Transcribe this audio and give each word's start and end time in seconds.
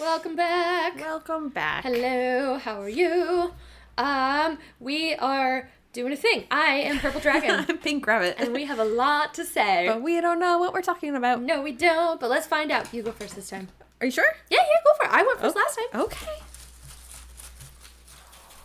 Welcome 0.00 0.34
back. 0.34 0.96
Welcome 0.98 1.48
back. 1.50 1.84
Hello, 1.84 2.56
how 2.58 2.80
are 2.80 2.88
you? 2.88 3.52
Um, 3.98 4.58
we 4.78 5.14
are 5.14 5.68
doing 5.92 6.12
a 6.12 6.16
thing. 6.16 6.44
I 6.50 6.76
am 6.76 6.98
Purple 7.00 7.20
Dragon, 7.20 7.76
Pink 7.82 8.06
Rabbit. 8.06 8.36
and 8.38 8.54
we 8.54 8.64
have 8.64 8.78
a 8.78 8.84
lot 8.84 9.34
to 9.34 9.44
say. 9.44 9.86
but 9.86 10.00
we 10.02 10.20
don't 10.20 10.38
know 10.40 10.58
what 10.58 10.72
we're 10.72 10.80
talking 10.82 11.14
about. 11.14 11.42
no, 11.42 11.60
we 11.60 11.72
don't, 11.72 12.18
but 12.18 12.30
let's 12.30 12.46
find 12.46 12.70
out. 12.72 12.92
You 12.94 13.02
go 13.02 13.12
first 13.12 13.36
this 13.36 13.50
time. 13.50 13.68
Are 14.00 14.06
you 14.06 14.10
sure? 14.12 14.24
Yeah, 14.48 14.58
yeah, 14.60 14.76
go 14.84 14.90
for 14.96 15.04
it. 15.04 15.12
I 15.14 15.22
went 15.22 15.38
first 15.40 15.56
Oh. 15.56 15.60
last 15.60 15.76
time. 15.76 16.00
Okay. 16.02 16.36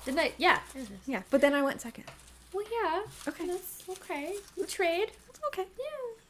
Didn't 0.06 0.20
I? 0.20 0.32
Yeah. 0.38 0.60
Yeah, 1.06 1.24
but 1.32 1.42
then 1.42 1.54
I 1.54 1.62
went 1.62 1.82
second. 1.82 2.06
Well, 2.54 2.66
yeah. 2.72 3.02
Okay. 3.28 3.48
That's 3.48 3.84
okay. 3.90 4.36
We 4.58 4.64
trade. 4.66 5.12
That's 5.28 5.40
okay. 5.48 5.66
Yeah. 5.78 6.22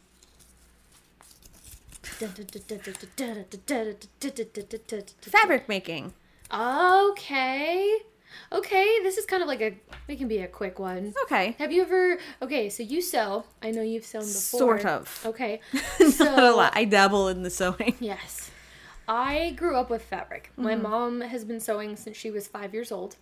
Fabric 5.21 5.67
making. 5.69 6.13
Okay. 6.53 7.97
Okay, 8.51 8.99
this 9.01 9.17
is 9.17 9.25
kind 9.25 9.41
of 9.41 9.47
like 9.47 9.61
a. 9.61 9.73
It 10.07 10.17
can 10.17 10.27
be 10.27 10.39
a 10.39 10.47
quick 10.47 10.77
one. 10.77 11.13
Okay. 11.23 11.55
Have 11.57 11.71
you 11.71 11.81
ever? 11.83 12.17
Okay, 12.41 12.69
so 12.69 12.83
you 12.83 13.01
sew. 13.01 13.45
I 13.63 13.71
know 13.71 13.81
you've 13.81 14.05
sewn 14.05 14.21
before. 14.23 14.59
Sort 14.59 14.85
of. 14.85 15.21
Okay. 15.25 15.61
Not 16.19 16.43
a 16.43 16.51
lot. 16.53 16.73
I 16.75 16.85
dabble 16.85 17.29
in 17.29 17.43
the 17.43 17.49
sewing. 17.49 17.95
Yes. 17.99 18.51
I 19.07 19.51
grew 19.55 19.75
up 19.77 19.89
with 19.89 20.01
fabric. 20.01 20.51
My 20.57 20.73
Mm-hmm. 20.73 20.83
mom 20.83 21.21
has 21.21 21.45
been 21.45 21.59
sewing 21.59 21.95
since 21.95 22.17
she 22.17 22.31
was 22.31 22.47
five 22.47 22.73
years 22.73 22.91
old. 22.91 23.15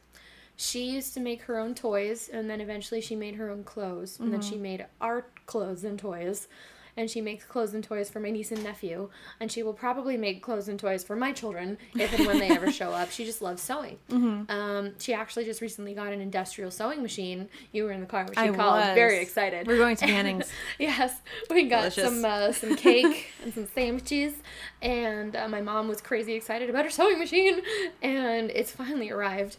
She 0.55 0.85
used 0.91 1.13
to 1.15 1.19
make 1.19 1.41
her 1.43 1.57
own 1.59 1.75
toys, 1.75 2.29
and 2.31 2.49
then 2.49 2.61
eventually 2.61 3.01
she 3.01 3.15
made 3.15 3.35
her 3.35 3.49
own 3.49 3.63
clothes, 3.63 4.19
and 4.19 4.31
then 4.33 4.41
she 4.41 4.53
Mm-hmm. 4.53 4.63
made 4.63 4.85
our 5.01 5.25
clothes 5.45 5.83
and 5.83 5.99
toys. 5.99 6.47
And 6.95 7.09
she 7.09 7.21
makes 7.21 7.43
clothes 7.43 7.73
and 7.73 7.83
toys 7.83 8.09
for 8.09 8.19
my 8.19 8.29
niece 8.29 8.51
and 8.51 8.63
nephew, 8.63 9.09
and 9.39 9.51
she 9.51 9.63
will 9.63 9.73
probably 9.73 10.15
make 10.15 10.43
clothes 10.43 10.67
and 10.67 10.79
toys 10.79 11.03
for 11.03 11.15
my 11.15 11.31
children 11.31 11.79
if 11.95 12.13
and 12.13 12.27
when 12.27 12.37
they 12.37 12.49
ever 12.49 12.71
show 12.71 12.91
up. 12.91 13.09
She 13.09 13.25
just 13.25 13.41
loves 13.41 13.61
sewing. 13.61 13.97
Mm-hmm. 14.09 14.51
Um, 14.51 14.93
she 14.99 15.13
actually 15.13 15.45
just 15.45 15.59
recently 15.59 15.93
got 15.95 16.13
an 16.13 16.21
industrial 16.21 16.69
sewing 16.69 17.01
machine. 17.01 17.49
You 17.71 17.85
were 17.85 17.91
in 17.91 17.99
the 17.99 18.05
car 18.05 18.25
when 18.25 18.33
she 18.33 18.39
I 18.39 18.49
called, 18.49 18.75
was. 18.79 18.93
very 18.93 19.19
excited. 19.19 19.65
We're 19.65 19.77
going 19.77 19.95
to 19.97 20.05
Manning's. 20.13 20.49
yes, 20.77 21.19
we 21.49 21.63
got 21.63 21.93
Delicious. 21.93 22.03
some 22.03 22.23
uh, 22.25 22.51
some 22.51 22.75
cake 22.75 23.27
and 23.43 23.53
some 23.53 23.67
sandwiches, 23.73 24.33
and 24.81 25.35
uh, 25.35 25.47
my 25.47 25.61
mom 25.61 25.87
was 25.87 25.99
crazy 25.99 26.33
excited 26.33 26.69
about 26.69 26.85
her 26.85 26.91
sewing 26.91 27.17
machine, 27.17 27.61
and 28.03 28.51
it's 28.51 28.71
finally 28.71 29.09
arrived. 29.09 29.57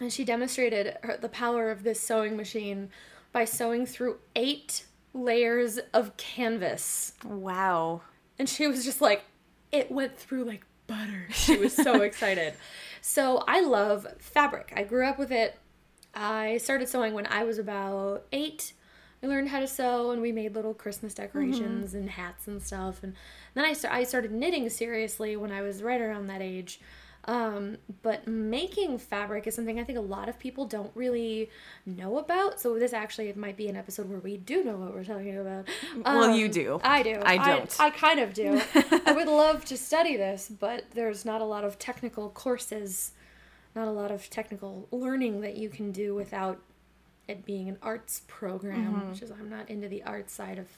And 0.00 0.12
she 0.12 0.24
demonstrated 0.24 0.96
her, 1.02 1.16
the 1.16 1.28
power 1.28 1.70
of 1.70 1.82
this 1.82 2.00
sewing 2.00 2.36
machine 2.36 2.90
by 3.32 3.44
sewing 3.46 3.84
through 3.86 4.18
eight 4.36 4.84
layers 5.16 5.78
of 5.92 6.16
canvas, 6.16 7.12
Wow. 7.24 8.02
and 8.38 8.48
she 8.48 8.66
was 8.66 8.84
just 8.84 9.00
like, 9.00 9.24
it 9.72 9.90
went 9.90 10.16
through 10.16 10.44
like 10.44 10.64
butter. 10.86 11.26
She 11.32 11.56
was 11.56 11.74
so 11.74 12.02
excited. 12.02 12.54
So 13.00 13.44
I 13.48 13.60
love 13.60 14.06
fabric. 14.18 14.72
I 14.76 14.82
grew 14.82 15.06
up 15.06 15.18
with 15.18 15.32
it. 15.32 15.58
I 16.14 16.58
started 16.58 16.88
sewing 16.88 17.12
when 17.14 17.26
I 17.26 17.44
was 17.44 17.58
about 17.58 18.26
eight. 18.32 18.72
I 19.22 19.26
learned 19.26 19.48
how 19.48 19.60
to 19.60 19.66
sew, 19.66 20.10
and 20.10 20.22
we 20.22 20.32
made 20.32 20.54
little 20.54 20.74
Christmas 20.74 21.14
mm-hmm. 21.14 21.22
decorations 21.22 21.94
and 21.94 22.10
hats 22.10 22.46
and 22.46 22.62
stuff. 22.62 23.02
And 23.02 23.14
then 23.54 23.64
I, 23.64 23.74
I 23.90 24.04
started 24.04 24.32
knitting 24.32 24.68
seriously 24.70 25.36
when 25.36 25.52
I 25.52 25.62
was 25.62 25.82
right 25.82 26.00
around 26.00 26.26
that 26.26 26.42
age. 26.42 26.80
Um, 27.28 27.78
but 28.02 28.28
making 28.28 28.98
fabric 28.98 29.46
is 29.48 29.54
something 29.56 29.80
I 29.80 29.84
think 29.84 29.98
a 29.98 30.02
lot 30.02 30.28
of 30.28 30.38
people 30.38 30.64
don't 30.64 30.92
really 30.94 31.50
know 31.84 32.18
about. 32.18 32.60
So 32.60 32.78
this 32.78 32.92
actually 32.92 33.28
it 33.28 33.36
might 33.36 33.56
be 33.56 33.68
an 33.68 33.76
episode 33.76 34.08
where 34.08 34.20
we 34.20 34.36
do 34.36 34.62
know 34.62 34.76
what 34.76 34.94
we're 34.94 35.04
talking 35.04 35.36
about. 35.36 35.66
Well, 36.04 36.36
you 36.36 36.46
Um, 36.46 36.50
do. 36.52 36.80
I 36.84 37.02
do. 37.02 37.20
I 37.24 37.36
don't. 37.36 37.76
I, 37.80 37.90
kind 37.90 38.20
of 38.20 38.32
do. 38.32 38.60
I 39.06 39.12
would 39.12 39.26
love 39.44 39.64
to 39.66 39.76
study 39.76 40.16
this, 40.16 40.48
but 40.60 40.84
there's 40.94 41.24
not 41.24 41.40
a 41.40 41.44
lot 41.44 41.64
of 41.64 41.78
technical 41.80 42.30
courses, 42.30 43.10
not 43.74 43.88
a 43.88 43.92
lot 43.92 44.12
of 44.12 44.30
technical 44.30 44.86
learning 44.92 45.40
that 45.40 45.56
you 45.56 45.68
can 45.68 45.90
do 45.90 46.14
without 46.14 46.58
it 47.26 47.44
being 47.44 47.68
an 47.68 47.76
arts 47.82 48.22
program, 48.28 48.94
Mm-hmm. 48.94 49.10
which 49.10 49.22
is 49.22 49.32
I'm 49.32 49.50
not 49.50 49.68
into 49.68 49.88
the 49.88 50.04
art 50.04 50.30
side 50.30 50.58
of 50.58 50.68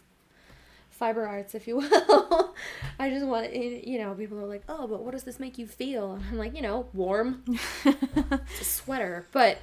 fiber 0.98 1.26
arts, 1.26 1.54
if 1.54 1.66
you 1.66 1.76
will. 1.78 2.54
I 2.98 3.10
just 3.10 3.24
want 3.26 3.54
you 3.54 3.98
know, 3.98 4.14
people 4.14 4.38
are 4.38 4.46
like, 4.46 4.62
"Oh, 4.68 4.86
but 4.86 5.02
what 5.02 5.12
does 5.12 5.22
this 5.24 5.38
make 5.40 5.58
you 5.58 5.66
feel?" 5.66 6.12
And 6.14 6.24
I'm 6.30 6.38
like, 6.38 6.54
you 6.54 6.62
know, 6.62 6.88
warm. 6.92 7.44
it's 7.84 8.60
a 8.60 8.64
sweater, 8.64 9.26
but 9.32 9.58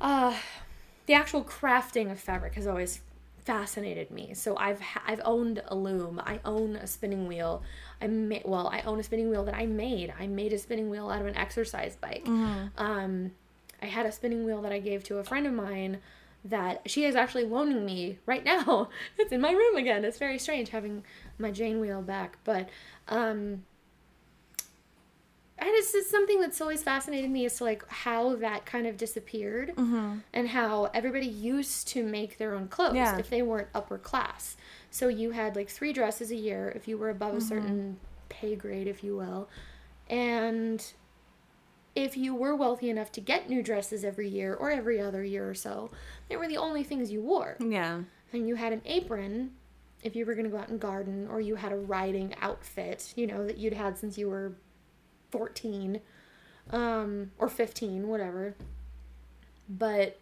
uh 0.00 0.36
the 1.06 1.14
actual 1.14 1.42
crafting 1.42 2.10
of 2.10 2.20
fabric 2.20 2.54
has 2.54 2.66
always 2.66 3.00
fascinated 3.44 4.10
me. 4.10 4.34
So 4.34 4.56
I've 4.56 4.80
ha- 4.80 5.02
I've 5.06 5.20
owned 5.24 5.62
a 5.66 5.74
loom. 5.74 6.20
I 6.24 6.40
own 6.44 6.76
a 6.76 6.86
spinning 6.86 7.26
wheel. 7.26 7.62
I 8.00 8.06
ma- 8.06 8.36
well, 8.44 8.68
I 8.68 8.80
own 8.82 9.00
a 9.00 9.02
spinning 9.02 9.30
wheel 9.30 9.44
that 9.44 9.54
I 9.54 9.66
made. 9.66 10.12
I 10.18 10.26
made 10.26 10.52
a 10.52 10.58
spinning 10.58 10.90
wheel 10.90 11.10
out 11.10 11.20
of 11.20 11.26
an 11.26 11.36
exercise 11.36 11.96
bike. 11.96 12.22
Um, 12.76 13.32
I 13.82 13.86
had 13.86 14.04
a 14.06 14.12
spinning 14.12 14.44
wheel 14.44 14.60
that 14.62 14.72
I 14.72 14.78
gave 14.78 15.02
to 15.04 15.18
a 15.18 15.24
friend 15.24 15.46
of 15.46 15.52
mine 15.54 15.98
that 16.44 16.82
she 16.90 17.04
is 17.04 17.14
actually 17.14 17.44
loaning 17.44 17.84
me 17.84 18.18
right 18.26 18.44
now. 18.44 18.88
It's 19.18 19.32
in 19.32 19.40
my 19.40 19.52
room 19.52 19.76
again. 19.76 20.04
It's 20.04 20.18
very 20.18 20.38
strange 20.38 20.70
having 20.70 21.04
my 21.38 21.50
Jane 21.50 21.80
wheel 21.80 22.02
back, 22.02 22.38
but 22.44 22.68
um 23.08 23.64
and 25.62 25.68
it's 25.74 25.92
just 25.92 26.10
something 26.10 26.40
that's 26.40 26.58
always 26.62 26.82
fascinated 26.82 27.30
me 27.30 27.44
is 27.44 27.54
to 27.56 27.64
like 27.64 27.86
how 27.88 28.34
that 28.36 28.64
kind 28.64 28.86
of 28.86 28.96
disappeared 28.96 29.74
and 30.32 30.48
how 30.48 30.86
everybody 30.94 31.26
used 31.26 31.86
to 31.88 32.02
make 32.02 32.38
their 32.38 32.54
own 32.54 32.66
clothes 32.68 32.94
Yeah. 32.94 33.18
if 33.18 33.28
they 33.28 33.42
weren't 33.42 33.68
upper 33.74 33.98
class. 33.98 34.56
So 34.90 35.08
you 35.08 35.32
had 35.32 35.56
like 35.56 35.68
three 35.68 35.92
dresses 35.92 36.30
a 36.30 36.34
year 36.36 36.72
if 36.74 36.88
you 36.88 36.96
were 36.96 37.10
above 37.10 37.34
a 37.34 37.40
certain 37.42 37.98
pay 38.30 38.56
grade, 38.56 38.86
if 38.86 39.04
you 39.04 39.14
will. 39.16 39.50
And 40.08 40.82
if 41.94 42.16
you 42.16 42.34
were 42.34 42.54
wealthy 42.54 42.88
enough 42.90 43.10
to 43.12 43.20
get 43.20 43.48
new 43.48 43.62
dresses 43.62 44.04
every 44.04 44.28
year 44.28 44.54
or 44.54 44.70
every 44.70 45.00
other 45.00 45.24
year 45.24 45.48
or 45.48 45.54
so, 45.54 45.90
they 46.28 46.36
were 46.36 46.48
the 46.48 46.56
only 46.56 46.84
things 46.84 47.10
you 47.10 47.20
wore. 47.20 47.56
Yeah. 47.60 48.02
And 48.32 48.46
you 48.46 48.54
had 48.54 48.72
an 48.72 48.82
apron 48.84 49.52
if 50.02 50.16
you 50.16 50.24
were 50.24 50.34
going 50.34 50.44
to 50.44 50.50
go 50.50 50.58
out 50.58 50.68
and 50.68 50.80
garden, 50.80 51.28
or 51.30 51.40
you 51.40 51.56
had 51.56 51.72
a 51.72 51.76
riding 51.76 52.34
outfit, 52.40 53.12
you 53.16 53.26
know, 53.26 53.46
that 53.46 53.58
you'd 53.58 53.74
had 53.74 53.98
since 53.98 54.16
you 54.16 54.28
were 54.28 54.54
14 55.30 56.00
um, 56.70 57.30
or 57.38 57.48
15, 57.48 58.08
whatever. 58.08 58.54
But 59.68 60.18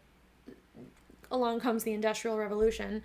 along 1.31 1.61
comes 1.61 1.85
the 1.85 1.93
Industrial 1.93 2.37
Revolution, 2.37 3.03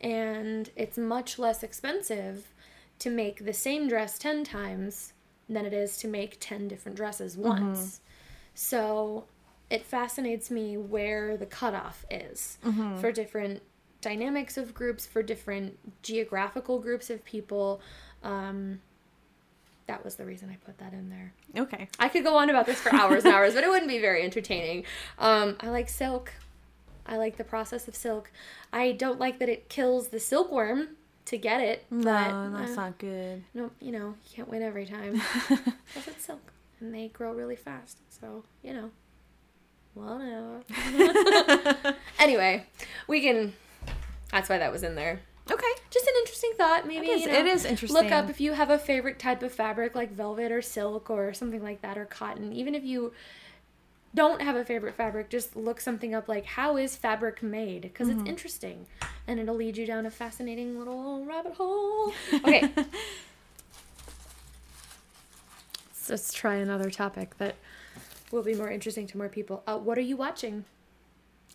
and 0.00 0.70
it's 0.76 0.96
much 0.96 1.38
less 1.38 1.62
expensive 1.62 2.52
to 3.00 3.10
make 3.10 3.44
the 3.44 3.52
same 3.52 3.88
dress 3.88 4.18
10 4.18 4.44
times 4.44 5.13
than 5.48 5.66
it 5.66 5.72
is 5.72 5.96
to 5.98 6.08
make 6.08 6.38
10 6.40 6.68
different 6.68 6.96
dresses 6.96 7.36
once. 7.36 8.00
So 8.54 9.24
it 9.70 9.84
fascinates 9.84 10.50
me 10.50 10.76
where 10.76 11.36
the 11.36 11.46
cutoff 11.46 12.04
is 12.10 12.58
for 13.00 13.12
different 13.12 13.62
dynamics 14.00 14.56
of 14.56 14.74
groups, 14.74 15.06
for 15.06 15.22
different 15.22 15.78
geographical 16.02 16.78
groups 16.78 17.10
of 17.10 17.24
people. 17.24 17.80
Um, 18.22 18.80
that 19.86 20.04
was 20.04 20.14
the 20.14 20.24
reason 20.24 20.50
I 20.50 20.56
put 20.64 20.78
that 20.78 20.92
in 20.92 21.10
there. 21.10 21.32
Okay. 21.56 21.88
I 21.98 22.08
could 22.08 22.24
go 22.24 22.36
on 22.36 22.48
about 22.50 22.66
this 22.66 22.80
for 22.80 22.94
hours 22.94 23.24
and 23.24 23.34
hours, 23.34 23.54
but 23.54 23.64
it 23.64 23.68
wouldn't 23.68 23.88
be 23.88 23.98
very 23.98 24.22
entertaining. 24.22 24.84
Um, 25.18 25.56
I 25.60 25.68
like 25.68 25.88
silk. 25.88 26.32
I 27.06 27.16
like 27.16 27.36
the 27.36 27.44
process 27.44 27.86
of 27.86 27.94
silk. 27.94 28.30
I 28.72 28.92
don't 28.92 29.18
like 29.18 29.38
that 29.40 29.48
it 29.48 29.68
kills 29.68 30.08
the 30.08 30.20
silkworm 30.20 30.96
to 31.26 31.38
get 31.38 31.60
it. 31.60 31.84
No, 31.90 32.04
but, 32.04 32.58
that's 32.58 32.72
uh, 32.72 32.82
not 32.82 32.98
good. 32.98 33.44
No, 33.54 33.70
you 33.80 33.92
know, 33.92 34.14
you 34.28 34.36
can't 34.36 34.48
win 34.48 34.62
every 34.62 34.86
time. 34.86 35.20
Because 35.48 36.08
it's 36.08 36.24
silk, 36.24 36.52
and 36.80 36.94
they 36.94 37.08
grow 37.08 37.32
really 37.32 37.56
fast. 37.56 37.98
So 38.20 38.44
you 38.62 38.72
know, 38.74 38.90
whatever. 39.94 40.62
anyway, 42.18 42.66
we 43.08 43.20
can. 43.20 43.52
That's 44.30 44.48
why 44.48 44.58
that 44.58 44.72
was 44.72 44.82
in 44.82 44.94
there. 44.94 45.20
Okay. 45.50 45.66
Just 45.90 46.06
an 46.06 46.14
interesting 46.20 46.52
thought. 46.56 46.86
Maybe 46.86 47.06
It 47.06 47.10
is- 47.10 47.22
you 47.22 47.28
know, 47.28 47.38
it 47.38 47.46
is 47.46 47.90
Look 47.90 48.10
up 48.10 48.30
if 48.30 48.40
you 48.40 48.52
have 48.54 48.70
a 48.70 48.78
favorite 48.78 49.18
type 49.18 49.42
of 49.42 49.52
fabric, 49.52 49.94
like 49.94 50.10
velvet 50.10 50.50
or 50.50 50.62
silk 50.62 51.10
or 51.10 51.34
something 51.34 51.62
like 51.62 51.82
that, 51.82 51.98
or 51.98 52.06
cotton. 52.06 52.52
Even 52.52 52.74
if 52.74 52.82
you 52.82 53.12
don't 54.14 54.40
have 54.42 54.54
a 54.56 54.64
favorite 54.64 54.94
fabric, 54.94 55.28
just 55.28 55.56
look 55.56 55.80
something 55.80 56.14
up 56.14 56.28
like 56.28 56.44
how 56.44 56.76
is 56.76 56.94
fabric 56.96 57.42
made 57.42 57.82
because 57.82 58.08
Mm-hmm. 58.08 58.20
it's 58.20 58.28
interesting, 58.28 58.86
and 59.26 59.40
it'll 59.40 59.56
lead 59.56 59.76
you 59.76 59.86
down 59.86 60.06
a 60.06 60.10
fascinating 60.10 60.78
little 60.78 61.24
rabbit 61.24 61.54
hole. 61.54 62.12
Okay. 62.32 62.70
So 65.92 66.12
let's 66.12 66.32
try 66.32 66.54
another 66.56 66.90
topic 66.90 67.36
that 67.38 67.56
will 68.30 68.42
be 68.42 68.54
more 68.54 68.70
interesting 68.70 69.06
to 69.08 69.16
more 69.18 69.28
people. 69.28 69.62
Uh, 69.66 69.78
what 69.78 69.96
are 69.98 70.02
you 70.02 70.16
watching? 70.16 70.64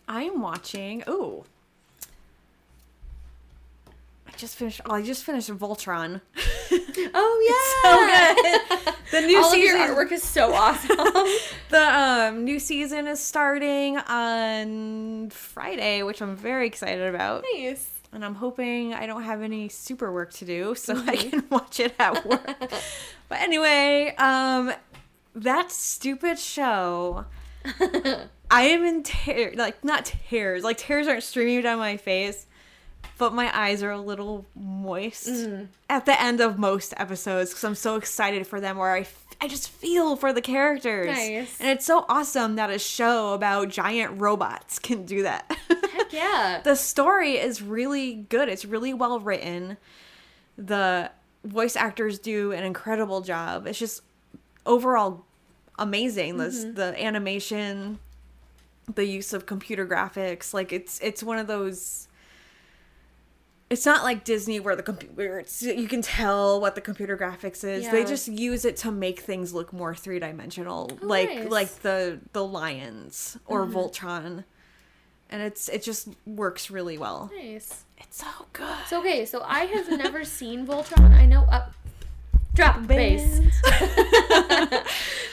I 0.08 0.22
am 0.24 0.40
watching. 0.40 1.02
Oh. 1.06 1.44
I 4.26 4.32
just 4.36 4.56
finished. 4.56 4.80
Oh, 4.86 4.94
I 4.94 5.02
just 5.02 5.24
finished 5.24 5.50
Voltron. 5.50 6.20
Oh 7.12 7.36
yeah, 7.48 7.82
so 7.82 8.86
good. 8.86 8.94
The 9.10 9.19
new 9.30 9.38
All 9.42 9.52
of 9.52 9.58
your 9.58 9.78
artwork 9.78 10.12
is 10.12 10.22
so 10.22 10.52
awesome. 10.52 10.96
The 11.70 11.78
um, 11.98 12.44
new 12.44 12.58
season 12.58 13.06
is 13.06 13.20
starting 13.20 13.96
on 13.98 15.30
Friday, 15.30 16.02
which 16.02 16.20
I'm 16.20 16.36
very 16.36 16.66
excited 16.66 17.06
about. 17.14 17.44
nice. 17.54 17.88
and 18.12 18.24
I'm 18.24 18.34
hoping 18.34 18.92
I 18.92 19.06
don't 19.06 19.22
have 19.22 19.40
any 19.42 19.68
super 19.68 20.12
work 20.12 20.32
to 20.34 20.44
do 20.44 20.74
so 20.74 20.94
I 20.96 21.16
Mm-hmm. 21.16 21.30
can 21.30 21.44
watch 21.48 21.78
it 21.80 21.94
at 21.98 22.26
work. 22.26 22.44
but 23.28 23.38
anyway, 23.40 24.14
um, 24.18 24.72
that 25.34 25.70
stupid 25.70 26.38
show. 26.38 27.24
I 28.50 28.62
am 28.62 28.84
in 28.84 29.04
tears, 29.04 29.54
like 29.56 29.84
not 29.84 30.06
tears, 30.28 30.64
like 30.64 30.76
tears 30.78 31.06
aren't 31.06 31.22
streaming 31.22 31.62
down 31.62 31.78
my 31.78 31.96
face, 31.96 32.46
but 33.20 33.32
my 33.34 33.48
eyes 33.56 33.82
are 33.84 33.90
a 33.92 34.00
little 34.00 34.46
moist 34.56 35.28
Mm-hmm. 35.28 35.64
at 35.88 36.06
the 36.06 36.20
end 36.20 36.40
of 36.40 36.58
most 36.58 36.94
episodes 36.96 37.50
because 37.50 37.62
I'm 37.64 37.74
so 37.76 37.94
excited 37.96 38.46
for 38.46 38.60
them. 38.60 38.78
Where 38.78 38.90
I, 38.90 39.00
f- 39.00 39.26
I 39.40 39.46
just 39.46 39.68
feel 39.68 40.16
for 40.16 40.32
the 40.32 40.40
characters, 40.40 41.06
Nice. 41.08 41.60
and 41.60 41.68
it's 41.68 41.84
so 41.86 42.04
awesome 42.08 42.56
that 42.56 42.70
a 42.70 42.78
show 42.78 43.32
about 43.34 43.68
giant 43.68 44.20
robots 44.20 44.78
can 44.86 45.04
do 45.04 45.22
that. 45.22 45.44
Heck 45.92 46.12
yeah. 46.12 46.60
the 46.64 46.74
story 46.74 47.32
is 47.36 47.62
really 47.62 48.14
good. 48.14 48.48
It's 48.48 48.64
really 48.64 48.94
well 48.94 49.20
written. 49.20 49.76
The 50.58 51.10
voice 51.44 51.76
actors 51.76 52.18
do 52.18 52.52
an 52.52 52.64
incredible 52.64 53.20
job. 53.20 53.66
It's 53.66 53.78
just 53.78 54.02
overall 54.66 55.24
amazing. 55.78 56.36
This 56.38 56.64
the 56.64 56.94
animation, 57.02 57.98
the 58.94 59.04
use 59.04 59.32
of 59.32 59.46
computer 59.46 59.86
graphics, 59.86 60.52
like 60.54 60.72
it's 60.72 60.98
it's 61.00 61.22
one 61.22 61.38
of 61.38 61.46
those 61.46 62.08
it's 63.70 63.86
not 63.86 64.02
like 64.02 64.24
Disney 64.24 64.58
where 64.58 64.74
the 64.74 64.82
computer 64.82 65.44
you 65.60 65.86
can 65.86 66.02
tell 66.02 66.60
what 66.60 66.74
the 66.74 66.80
computer 66.80 67.16
graphics 67.16 67.62
is. 67.62 67.88
They 67.88 68.04
just 68.04 68.26
use 68.26 68.64
it 68.64 68.76
to 68.78 68.90
make 68.90 69.20
things 69.20 69.54
look 69.54 69.72
more 69.72 69.94
three-dimensional. 69.94 70.90
Oh, 70.92 71.06
like 71.06 71.30
nice. 71.30 71.48
like 71.48 71.74
the 71.82 72.18
the 72.32 72.44
lions 72.44 73.38
or 73.46 73.64
mm-hmm. 73.64 73.76
Voltron. 73.76 74.44
And 75.30 75.42
it's 75.42 75.68
it 75.68 75.84
just 75.84 76.08
works 76.26 76.68
really 76.68 76.98
well. 76.98 77.30
Nice. 77.32 77.84
It's 77.98 78.18
so 78.18 78.46
good. 78.52 78.76
So 78.88 78.98
okay, 78.98 79.24
so 79.24 79.40
I 79.46 79.66
have 79.66 79.88
never 79.88 80.24
seen 80.38 80.66
Voltron. 80.66 81.12
I 81.12 81.24
know 81.24 81.42
up 81.44 81.72
drop 82.54 82.84
bass. 82.88 83.22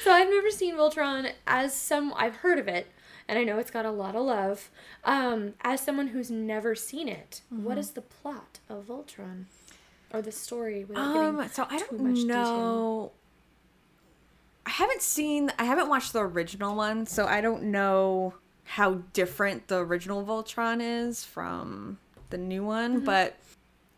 so 0.03 0.11
I've 0.11 0.29
never 0.29 0.51
seen 0.51 0.75
Voltron 0.75 1.31
as 1.47 1.73
some 1.73 2.13
I've 2.15 2.35
heard 2.35 2.59
of 2.59 2.67
it 2.67 2.85
and 3.27 3.37
I 3.39 3.43
know 3.43 3.57
it's 3.59 3.71
got 3.71 3.85
a 3.85 3.91
lot 3.91 4.15
of 4.15 4.23
love. 4.25 4.69
Um, 5.03 5.53
as 5.61 5.81
someone 5.81 6.07
who's 6.07 6.31
never 6.31 6.75
seen 6.75 7.07
it, 7.07 7.41
what 7.49 7.71
Mm-hmm. 7.71 7.79
is 7.79 7.91
the 7.91 8.01
plot 8.01 8.59
of 8.69 8.85
Voltron? 8.87 9.45
Or 10.13 10.21
the 10.21 10.31
story 10.31 10.85
Um, 10.95 11.47
so 11.51 11.67
I 11.69 11.77
don't 11.79 11.99
much 12.01 12.15
detail? 12.15 12.27
know. 12.27 13.11
I 14.65 14.69
haven't 14.71 15.01
seen. 15.01 15.51
I 15.59 15.63
haven't 15.65 15.89
watched 15.89 16.13
the 16.13 16.21
original 16.21 16.75
one, 16.75 17.05
so 17.05 17.25
I 17.25 17.41
don't 17.41 17.63
know 17.63 18.33
how 18.63 18.95
different 19.13 19.67
the 19.69 19.77
original 19.77 20.25
Voltron 20.25 20.79
is 20.81 21.23
from 21.23 21.97
the 22.29 22.37
new 22.37 22.63
one. 22.63 22.97
Mm-hmm. 22.97 23.05
But 23.05 23.37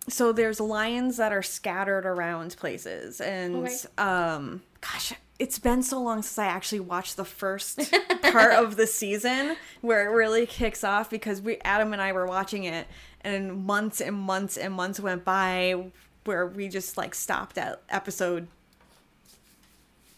so 0.07 0.31
there's 0.31 0.59
lions 0.59 1.17
that 1.17 1.31
are 1.31 1.41
scattered 1.43 2.05
around 2.05 2.55
places, 2.57 3.19
and 3.21 3.55
Okay. 3.67 3.75
um, 3.97 4.61
gosh, 4.81 5.13
it's 5.39 5.57
been 5.57 5.81
so 5.81 6.01
long 6.01 6.21
since 6.21 6.37
I 6.37 6.45
actually 6.45 6.81
watched 6.81 7.15
the 7.15 7.25
first 7.25 7.91
part 8.21 8.53
of 8.53 8.75
the 8.75 8.85
season 8.85 9.55
where 9.79 10.05
it 10.05 10.13
really 10.13 10.45
kicks 10.45 10.83
off 10.83 11.09
because 11.09 11.41
we 11.41 11.57
Adam 11.63 11.93
and 11.93 12.01
I 12.01 12.11
were 12.11 12.27
watching 12.27 12.65
it 12.65 12.87
and 13.21 13.65
months 13.65 14.01
and 14.01 14.15
months 14.15 14.57
and 14.57 14.73
months 14.73 14.99
went 14.99 15.23
by 15.23 15.91
where 16.25 16.45
we 16.45 16.67
just 16.67 16.97
like 16.97 17.15
stopped 17.15 17.57
at 17.57 17.81
episode 17.89 18.47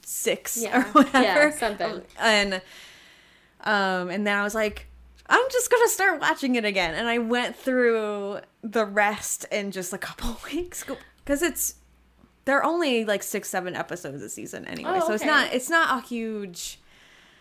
six 0.03 0.63
or 0.65 0.81
whatever. 0.81 1.21
Yeah, 1.21 1.51
something. 1.51 2.01
And 2.19 2.55
um 3.63 4.09
and 4.09 4.25
then 4.25 4.35
I 4.35 4.43
was 4.43 4.55
like, 4.55 4.87
I'm 5.27 5.45
just 5.51 5.69
gonna 5.69 5.87
start 5.87 6.19
watching 6.19 6.55
it 6.55 6.65
again. 6.65 6.95
And 6.95 7.07
I 7.07 7.19
went 7.19 7.55
through 7.55 8.39
the 8.63 8.85
rest 8.85 9.45
in 9.51 9.69
just 9.69 9.93
a 9.93 9.99
couple 9.99 10.39
weeks 10.51 10.83
because 11.23 11.43
it's 11.43 11.75
they're 12.45 12.63
only 12.63 13.05
like 13.05 13.23
six, 13.23 13.49
seven 13.49 13.75
episodes 13.75 14.21
a 14.23 14.29
season 14.29 14.65
anyway. 14.65 14.91
Oh, 15.01 15.07
So 15.07 15.13
it's 15.13 15.23
not 15.25 15.53
it's 15.53 15.69
not 15.69 16.03
a 16.03 16.07
huge 16.07 16.79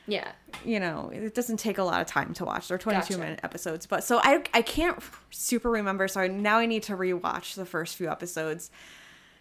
Yeah. 0.06 0.32
you 0.64 0.78
know, 0.80 1.10
it 1.12 1.34
doesn't 1.34 1.58
take 1.58 1.78
a 1.78 1.82
lot 1.84 2.00
of 2.00 2.06
time 2.06 2.34
to 2.34 2.44
watch. 2.44 2.68
They're 2.68 2.78
22 2.78 3.00
Gotcha. 3.14 3.18
minute 3.18 3.40
episodes. 3.42 3.86
But 3.86 4.04
so 4.04 4.20
I 4.22 4.42
I 4.52 4.62
can't 4.62 4.98
super 5.30 5.70
remember. 5.70 6.08
So 6.08 6.26
now 6.26 6.58
I 6.58 6.66
need 6.66 6.82
to 6.84 6.96
rewatch 6.96 7.54
the 7.54 7.64
first 7.66 7.96
few 7.96 8.10
episodes. 8.10 8.70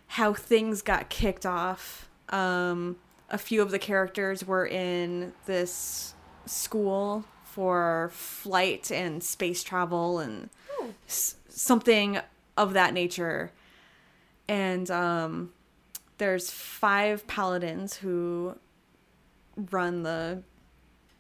How 0.07 0.33
things 0.33 0.81
got 0.81 1.09
kicked 1.09 1.45
off. 1.45 2.09
Um, 2.29 2.97
a 3.29 3.38
few 3.38 3.62
of 3.62 3.69
the 3.71 3.77
characters 3.79 4.44
were 4.45 4.65
in 4.65 5.33
this 5.45 6.15
school 6.45 7.25
for 7.44 8.09
flight 8.13 8.91
and 8.91 9.21
space 9.23 9.62
travel 9.63 10.19
and 10.19 10.50
Oh. 10.79 10.94
s- 11.07 11.35
something 11.47 12.19
of 12.57 12.73
that 12.73 12.94
nature. 12.94 13.51
And 14.50 14.90
um, 14.92 15.54
there's 16.18 16.50
five 16.51 17.25
paladins 17.28 17.96
who 17.96 18.57
run 19.72 20.04
the. 20.04 20.44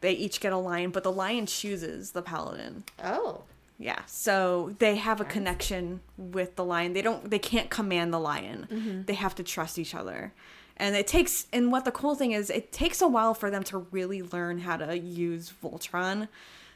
They 0.01 0.13
each 0.13 0.39
get 0.39 0.51
a 0.53 0.57
lion, 0.57 0.91
but 0.91 1.03
the 1.03 1.11
lion 1.11 1.45
chooses 1.45 2.11
the 2.11 2.21
paladin. 2.21 2.83
Oh. 3.03 3.43
Yeah, 3.81 3.99
so 4.07 4.75
they 4.79 4.97
have 4.97 5.21
a 5.21 5.25
connection 5.25 6.01
with 6.17 6.57
the 6.57 6.65
lion. 6.65 6.91
They 6.91 7.01
don't. 7.01 7.29
They 7.29 7.39
can't 7.39 7.69
command 7.69 8.13
the 8.13 8.19
lion. 8.19 9.05
They 9.07 9.13
have 9.13 9.35
to 9.35 9.43
trust 9.43 9.79
each 9.79 9.95
other, 9.95 10.33
and 10.75 10.97
it 10.97 11.07
takes. 11.07 11.47
And 11.53 11.71
what 11.71 11.85
the 11.85 11.91
cool 11.91 12.13
thing 12.15 12.33
is, 12.33 12.49
it 12.49 12.73
takes 12.73 13.01
a 13.01 13.07
while 13.07 13.33
for 13.33 13.49
them 13.49 13.63
to 13.65 13.77
really 13.77 14.21
learn 14.21 14.59
how 14.59 14.75
to 14.75 14.97
use 14.99 15.53
Voltron. 15.63 16.27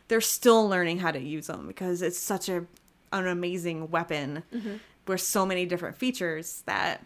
They're 0.08 0.22
still 0.22 0.66
learning 0.70 1.00
how 1.00 1.12
to 1.12 1.20
use 1.20 1.48
them 1.48 1.68
because 1.68 2.02
it's 2.02 2.18
such 2.18 2.48
a 2.48 2.68
an 3.12 3.28
amazing 3.28 3.92
weapon 3.92 4.44
with 5.08 5.22
so 5.22 5.46
many 5.46 5.66
different 5.66 5.98
features 5.98 6.64
that 6.66 7.06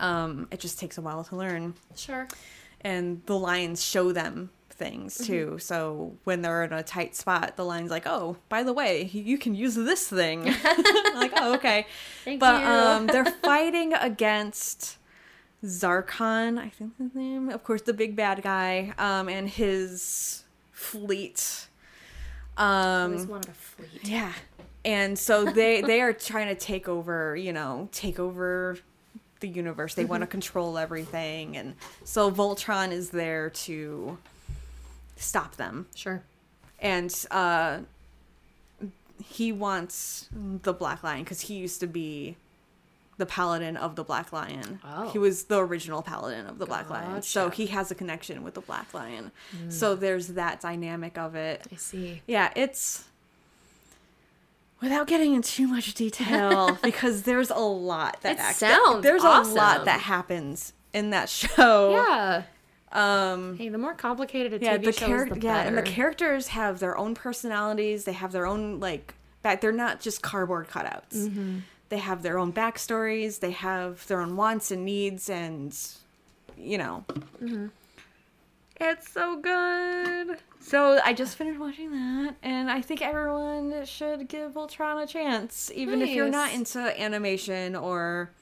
um, 0.00 0.48
it 0.50 0.60
just 0.60 0.78
takes 0.78 0.98
a 0.98 1.00
while 1.00 1.24
to 1.24 1.36
learn 1.36 1.74
Sure. 1.96 2.26
and 2.82 3.22
the 3.26 3.36
lions 3.38 3.84
show 3.84 4.12
them 4.12 4.50
things 4.70 5.18
too. 5.18 5.46
Mm-hmm. 5.46 5.58
So 5.58 6.16
when 6.24 6.42
they're 6.42 6.62
in 6.64 6.72
a 6.72 6.82
tight 6.82 7.16
spot, 7.16 7.56
the 7.56 7.64
lion's 7.64 7.90
like, 7.90 8.06
"Oh, 8.06 8.36
by 8.48 8.62
the 8.62 8.72
way, 8.72 9.04
you 9.12 9.36
can 9.38 9.54
use 9.54 9.74
this 9.74 10.06
thing." 10.08 10.44
like, 11.14 11.32
"Oh, 11.36 11.54
okay." 11.56 11.86
Thank 12.24 12.38
but 12.40 12.60
you. 12.60 12.66
um, 12.68 13.06
they're 13.08 13.24
fighting 13.42 13.92
against 13.94 14.98
Zarkon, 15.64 16.58
I 16.58 16.68
think 16.68 16.96
his 16.98 17.14
name. 17.14 17.48
Of 17.48 17.64
course, 17.64 17.82
the 17.82 17.92
big 17.92 18.14
bad 18.14 18.42
guy, 18.42 18.92
um, 18.98 19.28
and 19.28 19.48
his 19.48 20.44
fleet. 20.72 21.66
I 22.56 23.02
always 23.02 23.22
Um, 23.22 23.28
wanted 23.28 23.50
a 23.50 23.54
fleet. 23.54 24.04
yeah, 24.04 24.32
and 24.88 25.18
so 25.18 25.44
they 25.44 25.82
they 25.82 26.00
are 26.00 26.14
trying 26.14 26.48
to 26.48 26.54
take 26.54 26.88
over. 26.88 27.36
You 27.36 27.52
know, 27.52 27.88
take 27.92 28.18
over 28.18 28.78
the 29.40 29.48
universe. 29.48 29.94
They 29.94 30.06
want 30.06 30.22
to 30.22 30.26
control 30.26 30.78
everything, 30.78 31.56
and 31.56 31.74
so 32.04 32.30
Voltron 32.30 32.90
is 32.90 33.10
there 33.10 33.50
to 33.50 34.16
stop 35.16 35.56
them. 35.56 35.86
Sure. 35.94 36.22
And 36.80 37.14
uh, 37.30 37.80
he 39.22 39.52
wants 39.52 40.28
the 40.32 40.72
Black 40.72 41.02
Lion 41.02 41.22
because 41.22 41.42
he 41.42 41.54
used 41.54 41.80
to 41.80 41.86
be 41.86 42.36
the 43.18 43.26
paladin 43.26 43.76
of 43.76 43.96
the 43.96 44.04
Black 44.04 44.32
Lion. 44.32 44.78
Oh. 44.84 45.10
He 45.10 45.18
was 45.18 45.44
the 45.44 45.58
original 45.58 46.02
paladin 46.02 46.46
of 46.46 46.58
the 46.58 46.66
Black 46.66 46.88
Lion, 46.88 47.20
so 47.20 47.50
he 47.50 47.66
has 47.66 47.90
a 47.90 47.94
connection 47.94 48.42
with 48.42 48.54
the 48.54 48.60
Black 48.62 48.94
Lion. 48.94 49.32
So 49.68 49.96
there's 49.96 50.28
that 50.28 50.60
dynamic 50.60 51.18
of 51.18 51.34
it. 51.34 51.66
I 51.70 51.76
see. 51.76 52.22
Yeah, 52.26 52.52
it's 52.54 53.07
without 54.80 55.06
getting 55.06 55.34
into 55.34 55.50
too 55.50 55.66
much 55.68 55.94
detail 55.94 56.78
because 56.82 57.22
there's 57.22 57.50
a 57.50 57.56
lot 57.58 58.20
that 58.22 58.36
It 58.36 58.40
act- 58.40 58.56
sounds 58.56 59.02
there's 59.02 59.22
a 59.24 59.40
lot 59.42 59.84
that 59.84 60.00
happens 60.00 60.72
in 60.92 61.10
that 61.10 61.28
show. 61.40 61.90
Yeah. 61.92 62.42
Um 62.92 63.56
Hey, 63.58 63.68
the 63.68 63.78
more 63.78 63.94
complicated 63.94 64.52
a 64.54 64.58
TV 64.58 64.62
yeah, 64.62 64.76
the 64.78 64.92
show 64.92 65.14
is, 65.14 65.28
the 65.30 65.40
yeah, 65.40 65.60
and 65.62 65.76
the 65.76 65.82
characters 65.82 66.48
have 66.48 66.78
their 66.78 66.96
own 66.96 67.14
personalities. 67.14 68.04
They 68.04 68.12
have 68.12 68.32
their 68.32 68.46
own 68.46 68.80
like 68.80 69.14
back 69.42 69.60
they're 69.60 69.72
not 69.72 70.00
just 70.00 70.22
cardboard 70.22 70.68
cutouts. 70.68 71.14
Mm-hmm. 71.14 71.58
They 71.90 71.98
have 71.98 72.22
their 72.22 72.38
own 72.38 72.52
backstories, 72.52 73.40
they 73.40 73.50
have 73.52 74.06
their 74.08 74.20
own 74.20 74.36
wants 74.36 74.70
and 74.70 74.84
needs 74.84 75.28
and 75.28 75.76
you 76.56 76.78
know. 76.78 77.04
Mm-hmm. 77.42 77.66
It's 78.80 79.10
so 79.10 79.36
good. 79.36 80.38
So 80.60 80.98
I 81.04 81.12
just 81.14 81.36
finished 81.36 81.58
watching 81.58 81.92
that, 81.92 82.34
and 82.42 82.70
I 82.70 82.80
think 82.82 83.00
everyone 83.00 83.84
should 83.86 84.28
give 84.28 84.52
Voltron 84.52 85.02
a 85.02 85.06
chance, 85.06 85.70
even 85.74 86.02
if 86.02 86.10
you're 86.10 86.28
not 86.28 86.52
into 86.52 86.78
animation 87.00 87.74
or 87.74 88.32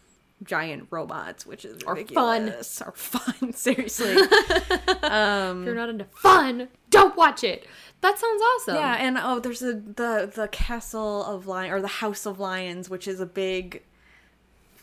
giant 0.42 0.88
robots, 0.90 1.46
which 1.46 1.64
is 1.64 1.82
Or 1.84 1.94
fun. 1.96 2.42
ridiculous. 2.44 2.82
Or 2.82 2.92
fun, 2.92 3.52
seriously. 3.54 4.16
um, 5.02 5.62
if 5.62 5.66
you're 5.66 5.74
not 5.74 5.88
into 5.88 6.04
fun, 6.06 6.68
don't 6.90 7.16
watch 7.16 7.44
it. 7.44 7.66
That 8.00 8.18
sounds 8.18 8.42
awesome. 8.42 8.74
yeah, 8.76 8.96
and 8.98 9.18
oh, 9.18 9.38
there's 9.38 9.62
a 9.62 9.72
the 9.74 10.30
the 10.34 10.48
Castle 10.52 11.24
of 11.24 11.46
Lion 11.46 11.72
or 11.72 11.80
the 11.80 11.88
House 11.88 12.26
of 12.26 12.38
Lions, 12.40 12.90
which 12.90 13.06
is 13.08 13.20
a 13.20 13.26
big. 13.26 13.82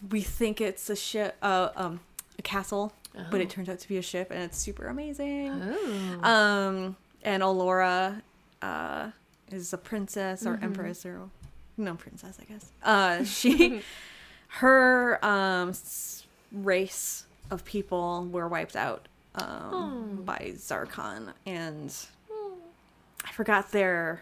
We 0.09 0.21
think 0.21 0.59
it's 0.59 0.89
a 0.89 0.95
ship, 0.95 1.35
uh, 1.41 1.69
um, 1.75 1.99
a 2.37 2.41
castle, 2.41 2.91
but 3.31 3.39
it 3.39 3.49
turns 3.49 3.69
out 3.69 3.79
to 3.79 3.87
be 3.87 3.97
a 3.97 4.01
ship, 4.01 4.29
and 4.31 4.41
it's 4.43 4.57
super 4.57 4.87
amazing. 4.87 5.49
Oh. 6.23 6.29
Um, 6.29 6.97
and 7.23 7.41
Allura, 7.43 8.21
uh, 8.61 9.09
is 9.51 9.73
a 9.73 9.77
princess 9.77 10.45
or 10.45 10.59
empress 10.61 11.05
or 11.05 11.29
no 11.77 11.95
princess, 11.95 12.37
I 12.41 12.45
guess. 12.51 12.71
Uh, 12.83 13.23
she, 13.39 13.81
her 14.47 15.23
um 15.25 15.73
race 16.51 17.25
of 17.49 17.65
people 17.65 18.27
were 18.31 18.47
wiped 18.47 18.75
out 18.75 19.07
um 19.35 20.21
by 20.25 20.53
Zarkon, 20.55 21.33
and 21.45 21.93
I 23.25 23.31
forgot 23.31 23.71
their 23.71 24.21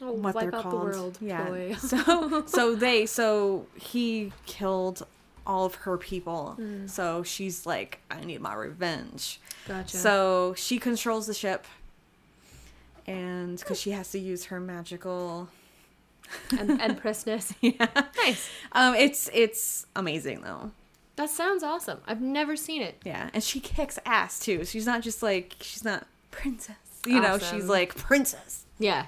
Oh, 0.00 0.12
what 0.12 0.34
wipe 0.34 0.50
they're 0.50 0.54
out 0.56 0.62
called. 0.62 0.74
the 0.94 0.98
world. 0.98 1.18
yeah. 1.20 1.74
So 1.78 2.44
so 2.46 2.74
they 2.74 3.06
so 3.06 3.66
he 3.76 4.32
killed 4.46 5.06
all 5.46 5.64
of 5.66 5.74
her 5.76 5.96
people. 5.96 6.52
Hmm. 6.56 6.86
So 6.88 7.22
she's 7.22 7.66
like, 7.66 7.98
I 8.10 8.24
need 8.24 8.40
my 8.40 8.54
revenge. 8.54 9.40
gotcha. 9.68 9.96
So 9.96 10.54
she 10.56 10.78
controls 10.78 11.26
the 11.26 11.34
ship, 11.34 11.66
and 13.06 13.58
because 13.58 13.80
she 13.80 13.90
has 13.90 14.10
to 14.12 14.18
use 14.18 14.46
her 14.46 14.60
magical, 14.60 15.48
and 16.58 16.80
empressness. 16.80 17.52
yeah, 17.60 17.86
Nice. 18.16 18.48
um, 18.72 18.94
it's 18.94 19.30
it's 19.32 19.86
amazing 19.96 20.42
though. 20.42 20.70
That 21.16 21.28
sounds 21.30 21.62
awesome. 21.62 22.00
I've 22.06 22.22
never 22.22 22.56
seen 22.56 22.80
it. 22.82 22.96
Yeah, 23.04 23.30
and 23.34 23.42
she 23.42 23.60
kicks 23.60 23.98
ass 24.06 24.38
too. 24.40 24.64
She's 24.64 24.86
not 24.86 25.02
just 25.02 25.22
like 25.22 25.56
she's 25.60 25.84
not 25.84 26.06
princess, 26.30 26.76
you 27.06 27.20
know. 27.20 27.38
She's 27.38 27.66
like 27.66 27.94
princess, 27.96 28.64
Yeah. 28.78 29.06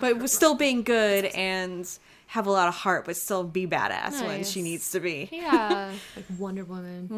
but 0.00 0.28
still 0.28 0.54
being 0.54 0.82
good 0.82 1.24
and 1.26 1.88
have 2.28 2.46
a 2.46 2.50
lot 2.50 2.68
of 2.68 2.74
heart, 2.74 3.04
but 3.06 3.16
still 3.16 3.44
be 3.44 3.66
badass 3.66 4.20
when 4.26 4.44
she 4.44 4.60
needs 4.60 4.90
to 4.90 5.00
be. 5.00 5.28
Yeah. 5.32 5.92
like 6.16 6.24
Wonder 6.38 6.64
Woman. 6.64 7.08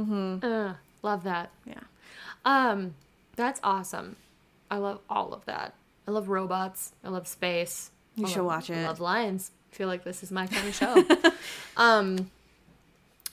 Mm-hmm. 0.43 0.47
Uh, 0.47 0.75
love 1.03 1.25
that. 1.25 1.51
Yeah. 1.65 1.81
Um, 2.45 2.95
that's 3.35 3.59
awesome. 3.65 4.17
I 4.71 4.77
love 4.77 5.01
all 5.09 5.33
of 5.33 5.45
that. 5.47 5.75
I 6.07 6.11
love 6.11 6.29
robots. 6.29 6.93
I 7.05 7.09
love 7.09 7.27
space. 7.27 7.91
You 8.15 8.27
I 8.27 8.29
should 8.29 8.37
love- 8.39 8.47
watch 8.47 8.71
it. 8.71 8.77
I 8.77 8.87
love 8.87 9.01
lions. 9.01 9.51
I 9.73 9.77
feel 9.77 9.89
like 9.89 10.05
this 10.05 10.23
is 10.23 10.31
my 10.31 10.47
kind 10.47 10.69
of 10.69 10.75
show. 10.75 11.05
um, 11.77 12.31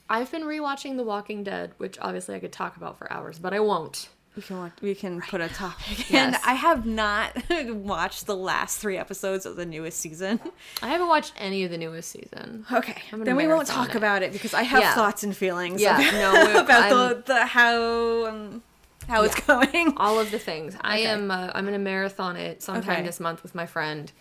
I've 0.10 0.32
been 0.32 0.44
rewatching 0.44 0.98
The 0.98 1.04
Walking 1.04 1.44
Dead, 1.44 1.72
which 1.78 1.98
obviously 2.02 2.36
I 2.36 2.40
could 2.40 2.52
talk 2.52 2.76
about 2.76 2.98
for 2.98 3.12
hours, 3.12 3.40
but 3.40 3.54
I 3.54 3.60
won't. 3.60 4.10
We 4.36 4.42
can 4.42 4.58
watch, 4.58 4.72
we 4.82 4.96
can 4.96 5.22
put 5.22 5.42
a 5.42 5.48
topic. 5.48 6.10
Yes. 6.10 6.14
And 6.14 6.36
I 6.44 6.56
have 6.56 6.86
not 6.88 7.38
watched 7.68 8.26
the 8.26 8.36
last 8.36 8.80
three 8.80 8.98
episodes 8.98 9.46
of 9.46 9.56
the 9.56 9.66
newest 9.66 10.00
season. 10.00 10.40
I 10.82 10.88
haven't 10.90 11.08
watched 11.08 11.34
any 11.38 11.64
of 11.64 11.70
the 11.72 11.78
newest 11.78 12.10
season. 12.10 12.66
Okay, 12.72 13.00
then 13.16 13.36
we 13.36 13.48
won't 13.48 13.68
talk 13.68 13.90
it. 13.90 13.96
about 13.96 14.24
it 14.24 14.34
because 14.34 14.56
I 14.56 14.64
have 14.64 14.82
Yeah. 14.82 14.96
thoughts 14.96 15.24
and 15.24 15.38
feelings. 15.38 15.80
Yeah, 15.82 16.00
about, 16.02 16.54
no, 16.54 16.60
about 16.62 16.90
the, 17.26 17.34
the 17.34 17.46
how 17.46 18.26
um, 18.26 18.64
how 19.08 19.24
it's 19.24 19.40
going. 19.42 19.94
all 19.98 20.20
of 20.20 20.32
the 20.32 20.40
things. 20.40 20.76
I 20.82 21.00
Okay. 21.00 21.06
am. 21.08 21.32
Uh, 21.32 21.52
I'm 21.54 21.66
gonna 21.66 21.80
marathon 21.80 22.36
it 22.36 22.62
sometime 22.62 22.92
Okay. 23.00 23.02
this 23.04 23.20
month 23.20 23.44
with 23.44 23.54
my 23.56 23.66
friend, 23.66 24.12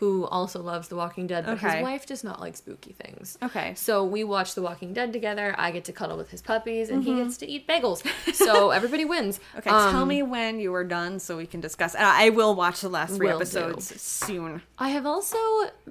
who 0.00 0.26
also 0.26 0.60
loves 0.60 0.88
The 0.88 0.96
Walking 0.96 1.26
Dead, 1.26 1.46
but 1.46 1.54
Okay. 1.56 1.76
his 1.76 1.82
wife 1.82 2.04
does 2.04 2.22
not 2.22 2.38
like 2.38 2.54
spooky 2.54 2.92
things. 2.92 3.38
Okay. 3.42 3.72
So 3.76 4.04
we 4.04 4.24
watch 4.24 4.54
The 4.54 4.60
Walking 4.60 4.92
Dead 4.92 5.10
together. 5.10 5.54
I 5.56 5.70
get 5.70 5.84
to 5.86 5.92
cuddle 5.92 6.18
with 6.18 6.30
his 6.30 6.42
puppies, 6.42 6.90
and 6.90 7.02
Mm-hmm. 7.02 7.16
he 7.16 7.22
gets 7.22 7.36
to 7.38 7.46
eat 7.46 7.66
bagels. 7.66 8.04
So 8.34 8.70
everybody 8.70 9.06
wins. 9.06 9.40
Okay, 9.56 9.70
Um, 9.70 9.90
tell 9.92 10.04
me 10.06 10.22
when 10.22 10.60
you 10.60 10.74
are 10.74 10.84
done 10.84 11.18
so 11.18 11.36
we 11.38 11.46
can 11.46 11.60
discuss. 11.62 11.94
And 11.94 12.04
I 12.04 12.28
will 12.28 12.54
watch 12.54 12.82
the 12.82 12.90
last 12.90 13.16
three 13.16 13.26
Will 13.28 13.38
do. 13.38 13.42
episodes 13.44 13.98
soon. 14.00 14.60
I 14.78 14.90
have 14.90 15.06
also 15.06 15.38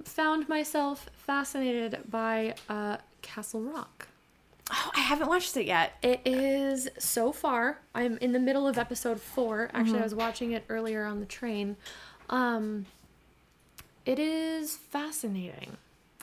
found 0.03 0.47
myself 0.47 1.09
fascinated 1.17 1.99
by 2.09 2.53
uh, 2.69 2.97
Castle 3.23 3.61
Rock. 3.63 4.07
Oh, 4.71 4.91
I 4.95 4.99
haven't 5.01 5.27
watched 5.27 5.55
it 5.57 5.65
yet. 5.65 5.93
It 6.01 6.21
is 6.25 6.89
so 6.97 7.31
far. 7.31 7.79
I'm 7.93 8.17
in 8.17 8.31
the 8.31 8.39
middle 8.39 8.67
of 8.67 8.77
episode 8.77 9.19
four. 9.21 9.69
Actually, 9.73 9.93
Mm-hmm. 9.93 9.99
I 10.01 10.03
was 10.03 10.15
watching 10.15 10.51
it 10.53 10.63
earlier 10.69 11.05
on 11.05 11.19
the 11.19 11.25
train. 11.27 11.75
Um, 12.29 12.87
it 14.05 14.17
is 14.17 14.75
fascinating. 14.75 15.77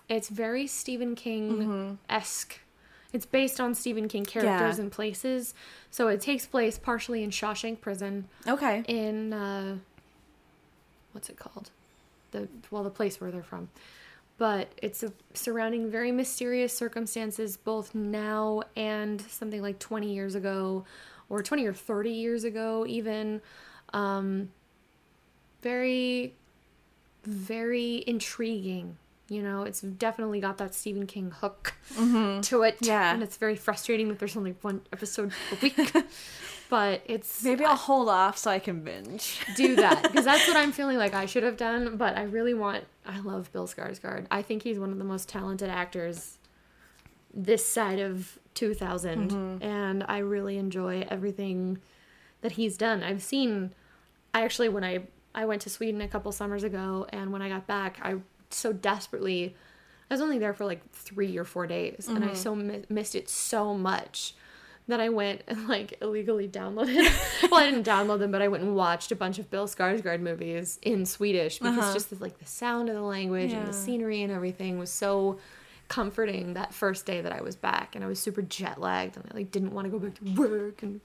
It's 0.09 0.29
very 0.29 0.67
Stephen 0.67 1.15
King 1.15 1.99
esque. 2.11 2.59
It's 3.13 3.27
based 3.27 3.61
on 3.61 3.75
Stephen 3.75 4.09
King 4.09 4.25
characters 4.25 4.77
Yeah. 4.79 4.83
and 4.83 4.91
places. 4.91 5.55
So 5.91 6.09
it 6.09 6.21
takes 6.21 6.45
place 6.47 6.79
partially 6.79 7.23
in 7.23 7.31
Shawshank 7.31 7.81
Prison 7.81 8.27
Okay. 8.49 8.83
in 8.89 9.33
uh, 9.33 9.77
what's 11.13 11.29
it 11.29 11.37
called? 11.37 11.71
The 12.33 12.49
well, 12.71 12.83
the 12.83 12.91
place 12.91 13.21
where 13.21 13.31
they're 13.31 13.43
from. 13.43 13.69
But 14.43 14.73
it's 14.79 15.05
a, 15.05 15.13
surrounding 15.35 15.89
very 15.89 16.11
mysterious 16.11 16.77
circumstances, 16.77 17.57
both 17.57 17.95
now 17.95 18.63
and 18.75 19.21
something 19.21 19.63
like 19.63 19.79
20 19.79 20.13
years 20.13 20.35
ago, 20.35 20.85
or 21.29 21.45
20 21.45 21.65
or 21.65 21.73
30 21.73 22.11
years 22.11 22.43
ago, 22.43 22.85
even. 22.89 23.41
Um, 23.93 24.51
very, 25.63 26.35
very 27.23 28.03
intriguing. 28.05 28.97
You 29.29 29.45
know, 29.45 29.63
it's 29.63 29.81
definitely 29.81 30.41
got 30.41 30.59
that 30.59 30.75
Stephen 30.75 31.07
King 31.07 31.31
hook 31.31 31.75
to 32.43 32.63
it. 32.63 32.79
Yeah. 32.81 33.15
And 33.15 33.23
it's 33.23 33.37
very 33.37 33.55
frustrating 33.55 34.09
that 34.09 34.19
there's 34.19 34.37
only 34.37 34.57
one 34.61 34.81
episode 34.93 35.31
a 35.53 35.55
week. 35.63 35.79
but 36.73 37.03
it's 37.05 37.45
Maybe 37.45 37.67
I'll 37.67 37.77
hold 37.77 38.09
off 38.09 38.39
so 38.39 38.51
I 38.51 38.59
can 38.59 38.81
binge. 38.81 39.41
do 39.57 39.77
that 39.77 40.05
because 40.05 40.25
that's 40.25 40.49
what 40.49 40.57
I'm 40.63 40.73
feeling 40.73 40.97
like 40.97 41.13
I 41.13 41.27
should 41.27 41.43
have 41.43 41.59
done. 41.59 41.99
But 41.99 42.17
I 42.17 42.23
really 42.23 42.55
want. 42.55 42.85
I 43.05 43.21
love 43.21 43.53
Bill 43.53 43.69
Skarsgård. 43.69 44.25
I 44.31 44.41
think 44.41 44.63
he's 44.63 44.79
one 44.79 44.91
of 44.91 44.97
the 44.97 45.05
most 45.05 45.29
talented 45.29 45.69
actors 45.69 46.39
this 47.35 47.69
side 47.69 47.99
of 47.99 48.39
2000, 48.55 49.31
mm-hmm. 49.33 49.63
and 49.63 50.03
I 50.09 50.19
really 50.19 50.57
enjoy 50.57 51.07
everything 51.11 51.77
that 52.41 52.53
he's 52.53 52.79
done. 52.79 53.03
I've 53.03 53.23
seen. 53.23 53.75
I 54.33 54.43
actually 54.43 54.71
when 54.71 54.83
I 54.83 55.01
I 55.35 55.45
went 55.45 55.61
to 55.63 55.71
Sweden 55.71 56.01
a 56.01 56.09
couple 56.09 56.33
summers 56.33 56.65
ago, 56.65 57.07
and 57.11 57.33
when 57.33 57.43
I 57.43 57.51
got 57.51 57.67
back, 57.67 57.99
I 58.03 58.15
so 58.49 58.73
desperately. 58.73 59.55
I 60.11 60.15
was 60.15 60.23
only 60.23 60.39
there 60.39 60.55
for 60.55 60.65
like 60.65 60.91
three 60.91 61.37
or 61.37 61.45
four 61.45 61.67
days, 61.67 62.09
and 62.09 62.25
I 62.25 62.29
mm-hmm. 62.29 62.37
so 62.37 62.55
mi- 62.55 62.85
missed 62.89 63.15
it 63.15 63.29
so 63.29 63.75
much 63.75 64.35
that 64.89 65.01
I 65.01 65.09
went 65.11 65.43
and 65.47 65.69
like 65.69 65.97
illegally 66.03 66.49
downloaded. 66.49 67.09
well, 67.51 67.61
I 67.61 67.71
didn't 67.71 67.87
download 67.87 68.19
them, 68.19 68.31
but 68.33 68.43
I 68.43 68.49
went 68.49 68.63
and 68.65 68.75
watched 68.75 69.13
a 69.13 69.17
bunch 69.17 69.39
of 69.39 69.51
Bill 69.51 69.67
Skarsgård 69.67 70.21
movies 70.21 70.79
in 70.83 71.07
Swedish 71.07 71.59
because 71.59 71.79
Uh-huh. 71.79 71.93
just 71.95 72.11
the, 72.11 72.17
like 72.17 72.39
the 72.39 72.47
sound 72.47 72.89
of 72.89 72.95
the 72.95 73.03
language 73.03 73.53
and 73.53 73.67
the 73.69 73.73
scenery 73.73 74.23
and 74.23 74.33
everything 74.33 74.79
was 74.79 74.91
so 74.91 75.39
comforting 75.89 76.55
that 76.55 76.73
first 76.73 77.05
day 77.07 77.21
that 77.21 77.33
I 77.33 77.43
was 77.43 77.55
back, 77.55 77.95
and 77.95 78.03
I 78.05 78.07
was 78.09 78.19
super 78.19 78.43
jet 78.43 78.81
lagged 78.81 79.17
and 79.17 79.27
I 79.31 79.37
like 79.37 79.51
didn't 79.51 79.73
want 79.73 79.87
to 79.87 79.91
go 79.91 79.99
back 79.99 80.15
to 80.15 80.35
work 80.41 80.83
and. 80.83 81.01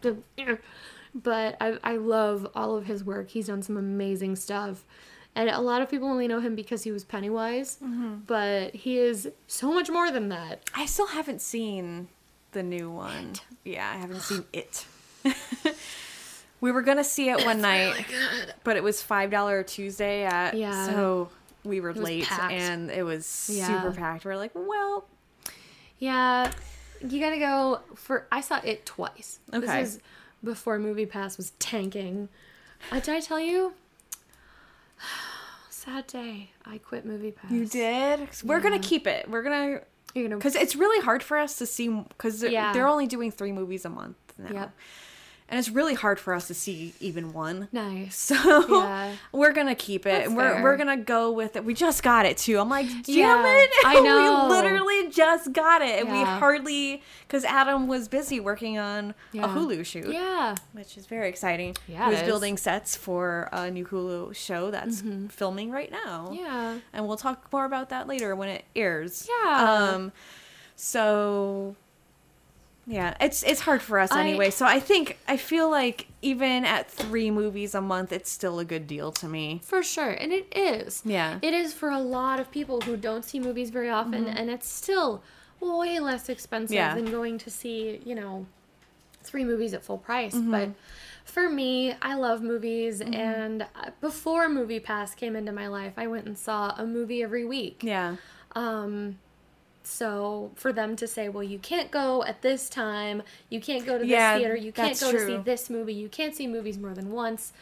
But 1.14 1.58
I 1.60 1.78
I 1.84 1.96
love 1.98 2.48
all 2.56 2.76
of 2.78 2.86
his 2.86 3.04
work. 3.04 3.30
He's 3.30 3.48
done 3.48 3.62
some 3.64 3.78
amazing 3.78 4.36
stuff. 4.36 4.86
And 5.36 5.50
a 5.50 5.60
lot 5.62 5.82
of 5.84 5.90
people 5.92 6.08
only 6.08 6.28
know 6.28 6.40
him 6.40 6.56
because 6.56 6.84
he 6.84 6.92
was 6.92 7.04
Pennywise, 7.04 7.78
but 8.26 8.74
he 8.76 8.98
is 8.98 9.30
so 9.46 9.72
much 9.72 9.88
more 9.90 10.10
than 10.12 10.30
that. 10.30 10.68
I 10.74 10.86
still 10.88 11.08
haven't 11.08 11.42
seen 11.42 12.08
the 12.58 12.64
new 12.64 12.90
one. 12.90 13.34
Yeah, 13.64 13.88
I 13.88 13.98
haven't 13.98 14.22
seen 14.22 14.44
it. 14.52 14.86
we 16.62 16.72
were 16.72 16.82
gonna 16.82 17.04
see 17.04 17.30
it 17.30 17.46
one 17.46 17.62
night, 17.62 18.06
but 18.64 18.76
it 18.78 18.84
was 18.84 19.00
five 19.02 19.30
dollar 19.30 19.62
Tuesday 19.62 20.24
at 20.26 20.56
Yeah. 20.56 20.88
so 20.88 21.30
we 21.64 21.80
were 21.82 21.94
late 21.94 22.24
packed. 22.26 22.54
and 22.54 22.90
it 22.90 23.04
was 23.04 23.50
Yeah. 23.54 23.68
super 23.68 23.92
packed. 23.96 24.26
We're 24.26 24.38
like, 24.38 24.52
well, 24.56 25.06
Yeah, 26.00 26.52
you 27.02 27.20
gotta 27.20 27.38
go 27.40 27.82
for. 27.96 28.26
I 28.32 28.42
saw 28.42 28.60
it 28.64 28.86
twice. 28.86 29.40
Okay. 29.54 29.66
This 29.84 29.96
is 29.96 30.00
before 30.44 30.80
Movie 30.80 31.06
Pass 31.06 31.38
was 31.38 31.52
tanking. 31.60 32.30
Uh, 32.92 33.00
did 33.00 33.10
I 33.16 33.20
tell 33.20 33.40
you? 33.40 33.74
Sad 35.70 36.08
day. 36.08 36.52
I 36.66 36.80
quit 36.80 37.06
Movie 37.06 37.32
Pass. 37.32 37.52
you 37.52 37.66
did. 37.66 38.28
We're 38.44 38.60
gonna 38.62 38.80
keep 38.80 39.06
it. 39.08 39.30
We're 39.30 39.44
gonna 39.44 39.82
You're 40.18 40.28
gonna. 40.30 40.38
because 40.38 40.56
it's 40.56 40.76
really 40.76 41.04
hard 41.04 41.24
for 41.24 41.38
us 41.38 41.58
to 41.58 41.66
see 41.66 41.88
because 41.90 42.40
they're, 42.42 42.52
Yeah. 42.52 42.74
they're 42.74 42.88
only 42.88 43.08
doing 43.08 43.32
three 43.32 43.52
movies 43.52 43.86
a 43.86 43.90
month 43.90 44.18
now. 44.38 44.52
Yep. 44.54 44.72
And 45.50 45.58
it's 45.58 45.70
really 45.70 45.94
hard 45.94 46.20
for 46.20 46.34
us 46.34 46.48
to 46.48 46.54
see 46.54 46.94
even 47.00 47.32
one. 47.32 47.70
Nice. 47.72 48.16
So 48.38 48.82
Yeah. 48.82 49.14
we're 49.32 49.54
gonna 49.54 49.76
keep 49.76 50.06
it. 50.06 50.10
That's 50.26 50.30
we're 50.30 50.54
fair. 50.56 50.62
we're 50.64 50.76
gonna 50.78 50.98
go 50.98 51.32
with 51.32 51.56
it. 51.56 51.64
We 51.64 51.74
just 51.74 52.04
got 52.04 52.26
it 52.26 52.36
too. 52.38 52.60
I'm 52.60 52.68
like, 52.70 52.88
damn 53.04 53.16
Yeah, 53.16 53.46
it! 53.58 53.70
I 53.86 54.00
know. 54.02 54.48
we 54.50 54.56
literally 54.56 55.10
just 55.10 55.54
got 55.54 55.82
it, 55.82 56.02
and 56.04 56.12
we 56.12 56.22
hardly 56.22 57.02
because 57.26 57.46
Adam 57.46 57.88
was 57.88 58.10
busy 58.10 58.42
working 58.42 58.78
on 58.78 59.14
Yeah. 59.32 59.46
a 59.46 59.48
Hulu 59.48 59.86
shoot, 59.86 60.08
Yeah. 60.14 60.56
which 60.74 60.98
is 60.98 61.06
very 61.06 61.30
exciting. 61.30 61.78
Yeah, 61.88 62.06
he 62.08 62.12
was 62.16 62.24
building 62.24 62.58
sets 62.58 62.98
for 62.98 63.48
a 63.54 63.72
new 63.72 63.86
Hulu 63.86 64.36
show 64.36 64.70
that's 64.70 65.02
filming 65.30 65.72
right 65.72 65.92
now. 65.92 66.26
Mm-hmm. 66.26 66.34
Yeah. 66.44 66.78
and 66.92 67.08
we'll 67.08 67.16
talk 67.18 67.48
more 67.54 67.64
about 67.64 67.88
that 67.90 68.06
later 68.08 68.36
when 68.36 68.50
it 68.50 68.66
airs. 68.76 69.30
Yeah. 69.46 69.92
Um. 69.94 70.12
So. 70.76 71.76
Yeah, 72.90 73.16
it's 73.20 73.44
it's 73.44 73.60
hard 73.60 73.82
for 73.82 74.00
us 74.00 74.12
I- 74.14 74.22
anyway. 74.22 74.50
So 74.50 74.66
I 74.66 74.80
think 74.80 75.18
I 75.28 75.36
feel 75.36 75.70
like 75.70 76.08
even 76.22 76.64
at 76.64 76.90
three 76.90 77.30
movies 77.30 77.76
a 77.76 77.82
month, 77.82 78.14
it's 78.14 78.32
still 78.32 78.60
a 78.60 78.66
good 78.66 78.88
deal 78.88 79.12
to 79.12 79.28
me. 79.28 79.62
For 79.64 79.84
sure, 79.84 80.10
and 80.12 80.32
it 80.32 80.48
is. 80.56 81.02
Yeah. 81.06 81.40
It 81.42 81.54
is 81.54 81.74
for 81.74 81.90
a 81.90 82.00
lot 82.00 82.40
of 82.40 82.50
people 82.50 82.80
who 82.82 82.96
don't 82.96 83.26
see 83.26 83.40
movies 83.42 83.70
very 83.72 83.90
often, 83.90 84.26
and 84.26 84.50
it's 84.50 84.68
still 84.70 85.22
way 85.60 86.00
less 86.00 86.30
expensive 86.30 86.76
Yeah. 86.76 86.96
than 86.96 87.12
going 87.12 87.38
to 87.40 87.50
see, 87.50 88.00
you 88.06 88.16
know, 88.16 88.46
three 89.22 89.44
movies 89.44 89.74
at 89.74 89.84
full 89.84 89.98
price. 89.98 90.34
Mm-hmm. 90.34 90.52
But 90.52 90.70
for 91.26 91.50
me, 91.50 91.94
I 92.02 92.14
love 92.16 92.42
movies, 92.42 93.02
and 93.02 93.64
uh, 93.64 93.90
before 94.00 94.48
Movie 94.48 94.80
Pass 94.80 95.14
came 95.14 95.36
into 95.36 95.52
my 95.52 95.68
life, 95.68 95.94
I 95.98 96.08
went 96.08 96.26
and 96.26 96.38
saw 96.38 96.74
a 96.78 96.86
movie 96.86 97.22
every 97.22 97.44
week. 97.44 97.82
Yeah. 97.84 98.16
Um, 98.56 99.20
so 99.88 100.52
for 100.56 100.74
them 100.74 100.96
to 100.98 101.08
say, 101.08 101.30
well, 101.30 101.44
you 101.44 101.60
can't 101.60 101.90
go 101.92 102.24
at 102.24 102.42
this 102.42 102.70
time, 102.70 103.24
you 103.50 103.60
can't 103.62 103.86
go 103.86 103.94
to 103.94 104.00
this 104.00 104.08
Yeah, 104.10 104.38
theater, 104.38 104.56
you 104.56 104.72
can't 104.72 105.00
go 105.00 105.12
to 105.12 105.26
see 105.26 105.38
this 105.38 105.70
movie, 105.70 105.94
you 105.94 106.10
can't 106.10 106.36
see 106.36 106.48
movies 106.48 106.78
more 106.78 106.94
than 106.94 107.12
once. 107.12 107.54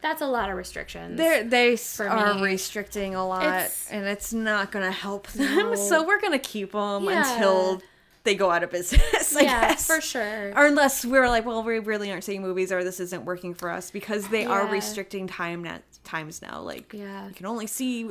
That's 0.00 0.20
a 0.20 0.26
lot 0.26 0.50
of 0.50 0.56
restrictions. 0.56 1.16
They're, 1.16 1.44
they 1.44 1.76
are 2.00 2.34
me. 2.34 2.42
restricting 2.42 3.14
a 3.14 3.26
lot, 3.26 3.42
It's- 3.44 3.88
and 3.90 4.04
it's 4.06 4.32
not 4.32 4.72
going 4.72 4.84
to 4.84 4.90
help 4.90 5.28
them. 5.28 5.56
No. 5.56 5.74
So 5.88 6.04
we're 6.04 6.20
going 6.20 6.32
to 6.32 6.38
keep 6.38 6.72
them 6.72 7.04
Yeah. 7.04 7.32
until 7.34 7.82
they 8.24 8.34
go 8.36 8.50
out 8.50 8.62
of 8.62 8.70
business, 8.70 9.34
I 9.36 9.40
yeah, 9.42 9.68
guess. 9.70 9.86
for 9.86 10.00
sure. 10.00 10.52
Or 10.56 10.66
unless 10.66 11.04
we're 11.04 11.28
like, 11.28 11.44
well, 11.44 11.62
we 11.64 11.78
really 11.80 12.10
aren't 12.12 12.22
seeing 12.24 12.42
movies, 12.42 12.70
or 12.72 12.84
this 12.84 13.00
isn't 13.00 13.24
working 13.24 13.54
for 13.54 13.70
us 13.70 13.90
because 13.90 14.28
they 14.28 14.44
are 14.44 14.66
restricting 14.66 15.26
time 15.26 15.62
net 15.64 15.82
times 16.04 16.40
now. 16.42 16.60
Like, 16.60 16.92
Yeah. 16.92 17.26
you 17.28 17.34
can 17.34 17.46
only 17.46 17.66
see 17.66 18.08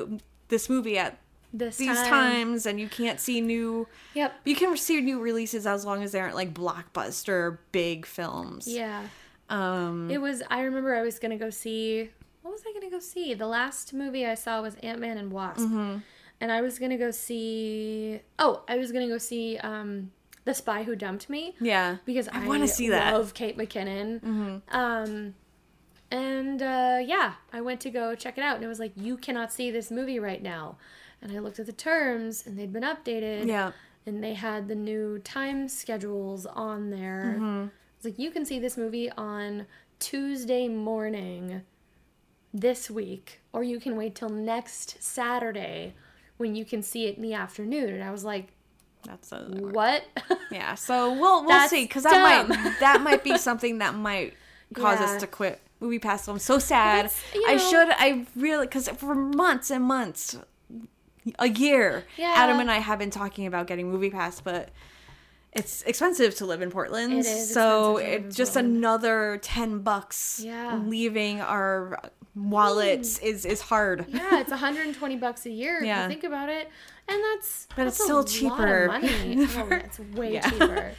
this 0.50 0.70
movie 0.70 0.98
at 0.98 1.18
this 1.53 1.77
these 1.77 1.88
time. 1.98 2.08
times, 2.10 2.65
and 2.65 2.79
you 2.79 2.88
can't 2.88 3.20
see 3.20 3.41
new. 3.41 3.88
Yep. 4.13 4.34
You 4.46 4.55
can 4.55 4.77
see 4.77 5.01
new 5.01 5.20
releases 5.20 5.67
as 5.67 5.86
long 5.86 6.03
as 6.03 6.12
they 6.13 6.20
aren't 6.20 6.36
like 6.36 6.53
blockbuster 6.53 7.58
big 7.72 8.05
films. 8.05 8.67
Yeah. 8.67 9.03
Um. 9.50 10.10
It 10.10 10.20
was. 10.22 10.41
I 10.50 10.62
remember 10.62 10.96
I 10.96 11.01
was 11.01 11.20
gonna 11.20 11.38
go 11.38 11.50
see. 11.50 12.10
What 12.41 12.51
was 12.51 12.62
I 12.67 12.74
gonna 12.74 12.89
go 12.89 13.00
see? 13.00 13.34
The 13.34 13.48
last 13.48 13.93
movie 13.93 14.25
I 14.25 14.34
saw 14.36 14.62
was 14.62 14.75
Ant 14.81 15.00
Man 15.00 15.17
and 15.17 15.31
Wasp, 15.31 15.62
Mm-hmm. 15.62 15.98
and 16.39 16.51
I 16.51 16.62
was 16.62 16.79
gonna 16.79 16.98
go 16.98 17.12
see. 17.12 18.22
Oh, 18.39 18.63
I 18.67 18.77
was 18.77 18.91
gonna 18.91 19.08
go 19.10 19.17
see 19.17 19.58
um, 19.58 20.12
The 20.46 20.53
Spy 20.53 20.84
Who 20.84 20.96
Dumped 20.96 21.29
Me 21.29 21.53
yeah. 21.60 21.98
because 22.05 22.27
I, 22.29 22.43
I 22.43 22.48
wanna 22.48 22.67
see 22.67 22.89
that. 22.89 23.13
Love 23.13 23.34
Kate 23.34 23.58
McKinnon. 23.58 24.22
Mm-hmm. 24.22 24.75
Um, 24.75 25.36
and 26.10 26.62
uh, 26.62 27.00
yeah, 27.03 27.34
I 27.53 27.62
went 27.62 27.79
to 27.81 27.89
go 27.89 28.15
check 28.15 28.38
it 28.38 28.43
out, 28.43 28.55
and 28.55 28.63
it 28.65 28.67
was 28.67 28.79
like 28.79 28.91
you 28.96 29.17
cannot 29.17 29.51
see 29.51 29.70
this 29.72 29.91
movie 29.91 30.20
right 30.20 30.41
now. 30.41 30.77
And 31.22 31.32
I 31.32 31.40
looked 31.40 31.60
at 31.60 31.66
the 31.68 31.72
terms, 31.72 32.46
and 32.46 32.58
they'd 32.58 32.74
been 32.74 32.84
updated. 32.84 33.46
Yeah. 33.48 33.72
And 34.06 34.24
they 34.24 34.34
had 34.34 34.68
the 34.68 34.75
new 34.75 35.20
time 35.20 35.68
schedules 35.68 36.46
on 36.48 36.90
there. 36.90 37.36
Mm-hmm. 37.38 37.68
It's 37.98 38.06
like 38.06 38.18
you 38.18 38.32
can 38.32 38.46
see 38.46 38.58
this 38.58 38.75
movie 38.78 39.12
on 39.12 39.68
Tuesday 40.00 40.68
morning 40.68 41.62
this 42.54 42.90
week, 42.90 43.42
or 43.54 43.63
you 43.63 43.80
can 43.80 43.96
wait 43.96 44.16
till 44.16 44.30
next 44.30 45.01
Saturday 45.04 45.94
when 46.38 46.56
you 46.56 46.66
can 46.66 46.82
see 46.82 47.06
it 47.06 47.16
in 47.18 47.22
the 47.22 47.34
afternoon. 47.36 47.94
And 47.94 48.04
I 48.04 48.10
was 48.12 48.24
like, 48.24 48.48
That's 49.06 49.32
a. 49.32 49.44
what? 49.46 50.04
Yeah. 50.51 50.74
So 50.75 51.12
we'll 51.13 51.42
we'll 51.42 51.50
That's 51.50 51.70
see 51.70 51.84
because 51.86 52.04
that 52.04 52.48
might 52.50 52.75
that 52.80 53.01
might 53.01 53.24
be 53.24 53.38
something 53.38 53.78
that 53.78 53.94
might 53.96 54.34
cause 54.74 55.00
Yeah. 55.00 55.06
us 55.06 55.22
to 55.22 55.28
quit 55.28 55.62
movie 55.80 56.00
pass. 56.00 56.28
I'm 56.28 56.40
so 56.40 56.58
sad. 56.60 57.12
You 57.36 57.46
I 57.48 57.58
should. 57.58 57.90
I 57.92 58.25
really 58.36 58.66
because 58.66 58.90
for 58.90 59.16
months 59.16 59.70
and 59.72 59.84
months, 59.86 60.38
a 61.40 61.48
year, 61.50 62.04
Yeah. 62.18 62.34
Adam 62.36 62.60
and 62.60 62.70
I 62.72 62.78
have 62.80 63.00
been 63.00 63.12
talking 63.12 63.46
about 63.46 63.68
getting 63.68 63.90
movie 63.92 64.10
pass, 64.10 64.42
but. 64.42 64.70
It's 65.54 65.82
expensive 65.84 66.34
to 66.36 66.46
live 66.46 66.62
in 66.62 66.72
Portland, 66.72 67.12
It 67.12 67.25
is 67.25 67.54
so 67.54 67.98
expensive 67.98 68.06
to 68.06 68.12
live 68.13 68.22
in 68.22 68.28
it's 68.30 68.36
just 68.38 68.54
Portland. 68.54 68.78
another 68.78 69.40
ten 69.42 69.80
bucks. 69.80 70.40
Yeah. 70.42 70.82
leaving 70.86 71.42
our 71.42 72.00
wallets 72.36 73.20
is 73.20 73.46
is 73.46 73.60
hard. 73.60 74.06
yeah, 74.08 74.40
it's 74.40 74.50
120 74.50 75.16
bucks 75.18 75.46
a 75.46 75.50
year 75.50 75.80
if 75.80 75.84
Yeah. 75.86 76.04
you 76.04 76.08
think 76.10 76.24
about 76.24 76.48
it. 76.48 76.70
And 77.10 77.22
that's 77.22 77.68
But 77.75 77.84
that's 77.84 77.98
it's 77.98 78.04
still 78.06 78.24
cheaper. 78.24 78.88
Money. 78.88 79.46
oh, 79.58 79.68
it's 79.72 80.00
way 80.00 80.34
Yeah. 80.36 80.50
cheaper. 80.50 80.92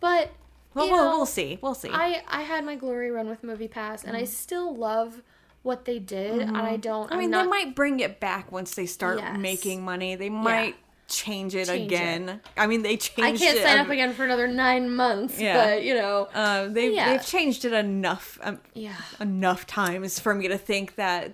But 0.00 0.32
Well, 0.74 0.90
we'll, 0.90 0.96
know, 1.04 1.16
we'll 1.16 1.26
see. 1.26 1.58
We'll 1.62 1.74
see. 1.74 1.88
I 1.90 2.22
I 2.28 2.42
had 2.42 2.64
my 2.66 2.76
glory 2.76 3.10
run 3.10 3.28
with 3.30 3.42
Movie 3.42 3.68
Pass, 3.68 4.04
and 4.04 4.14
I 4.16 4.24
mm. 4.24 4.28
still 4.28 4.74
love 4.76 5.22
what 5.64 5.84
they 5.84 5.98
did. 5.98 6.40
And 6.42 6.56
I 6.56 6.76
don't. 6.76 7.06
Mm-hmm. 7.06 7.14
I 7.14 7.16
mean, 7.18 7.30
not, 7.30 7.42
they 7.44 7.48
might 7.50 7.74
bring 7.74 7.98
it 7.98 8.20
back 8.20 8.52
once 8.52 8.76
they 8.76 8.86
start 8.86 9.18
Yes. 9.18 9.36
making 9.38 9.84
money. 9.84 10.14
They 10.14 10.30
might 10.30 10.76
change 11.08 11.54
it 11.54 11.66
Change 11.66 11.86
again. 11.92 12.40
I 12.56 12.66
mean, 12.66 12.82
they 12.82 12.96
changed. 12.96 13.42
I 13.42 13.44
can't 13.44 13.58
it 13.58 13.62
sign 13.62 13.78
up 13.78 13.90
again 13.90 14.14
for 14.14 14.24
another 14.24 14.46
nine 14.48 14.94
months. 14.94 15.38
Yeah. 15.40 15.62
But 15.64 15.82
you 15.82 15.94
know, 15.94 16.28
Uh, 16.32 16.68
they 16.68 16.94
Yeah. 16.94 17.10
they've 17.10 17.26
changed 17.26 17.64
it 17.64 17.72
enough 17.72 18.38
um, 18.42 18.60
yeah, 18.72 18.94
enough 19.20 19.66
times 19.66 20.18
for 20.20 20.34
me 20.34 20.46
to 20.48 20.56
think 20.56 20.94
that 20.94 21.32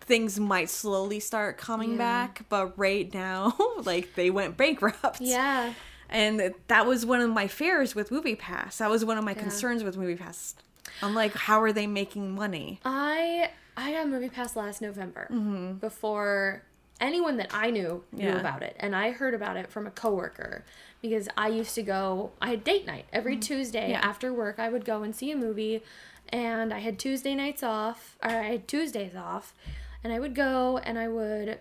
things 0.00 0.40
might 0.40 0.70
slowly 0.70 1.20
start 1.20 1.58
coming 1.58 1.92
Yeah. 1.92 1.98
back. 1.98 2.42
But 2.48 2.78
right 2.78 3.12
now, 3.12 3.54
like 3.84 4.14
they 4.14 4.30
went 4.30 4.56
bankrupt. 4.56 5.20
yeah, 5.20 5.74
And 6.08 6.54
that 6.68 6.86
was 6.86 7.04
one 7.06 7.20
of 7.20 7.30
my 7.30 7.46
fears 7.46 7.94
with 7.94 8.10
Movie 8.10 8.34
Pass. 8.36 8.78
That 8.78 8.88
was 8.90 9.04
one 9.04 9.18
of 9.18 9.24
my 9.24 9.32
Yeah. 9.32 9.40
concerns 9.42 9.84
with 9.84 9.96
Movie 9.96 10.16
Pass. 10.16 10.54
I'm 11.02 11.14
like, 11.14 11.34
how 11.34 11.60
are 11.62 11.72
they 11.72 11.86
making 11.86 12.34
money? 12.34 12.80
I 12.84 13.50
I 13.76 13.92
got 13.92 14.08
Movie 14.08 14.28
Pass 14.28 14.56
last 14.56 14.82
November 14.82 15.28
mm-hmm. 15.30 15.74
before 15.74 16.64
anyone 17.00 17.36
that 17.36 17.50
I 17.52 17.70
knew 17.70 18.04
knew 18.12 18.26
Yeah. 18.26 18.40
about 18.40 18.62
it, 18.62 18.76
and 18.80 18.94
I 18.94 19.12
heard 19.12 19.34
about 19.34 19.56
it 19.56 19.70
from 19.70 19.86
a 19.86 19.90
coworker 19.90 20.64
because 21.00 21.28
I 21.36 21.48
used 21.48 21.74
to 21.76 21.82
go. 21.82 22.32
I 22.42 22.50
had 22.50 22.64
date 22.64 22.86
night 22.86 23.06
every 23.12 23.34
mm-hmm. 23.34 23.40
Tuesday 23.40 23.90
Yeah. 23.90 24.00
after 24.00 24.32
work. 24.32 24.58
I 24.58 24.68
would 24.68 24.84
go 24.84 25.02
and 25.02 25.14
see 25.14 25.30
a 25.30 25.36
movie, 25.36 25.82
and 26.30 26.72
I 26.72 26.80
had 26.80 26.98
Tuesday 26.98 27.34
nights 27.34 27.62
off, 27.62 28.16
or 28.22 28.30
I 28.30 28.42
had 28.42 28.68
Tuesdays 28.68 29.14
off, 29.14 29.54
and 30.02 30.12
I 30.12 30.18
would 30.18 30.34
go 30.34 30.78
and 30.78 30.98
I 30.98 31.08
would, 31.08 31.58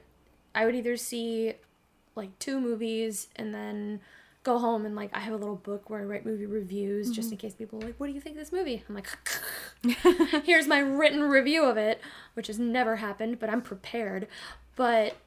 I 0.56 0.66
would 0.66 0.76
either 0.76 0.98
see 0.98 1.54
like 2.16 2.38
two 2.40 2.60
movies 2.60 3.28
and 3.36 3.54
then 3.54 4.02
go 4.48 4.58
home 4.58 4.86
and 4.86 4.96
like 4.96 5.10
I 5.14 5.20
have 5.20 5.34
a 5.34 5.38
little 5.38 5.58
book 5.58 5.90
where 5.90 6.00
I 6.00 6.04
write 6.04 6.26
movie 6.26 6.46
reviews 6.46 7.12
just 7.12 7.28
mm-hmm. 7.28 7.34
in 7.34 7.38
case 7.38 7.54
people 7.54 7.84
are 7.84 7.88
like, 7.88 8.00
what 8.00 8.08
do 8.08 8.14
you 8.14 8.22
think 8.22 8.38
of 8.38 8.40
this 8.40 8.54
movie? 8.54 8.82
I'm 8.88 8.96
like, 8.96 9.10
here's 10.46 10.68
my 10.68 10.80
written 10.80 11.22
review 11.22 11.66
of 11.66 11.76
it, 11.76 12.00
which 12.34 12.48
has 12.48 12.58
never 12.58 12.96
happened, 12.96 13.40
but 13.40 13.50
I'm 13.50 13.62
prepared. 13.62 14.28
But 14.78 15.18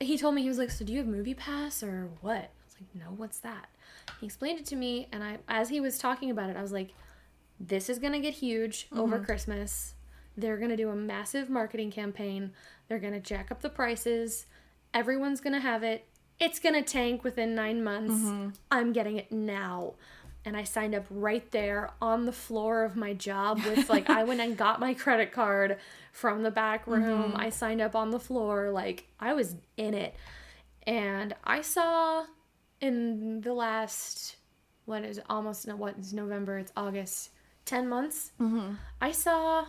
he 0.00 0.18
told 0.18 0.34
me 0.34 0.42
he 0.42 0.48
was 0.48 0.58
like, 0.58 0.72
so 0.72 0.84
do 0.84 0.92
you 0.92 0.98
have 0.98 1.06
Movie 1.06 1.32
Pass 1.32 1.80
or 1.82 2.08
what? 2.20 2.34
I 2.34 2.48
was 2.64 2.76
like, 2.80 2.94
no, 2.94 3.12
what's 3.16 3.38
that? 3.38 3.68
He 4.20 4.26
explained 4.26 4.58
it 4.58 4.66
to 4.66 4.76
me, 4.76 5.06
and 5.12 5.22
I, 5.22 5.38
as 5.48 5.68
he 5.68 5.80
was 5.80 5.96
talking 5.96 6.30
about 6.30 6.50
it, 6.50 6.56
I 6.56 6.62
was 6.62 6.72
like, 6.72 6.90
this 7.60 7.88
is 7.88 8.00
gonna 8.00 8.20
get 8.20 8.34
huge 8.34 8.88
over 8.92 9.16
mm-hmm. 9.16 9.24
Christmas. 9.24 9.94
They're 10.36 10.58
gonna 10.58 10.76
do 10.76 10.90
a 10.90 10.96
massive 10.96 11.48
marketing 11.48 11.92
campaign. 11.92 12.50
They're 12.88 12.98
gonna 12.98 13.20
jack 13.20 13.52
up 13.52 13.62
the 13.62 13.70
prices. 13.70 14.46
Everyone's 14.92 15.40
gonna 15.40 15.60
have 15.60 15.84
it. 15.84 16.06
It's 16.38 16.58
gonna 16.58 16.82
tank 16.82 17.24
within 17.24 17.54
nine 17.54 17.82
months. 17.82 18.14
Mm-hmm. 18.14 18.48
I'm 18.70 18.92
getting 18.92 19.16
it 19.16 19.32
now. 19.32 19.94
And 20.44 20.56
I 20.56 20.62
signed 20.62 20.94
up 20.94 21.06
right 21.10 21.50
there 21.50 21.90
on 22.00 22.24
the 22.24 22.32
floor 22.32 22.84
of 22.84 22.94
my 22.94 23.14
job 23.14 23.60
with 23.64 23.88
like 23.88 24.08
I 24.08 24.24
went 24.24 24.40
and 24.40 24.56
got 24.56 24.78
my 24.78 24.94
credit 24.94 25.32
card 25.32 25.78
from 26.12 26.42
the 26.42 26.50
back 26.50 26.86
room. 26.86 27.30
Mm-hmm. 27.30 27.40
I 27.40 27.50
signed 27.50 27.80
up 27.80 27.96
on 27.96 28.10
the 28.10 28.20
floor 28.20 28.70
like 28.70 29.08
I 29.18 29.34
was 29.34 29.56
in 29.76 29.94
it. 29.94 30.14
And 30.86 31.34
I 31.42 31.62
saw 31.62 32.26
in 32.80 33.40
the 33.40 33.52
last 33.52 34.36
what 34.84 35.02
is 35.02 35.20
almost 35.28 35.66
no 35.66 35.74
what 35.74 35.98
is 35.98 36.12
November, 36.12 36.58
it's 36.58 36.72
August, 36.76 37.30
10 37.64 37.88
months. 37.88 38.32
Mm-hmm. 38.40 38.74
I 39.00 39.10
saw 39.10 39.66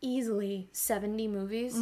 easily 0.00 0.68
70 0.72 1.28
movies. 1.28 1.74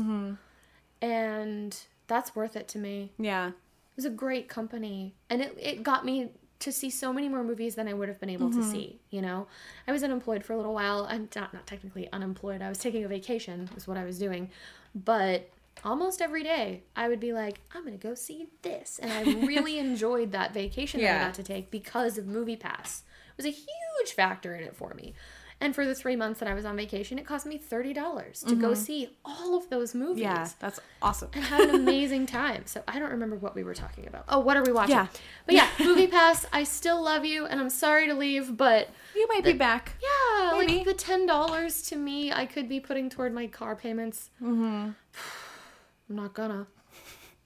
And 1.02 1.76
that's 2.12 2.36
worth 2.36 2.56
it 2.56 2.68
to 2.68 2.78
me. 2.78 3.12
Yeah. 3.18 3.48
It 3.48 3.96
was 3.96 4.04
a 4.04 4.10
great 4.10 4.48
company. 4.48 5.14
And 5.30 5.40
it, 5.40 5.56
it 5.58 5.82
got 5.82 6.04
me 6.04 6.30
to 6.60 6.70
see 6.70 6.90
so 6.90 7.12
many 7.12 7.28
more 7.28 7.42
movies 7.42 7.74
than 7.74 7.88
I 7.88 7.94
would 7.94 8.08
have 8.08 8.20
been 8.20 8.28
able 8.28 8.50
to 8.50 8.58
mm-hmm. 8.58 8.70
see, 8.70 9.00
you 9.10 9.22
know? 9.22 9.48
I 9.88 9.92
was 9.92 10.04
unemployed 10.04 10.44
for 10.44 10.52
a 10.52 10.56
little 10.56 10.74
while. 10.74 11.06
I'm 11.08 11.28
not, 11.34 11.52
not 11.54 11.66
technically 11.66 12.12
unemployed. 12.12 12.62
I 12.62 12.68
was 12.68 12.78
taking 12.78 13.02
a 13.04 13.08
vacation, 13.08 13.68
is 13.76 13.88
what 13.88 13.96
I 13.96 14.04
was 14.04 14.18
doing. 14.18 14.50
But 14.94 15.50
almost 15.84 16.20
every 16.20 16.44
day, 16.44 16.82
I 16.94 17.08
would 17.08 17.18
be 17.18 17.32
like, 17.32 17.60
I'm 17.74 17.84
going 17.84 17.98
to 17.98 18.06
go 18.06 18.14
see 18.14 18.46
this. 18.60 19.00
And 19.02 19.10
I 19.10 19.22
really 19.46 19.78
enjoyed 19.86 20.32
that 20.32 20.52
vacation 20.52 21.00
that 21.00 21.20
I 21.20 21.24
got 21.24 21.34
to 21.34 21.42
take 21.42 21.70
because 21.70 22.18
of 22.18 22.26
Movie 22.26 22.56
Pass. 22.56 23.02
It 23.30 23.42
was 23.42 23.46
a 23.46 23.50
huge 23.50 24.14
factor 24.14 24.54
in 24.54 24.62
it 24.62 24.76
for 24.76 24.92
me. 24.94 25.14
And 25.62 25.74
for 25.74 25.86
the 25.86 25.94
three 25.94 26.16
months 26.16 26.40
that 26.40 26.48
I 26.48 26.54
was 26.54 26.64
on 26.64 26.76
vacation, 26.76 27.18
it 27.18 27.24
cost 27.24 27.46
me 27.46 27.56
$30 27.58 28.46
to 28.48 28.54
go 28.56 28.74
see 28.74 29.08
all 29.24 29.56
of 29.56 29.70
those 29.70 29.94
movies 29.94 30.22
Yeah. 30.22 30.48
That's 30.58 30.80
awesome. 31.00 31.30
and 31.34 31.44
had 31.44 31.60
an 31.68 31.74
amazing 31.82 32.26
time. 32.26 32.62
So 32.66 32.82
I 32.88 32.98
don't 32.98 33.10
remember 33.12 33.36
what 33.36 33.54
we 33.54 33.62
were 33.62 33.72
talking 33.74 34.06
about. 34.08 34.24
Oh, 34.28 34.40
what 34.40 34.56
are 34.56 34.62
we 34.64 34.72
watching? 34.72 34.96
Yeah. 34.96 35.06
But 35.46 35.54
yeah, 35.54 35.68
Movie 35.78 36.08
Pass, 36.08 36.44
I 36.52 36.64
still 36.64 37.00
love 37.00 37.24
you 37.24 37.46
and 37.46 37.60
I'm 37.60 37.70
sorry 37.70 38.08
to 38.08 38.14
leave, 38.14 38.56
but 38.56 38.90
You 39.14 39.26
might 39.28 39.44
be 39.44 39.52
back. 39.52 39.92
yeah, 40.02 40.50
Maybe. 40.58 40.76
like 40.78 40.84
the 40.84 40.94
ten 40.94 41.26
dollars 41.26 41.82
to 41.82 41.96
me 41.96 42.32
I 42.32 42.44
could 42.44 42.68
be 42.68 42.80
putting 42.80 43.08
toward 43.08 43.32
my 43.32 43.46
car 43.46 43.76
payments. 43.76 44.30
Mm-hmm. 44.42 44.90
I'm 46.10 46.16
not 46.16 46.34
gonna. 46.34 46.66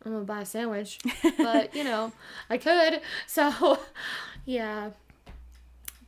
I'm 0.05 0.13
gonna 0.13 0.25
buy 0.25 0.41
a 0.41 0.47
sandwich. 0.47 1.01
but 1.37 1.75
you 1.75 1.85
know, 1.85 2.13
I 2.49 2.57
could. 2.59 3.01
So 3.27 3.79
yeah. 4.47 4.91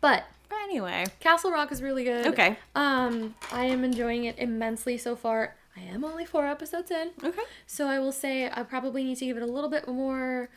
But 0.00 0.24
But 0.48 0.58
anyway. 0.64 1.04
Castle 1.20 1.50
Rock 1.50 1.70
is 1.72 1.82
really 1.82 2.04
good. 2.04 2.26
Okay. 2.28 2.56
Um, 2.74 3.34
I 3.52 3.64
am 3.66 3.84
enjoying 3.84 4.24
it 4.24 4.38
immensely 4.38 4.96
so 4.98 5.14
far. 5.16 5.56
I 5.76 5.80
am 5.82 6.04
only 6.04 6.24
four 6.24 6.46
episodes 6.46 6.90
in. 6.90 7.10
Okay. 7.22 7.42
So 7.66 7.86
I 7.86 7.98
will 7.98 8.12
say 8.12 8.50
I 8.52 8.62
probably 8.62 9.04
need 9.04 9.16
to 9.18 9.26
give 9.26 9.36
it 9.36 9.42
a 9.42 9.46
little 9.46 9.70
bit 9.70 9.86
more, 9.86 10.48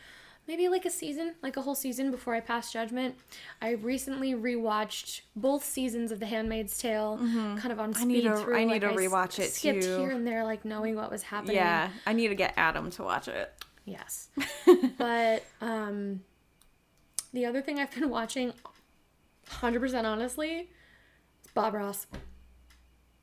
maybe 0.47 0.67
like 0.69 0.86
a 0.86 0.89
season, 0.89 1.36
like 1.43 1.58
a 1.58 1.62
whole 1.62 1.75
season 1.75 2.10
before 2.10 2.34
I 2.34 2.39
pass 2.39 2.71
judgment. 2.73 3.15
I 3.62 3.71
recently 3.71 4.34
rewatched 4.34 5.21
both 5.36 5.63
seasons 5.63 6.12
of 6.12 6.19
The 6.19 6.25
Handmaid's 6.25 6.77
Tale, 6.77 7.17
kind 7.19 7.71
of 7.71 7.80
on 7.80 7.93
speed 7.93 8.08
need 8.08 8.23
to- 8.23 8.38
through. 8.38 8.56
I 8.58 8.63
need 8.63 8.82
like, 8.82 8.95
to 8.95 8.97
rewatch 8.97 9.39
it, 9.39 9.51
skipped 9.51 9.84
too. 9.84 9.99
here 9.99 10.12
and 10.12 10.25
there, 10.25 10.43
like 10.43 10.65
knowing 10.65 10.95
what 10.95 11.12
was 11.12 11.21
happening. 11.23 11.58
Yeah. 11.58 11.89
I 12.08 12.13
need 12.13 12.30
to 12.30 12.36
get 12.36 12.54
Adam 12.58 12.89
to 12.91 13.04
watch 13.04 13.27
it. 13.27 13.54
Yes. 13.86 14.30
but 14.97 15.43
um 15.60 16.21
the 17.34 17.45
other 17.45 17.62
thing 17.62 17.80
I've 17.80 17.93
been 17.93 18.10
watching 18.10 18.54
100% 19.52 20.04
honestly 20.04 20.70
is 21.44 21.52
Bob 21.54 21.74
Ross. 21.74 22.08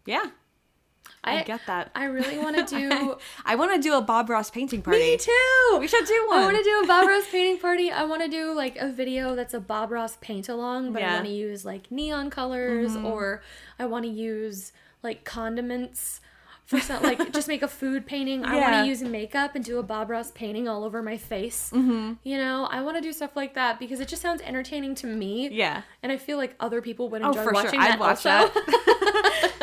Yeah. 0.07 0.31
I, 1.25 1.41
I 1.41 1.43
get 1.43 1.61
that. 1.67 1.91
I 1.95 2.05
really 2.05 2.39
want 2.39 2.57
to 2.57 2.65
do 2.65 3.17
I 3.45 3.57
want 3.57 3.75
to 3.75 3.81
do 3.81 3.95
a 3.95 4.01
Bob 4.01 4.31
Ross 4.31 4.51
painting 4.51 4.83
party. 4.83 5.01
Me 5.01 5.17
too. 5.17 5.79
We 5.81 5.89
should 5.89 6.07
do 6.07 6.27
one. 6.29 6.39
I 6.39 6.45
want 6.45 6.57
to 6.57 6.63
do 6.63 6.81
a 6.85 6.87
Bob 6.87 7.09
Ross 7.09 7.27
painting 7.31 7.59
party. 7.61 7.91
I 7.91 8.05
want 8.05 8.23
to 8.23 8.29
do 8.29 8.53
like 8.53 8.77
a 8.77 8.89
video 8.91 9.35
that's 9.35 9.55
a 9.55 9.61
Bob 9.61 9.91
Ross 9.91 10.17
paint 10.21 10.49
along, 10.49 10.93
but 10.93 11.03
I 11.03 11.15
want 11.15 11.27
to 11.27 11.33
use 11.33 11.65
like 11.65 11.91
neon 11.91 12.31
colors 12.31 12.93
mm-hmm. 12.93 13.07
or 13.07 13.43
I 13.79 13.87
want 13.87 14.05
to 14.05 14.11
use 14.11 14.73
like 15.03 15.25
condiments 15.25 16.21
for 16.69 16.79
some 16.81 17.03
like 17.03 17.33
just 17.33 17.49
make 17.49 17.63
a 17.63 17.69
food 17.69 18.05
painting. 18.07 18.45
I 18.45 18.57
want 18.61 18.73
to 18.85 18.87
use 18.87 19.03
makeup 19.03 19.55
and 19.55 19.65
do 19.65 19.79
a 19.79 19.83
Bob 19.83 20.11
Ross 20.11 20.31
painting 20.31 20.69
all 20.69 20.85
over 20.85 21.03
my 21.03 21.17
face. 21.17 21.71
Mm-hmm. 21.75 22.13
You 22.25 22.37
know, 22.37 22.69
I 22.71 22.83
want 22.83 22.97
to 22.99 23.01
do 23.03 23.11
stuff 23.13 23.35
like 23.35 23.55
that 23.55 23.79
because 23.79 24.01
it 24.01 24.09
just 24.09 24.21
sounds 24.21 24.43
entertaining 24.43 24.95
to 24.97 25.07
me. 25.07 25.49
Yeah. 25.49 25.83
And 26.03 26.13
I 26.13 26.19
feel 26.19 26.37
like 26.37 26.55
other 26.61 26.83
people 26.83 27.09
would 27.09 27.23
Oh, 27.23 27.29
enjoy 27.29 27.43
for 27.43 27.55
sure. 27.55 27.65
watching 27.65 27.81
I'd 27.81 27.93
that 27.93 27.99
watch 27.99 28.27
also. 28.27 28.53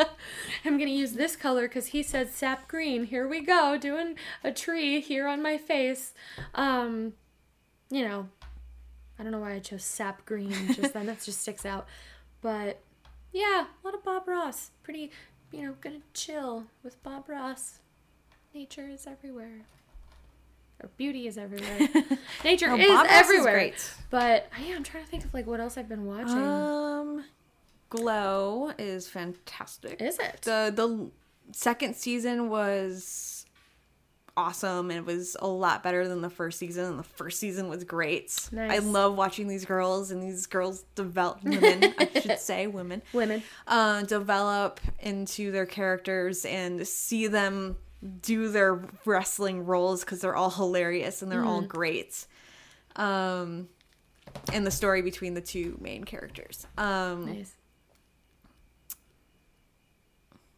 I'm 0.64 0.78
gonna 0.78 0.90
use 0.90 1.12
this 1.12 1.36
color 1.36 1.68
because 1.68 1.86
he 1.88 2.02
said 2.02 2.30
sap 2.30 2.66
green. 2.66 3.04
Here 3.04 3.28
we 3.28 3.40
go, 3.40 3.78
doing 3.80 4.16
a 4.42 4.50
tree 4.50 5.00
here 5.00 5.28
on 5.28 5.40
my 5.40 5.56
face. 5.58 6.12
Um, 6.56 7.12
you 7.88 8.02
know, 8.06 8.28
I 9.16 9.22
don't 9.22 9.30
know 9.30 9.38
why 9.38 9.52
I 9.52 9.60
chose 9.60 9.84
sap 9.84 10.26
green 10.26 10.50
just 10.74 10.92
then. 10.92 11.06
That 11.06 11.22
just 11.22 11.40
sticks 11.40 11.64
out. 11.64 11.86
But 12.42 12.80
yeah, 13.32 13.66
a 13.66 13.86
lot 13.86 13.94
of 13.94 14.02
Bob 14.02 14.26
Ross. 14.26 14.72
Pretty, 14.82 15.12
you 15.56 15.62
know, 15.66 15.74
gonna 15.80 16.00
chill 16.14 16.64
with 16.82 17.02
Bob 17.02 17.28
Ross. 17.28 17.78
Nature 18.54 18.88
is 18.88 19.06
everywhere. 19.06 19.62
Or 20.82 20.90
beauty 20.96 21.26
is 21.26 21.38
everywhere. 21.38 21.88
Nature 22.44 22.66
Oh, 22.70 22.76
is 22.76 22.86
Bob 22.88 23.06
is 23.06 23.12
everywhere. 23.12 23.52
great. 23.54 23.94
But 24.10 24.50
yeah, 24.62 24.74
I'm 24.76 24.82
trying 24.82 25.04
to 25.04 25.10
think 25.10 25.24
of 25.24 25.32
like 25.34 25.46
what 25.46 25.60
else 25.60 25.76
I've 25.78 25.88
been 25.88 26.04
watching. 26.06 26.36
Um, 26.38 27.24
Glow 27.88 28.72
is 28.78 29.08
fantastic. 29.08 30.00
is 30.02 30.18
it? 30.18 30.42
the 30.42 30.72
the 30.74 31.10
second 31.52 31.96
season 31.96 32.48
was 32.50 33.35
awesome 34.36 34.90
and 34.90 34.98
it 34.98 35.06
was 35.06 35.36
a 35.40 35.46
lot 35.46 35.82
better 35.82 36.06
than 36.08 36.20
the 36.20 36.28
first 36.30 36.58
season 36.58 36.84
and 36.84 36.98
the 36.98 37.02
first 37.02 37.40
season 37.40 37.68
was 37.68 37.84
great. 37.84 38.48
I 38.56 38.78
love 38.78 39.16
watching 39.16 39.48
these 39.48 39.64
girls 39.64 40.10
and 40.10 40.22
these 40.22 40.46
girls 40.46 40.84
develop 40.94 41.42
women 41.42 41.94
i 41.98 42.08
should 42.20 42.38
say 42.38 42.66
women. 42.66 43.02
Women. 43.12 43.42
uh, 43.66 44.02
develop 44.02 44.80
into 45.00 45.50
their 45.52 45.66
characters 45.66 46.44
and 46.44 46.86
see 46.86 47.26
them 47.28 47.76
do 48.22 48.48
their 48.50 48.84
wrestling 49.06 49.64
roles 49.64 50.04
because 50.04 50.20
they're 50.20 50.36
all 50.36 50.50
hilarious 50.50 51.22
and 51.22 51.32
they're 51.32 51.44
all 51.44 51.62
great. 51.62 52.26
Um 52.96 53.68
and 54.52 54.66
the 54.66 54.70
story 54.70 55.00
between 55.02 55.32
the 55.34 55.40
two 55.40 55.78
main 55.80 56.04
characters. 56.04 56.66
Um 56.76 57.24
Nice. 57.26 57.54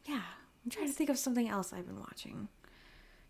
yeah 0.04 0.22
i'm 0.64 0.70
trying 0.70 0.86
to 0.86 0.92
think 0.92 1.10
of 1.10 1.18
something 1.18 1.48
else 1.48 1.72
i've 1.72 1.86
been 1.86 2.00
watching 2.00 2.48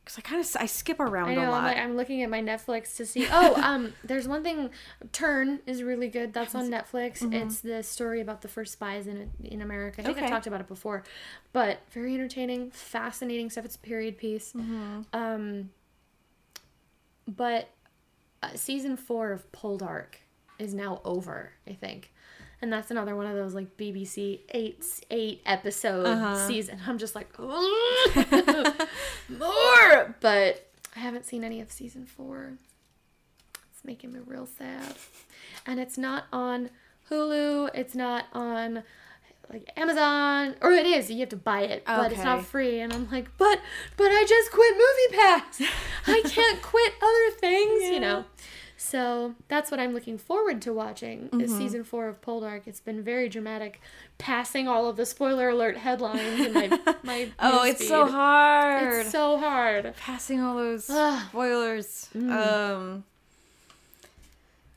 because 0.08 0.18
i 0.18 0.22
kind 0.22 0.40
of 0.42 0.56
i 0.58 0.64
skip 0.64 1.00
around 1.00 1.28
I 1.28 1.34
know. 1.34 1.40
a 1.42 1.44
I'm 1.44 1.50
lot 1.50 1.64
like 1.64 1.76
I'm 1.76 1.96
looking 1.96 2.22
at 2.22 2.30
my 2.30 2.40
Netflix 2.40 2.96
to 2.96 3.04
see. 3.04 3.26
Oh, 3.30 3.54
um, 3.62 3.92
there's 4.02 4.26
one 4.26 4.42
thing. 4.42 4.70
Turn 5.12 5.60
is 5.66 5.82
really 5.82 6.08
good. 6.08 6.32
That's 6.32 6.54
on 6.54 6.70
Netflix. 6.70 7.30
It's 7.32 7.60
the 7.60 7.82
story 7.82 8.20
about 8.22 8.40
the 8.40 8.48
first 8.48 8.72
spies 8.72 9.06
in 9.06 9.30
in 9.44 9.60
America. 9.60 10.00
I 10.00 10.04
think 10.04 10.18
I 10.18 10.28
talked 10.28 10.46
about 10.46 10.60
it 10.60 10.66
before, 10.68 11.04
but 11.52 11.80
very 11.90 12.14
entertaining, 12.14 12.70
fascinating 12.70 13.50
stuff. 13.50 13.66
It's 13.66 13.76
a 13.76 13.80
period 13.80 14.16
piece. 14.16 14.54
Um, 15.12 15.70
but 17.26 17.68
uh, 18.42 18.54
season 18.54 18.96
four 18.96 19.32
of 19.32 19.50
Poldark 19.52 20.14
is 20.58 20.72
now 20.72 21.02
over. 21.04 21.52
I 21.66 21.74
think. 21.74 22.12
And 22.60 22.72
that's 22.72 22.90
another 22.90 23.14
one 23.14 23.26
of 23.26 23.34
those 23.34 23.54
like 23.54 23.76
BBC 23.76 24.40
eight 24.50 24.84
eight 25.10 25.42
episode 25.46 26.06
uh-huh. 26.06 26.46
season. 26.46 26.80
I'm 26.86 26.98
just 26.98 27.14
like, 27.14 27.38
more. 27.38 27.54
But 30.20 30.70
I 30.96 30.98
haven't 30.98 31.24
seen 31.24 31.44
any 31.44 31.60
of 31.60 31.70
season 31.70 32.04
four. 32.04 32.54
It's 33.72 33.84
making 33.84 34.12
me 34.12 34.20
real 34.26 34.46
sad. 34.46 34.96
And 35.66 35.78
it's 35.78 35.96
not 35.96 36.24
on 36.32 36.70
Hulu. 37.10 37.70
It's 37.74 37.94
not 37.94 38.24
on 38.32 38.82
like 39.50 39.70
Amazon, 39.76 40.56
or 40.60 40.72
it 40.72 40.86
is. 40.86 41.10
You 41.10 41.20
have 41.20 41.28
to 41.30 41.36
buy 41.36 41.62
it, 41.62 41.84
but 41.86 42.12
it's 42.12 42.22
not 42.22 42.44
free. 42.44 42.80
And 42.80 42.92
I'm 42.92 43.10
like, 43.10 43.30
but 43.38 43.60
but 43.96 44.08
I 44.10 44.24
just 44.28 44.50
quit 44.50 44.74
Movie 44.74 45.22
Pass. 45.22 45.62
I 46.06 46.22
can't 46.28 46.60
quit 46.60 46.92
other 47.00 47.38
things, 47.38 47.84
you 47.84 48.00
know. 48.00 48.24
So 48.80 49.34
that's 49.48 49.72
what 49.72 49.80
I'm 49.80 49.92
looking 49.92 50.18
forward 50.18 50.62
to 50.62 50.72
watching 50.72 51.24
is 51.32 51.50
Mm-hmm. 51.50 51.58
season 51.58 51.82
four 51.84 52.06
of 52.06 52.20
Poldark. 52.20 52.62
It's 52.66 52.78
been 52.78 53.02
very 53.02 53.28
dramatic, 53.28 53.80
passing 54.18 54.68
all 54.68 54.88
of 54.88 54.96
the 54.96 55.04
spoiler 55.04 55.48
alert 55.48 55.76
headlines 55.78 56.46
in 56.46 56.52
my 56.54 56.78
my. 57.02 57.28
oh 57.40 57.64
it's 57.64 57.86
so 57.86 58.06
hard 58.06 59.00
It's 59.00 59.10
so 59.10 59.36
hard. 59.36 59.94
passing 59.96 60.40
all 60.40 60.54
those 60.56 60.84
spoilers 61.28 62.08
um 62.14 63.02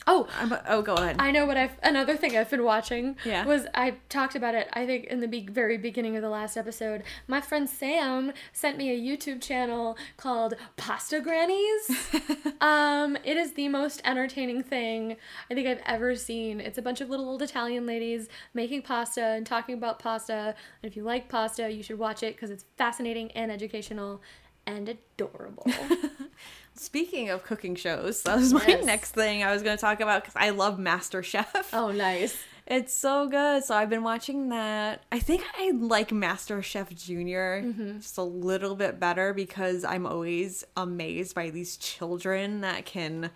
Oh, 0.08 0.28
I'm, 0.40 0.54
oh 0.68 0.82
go 0.82 0.96
ahead 0.96 1.18
I 1.20 1.30
know 1.30 1.46
what 1.46 1.58
I've 1.58 1.78
another 1.84 2.18
thing 2.18 2.36
I've 2.36 2.50
been 2.50 2.64
watching 2.64 3.18
Yeah. 3.24 3.46
was 3.46 3.68
I 3.76 3.96
talked 4.10 4.36
about 4.36 4.56
it 4.56 4.68
I 4.74 4.86
think 4.88 5.06
in 5.06 5.20
the 5.20 5.28
be- 5.28 5.48
very 5.48 5.78
beginning 5.78 6.16
of 6.16 6.24
the 6.24 6.30
last 6.30 6.58
episode. 6.58 7.04
My 7.28 7.40
friend 7.40 7.70
Sam 7.70 8.34
sent 8.52 8.78
me 8.78 8.90
a 8.92 9.00
YouTube 9.00 9.42
channel 9.42 9.98
called 10.18 10.56
Pasta 10.76 11.20
Grannies. 11.22 11.92
um, 12.62 13.16
it 13.24 13.38
is 13.38 13.54
the 13.54 13.68
most 13.68 14.02
entertaining 14.04 14.64
thing 14.64 15.18
I 15.50 15.54
think 15.54 15.68
I've 15.68 15.82
ever 15.86 16.16
seen. 16.16 16.60
It's 16.60 16.80
a 16.80 16.82
bunch 16.82 17.00
of 17.02 17.10
little 17.10 17.30
old 17.30 17.42
Italian 17.44 17.86
ladies 17.86 18.28
making 18.56 18.82
pasta 18.82 19.22
and 19.24 19.46
talking 19.46 19.76
about 19.76 20.00
pasta. 20.00 20.56
And 20.82 20.92
if 20.92 20.98
you 20.98 21.04
like 21.04 21.30
pasta, 21.30 21.70
you 21.72 21.84
should 21.84 22.00
watch 22.00 22.24
it 22.24 22.36
because 22.36 22.50
it's 22.50 22.66
fascinating 22.76 23.32
and 23.34 23.52
educational 23.52 24.22
and 24.66 24.90
adorable. 24.90 25.66
Speaking 26.82 27.30
of 27.30 27.44
cooking 27.44 27.76
shows, 27.76 28.24
that 28.24 28.38
was 28.38 28.54
my 28.54 28.66
Yes. 28.68 28.84
next 28.86 29.12
thing 29.12 29.44
I 29.44 29.52
was 29.54 29.62
going 29.62 29.78
to 29.78 29.82
talk 29.82 30.02
about 30.02 30.24
because 30.24 30.36
I 30.36 30.50
love 30.50 30.80
Master 30.80 31.22
Chef. 31.22 31.70
oh, 31.74 31.92
nice. 31.92 32.36
It's 32.68 32.94
so 32.94 33.28
good. 33.28 33.66
So 33.66 33.76
I've 33.76 33.90
been 33.90 34.04
watching 34.04 34.48
that. 34.50 35.04
I 35.12 35.20
think 35.20 35.44
I 35.58 35.72
like 35.72 36.14
Master 36.14 36.62
Chef 36.62 36.94
Junior 36.96 37.62
Mm-hmm. 37.66 37.98
just 37.98 38.18
a 38.18 38.24
little 38.24 38.76
bit 38.76 38.98
better 38.98 39.34
because 39.34 39.84
I'm 39.84 40.06
always 40.06 40.64
amazed 40.78 41.36
by 41.36 41.50
these 41.50 41.76
children 41.76 42.62
that 42.62 42.86
can 42.86 43.32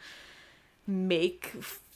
make 0.87 1.47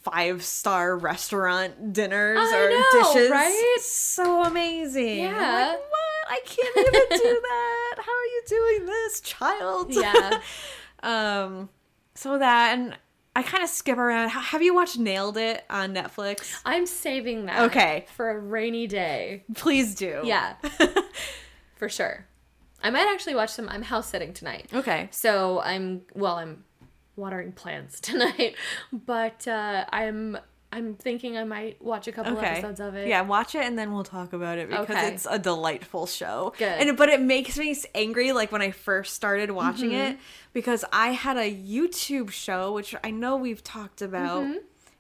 five 0.02 0.44
star 0.44 0.98
restaurant 0.98 1.94
dinners 1.94 2.40
I 2.40 2.58
or 2.58 2.70
know, 2.72 3.14
dishes. 3.14 3.32
right? 3.32 3.76
So 3.82 4.44
amazing. 4.44 5.20
Yeah. 5.20 5.68
like, 5.70 5.80
what? 5.80 6.32
I 6.32 6.42
can't 6.46 6.78
even 6.78 7.20
do 7.24 7.42
that. 7.42 7.96
How 7.98 8.12
are 8.12 8.26
you 8.26 8.44
doing 8.48 8.86
this, 8.86 9.22
child? 9.22 9.88
Yeah. 9.94 10.40
um 11.04 11.70
so 12.16 12.38
that 12.38 12.78
and 12.78 12.98
I 13.36 13.44
kind 13.44 13.64
of 13.64 13.70
skip 13.70 13.98
around. 13.98 14.30
Have 14.30 14.62
you 14.62 14.74
watched 14.74 14.98
Nailed 14.98 15.38
It 15.38 15.64
on 15.70 15.94
Netflix? 15.94 16.60
I'm 16.66 16.86
saving 16.86 17.46
that. 17.46 17.62
Okay. 17.72 18.06
For 18.16 18.32
a 18.32 18.38
rainy 18.38 18.86
day. 18.88 19.44
Please 19.56 19.96
do. 19.96 20.22
Yeah. 20.26 20.56
for 21.78 21.88
sure. 21.88 22.26
I 22.84 22.90
might 22.90 23.08
actually 23.08 23.36
watch 23.36 23.52
some. 23.52 23.70
I'm 23.70 23.84
house 23.84 24.10
sitting 24.10 24.34
tonight. 24.34 24.68
Okay. 24.74 25.08
So 25.12 25.62
I'm, 25.62 26.02
well, 26.14 26.36
I'm 26.36 26.64
watering 27.16 27.52
plants 27.52 28.00
tonight, 28.02 28.56
but 28.92 29.48
uh, 29.48 29.86
I'm, 29.90 30.38
I'm 30.72 30.94
thinking 30.94 31.36
I 31.38 31.44
might 31.46 31.82
watch 31.82 32.08
a 32.08 32.12
couple 32.12 32.38
Okay. 32.38 32.46
episodes 32.46 32.80
of 32.80 32.94
it. 32.96 33.08
Yeah, 33.08 33.22
watch 33.22 33.56
it 33.56 33.64
and 33.64 33.78
then 33.78 33.92
we'll 33.92 34.04
talk 34.04 34.34
about 34.34 34.58
it 34.60 34.70
because 34.70 34.90
Okay. 34.90 35.08
it's 35.14 35.26
a 35.30 35.40
delightful 35.40 36.06
show. 36.06 36.54
Good. 36.58 36.68
And 36.88 36.96
but 36.98 37.10
it 37.10 37.22
makes 37.22 37.58
me 37.58 37.76
angry 37.96 38.32
like 38.34 38.52
when 38.52 38.62
I 38.62 38.72
first 38.72 39.16
started 39.16 39.50
watching 39.52 39.90
Mm-hmm. 39.92 40.12
it 40.14 40.18
because 40.54 40.86
I 40.94 41.10
had 41.10 41.38
a 41.38 41.52
YouTube 41.52 42.30
show 42.30 42.72
which 42.74 42.96
I 43.04 43.10
know 43.12 43.36
we've 43.38 43.64
talked 43.64 44.02
about 44.04 44.46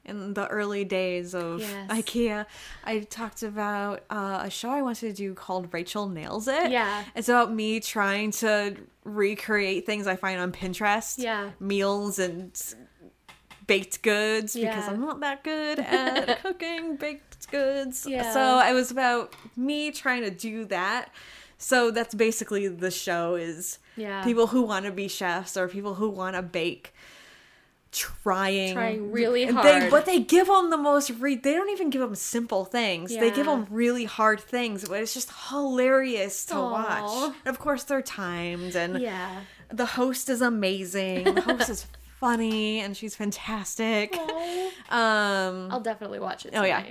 in 0.05 0.33
the 0.33 0.47
early 0.47 0.85
days 0.85 1.35
of 1.35 1.61
Mm-hmm. 1.61 1.91
Yes. 1.95 2.01
IKEA. 2.01 2.45
I 2.83 2.99
talked 3.01 3.43
about 3.43 4.03
uh, 4.09 4.41
a 4.45 4.49
show 4.49 4.71
I 4.71 4.81
wanted 4.81 5.09
to 5.09 5.13
do 5.13 5.35
called 5.35 5.71
Rachel 5.71 6.09
Nails 6.09 6.47
It. 6.47 6.71
Yeah. 6.71 7.03
It's 7.15 7.29
about 7.29 7.53
me 7.53 7.79
trying 7.79 8.31
to 8.31 8.75
recreate 9.03 9.85
things 9.85 10.07
I 10.07 10.15
find 10.15 10.39
on 10.41 10.51
Pinterest. 10.51 11.15
Yeah. 11.19 11.51
Meals 11.59 12.17
and 12.17 12.59
baked 13.69 14.01
goods 14.01 14.53
because 14.53 14.87
I'm 14.89 14.99
not 14.99 15.19
that 15.21 15.43
good 15.43 15.79
at 15.79 16.41
cooking 16.43 16.97
baked 16.97 17.49
goods. 17.51 18.05
Yeah. 18.05 18.33
So 18.33 18.59
it 18.67 18.73
was 18.73 18.91
about 18.91 19.33
me 19.55 19.91
trying 19.91 20.23
to 20.23 20.31
do 20.31 20.65
that. 20.65 21.09
So 21.57 21.91
that's 21.91 22.13
basically 22.15 22.67
the 22.67 22.91
show 22.91 23.35
is 23.35 23.79
Yeah. 23.95 24.23
people 24.23 24.47
who 24.47 24.61
want 24.63 24.85
to 24.85 24.91
be 24.91 25.07
chefs 25.07 25.55
or 25.55 25.67
people 25.67 25.93
who 25.95 26.09
want 26.09 26.35
to 26.35 26.41
bake 26.41 26.93
trying 27.91 28.73
Trying 28.73 29.11
really 29.11 29.43
and 29.43 29.57
hard. 29.57 29.83
They, 29.83 29.89
but 29.89 30.05
they 30.05 30.19
give 30.19 30.45
them 30.47 30.69
the 30.69 30.77
most 30.77 31.09
re- 31.09 31.35
they 31.35 31.53
don't 31.53 31.69
even 31.69 31.89
give 31.89 32.01
them 32.01 32.13
simple 32.15 32.63
things. 32.65 33.09
They 33.15 33.31
give 33.31 33.47
them 33.47 33.65
really 33.69 34.05
hard 34.05 34.39
things, 34.39 34.87
but 34.87 35.01
it's 35.01 35.13
just 35.13 35.31
hilarious 35.49 36.45
to 36.45 36.55
Aw. 36.55 36.71
watch. 36.71 37.35
And 37.45 37.47
of 37.55 37.59
course 37.59 37.83
they're 37.83 38.03
timed 38.03 38.75
and 38.75 39.01
Yeah. 39.01 39.41
the 39.71 39.85
host 39.87 40.29
is 40.29 40.41
amazing. 40.41 41.33
The 41.33 41.41
host 41.41 41.69
is 41.69 41.87
funny 42.19 42.79
and 42.79 42.95
she's 42.97 43.15
fantastic. 43.15 44.15
Um 44.89 45.71
I'll 45.71 45.79
definitely 45.81 46.19
watch 46.19 46.45
it. 46.45 46.53
Oh, 46.55 46.63
yeah. 46.63 46.83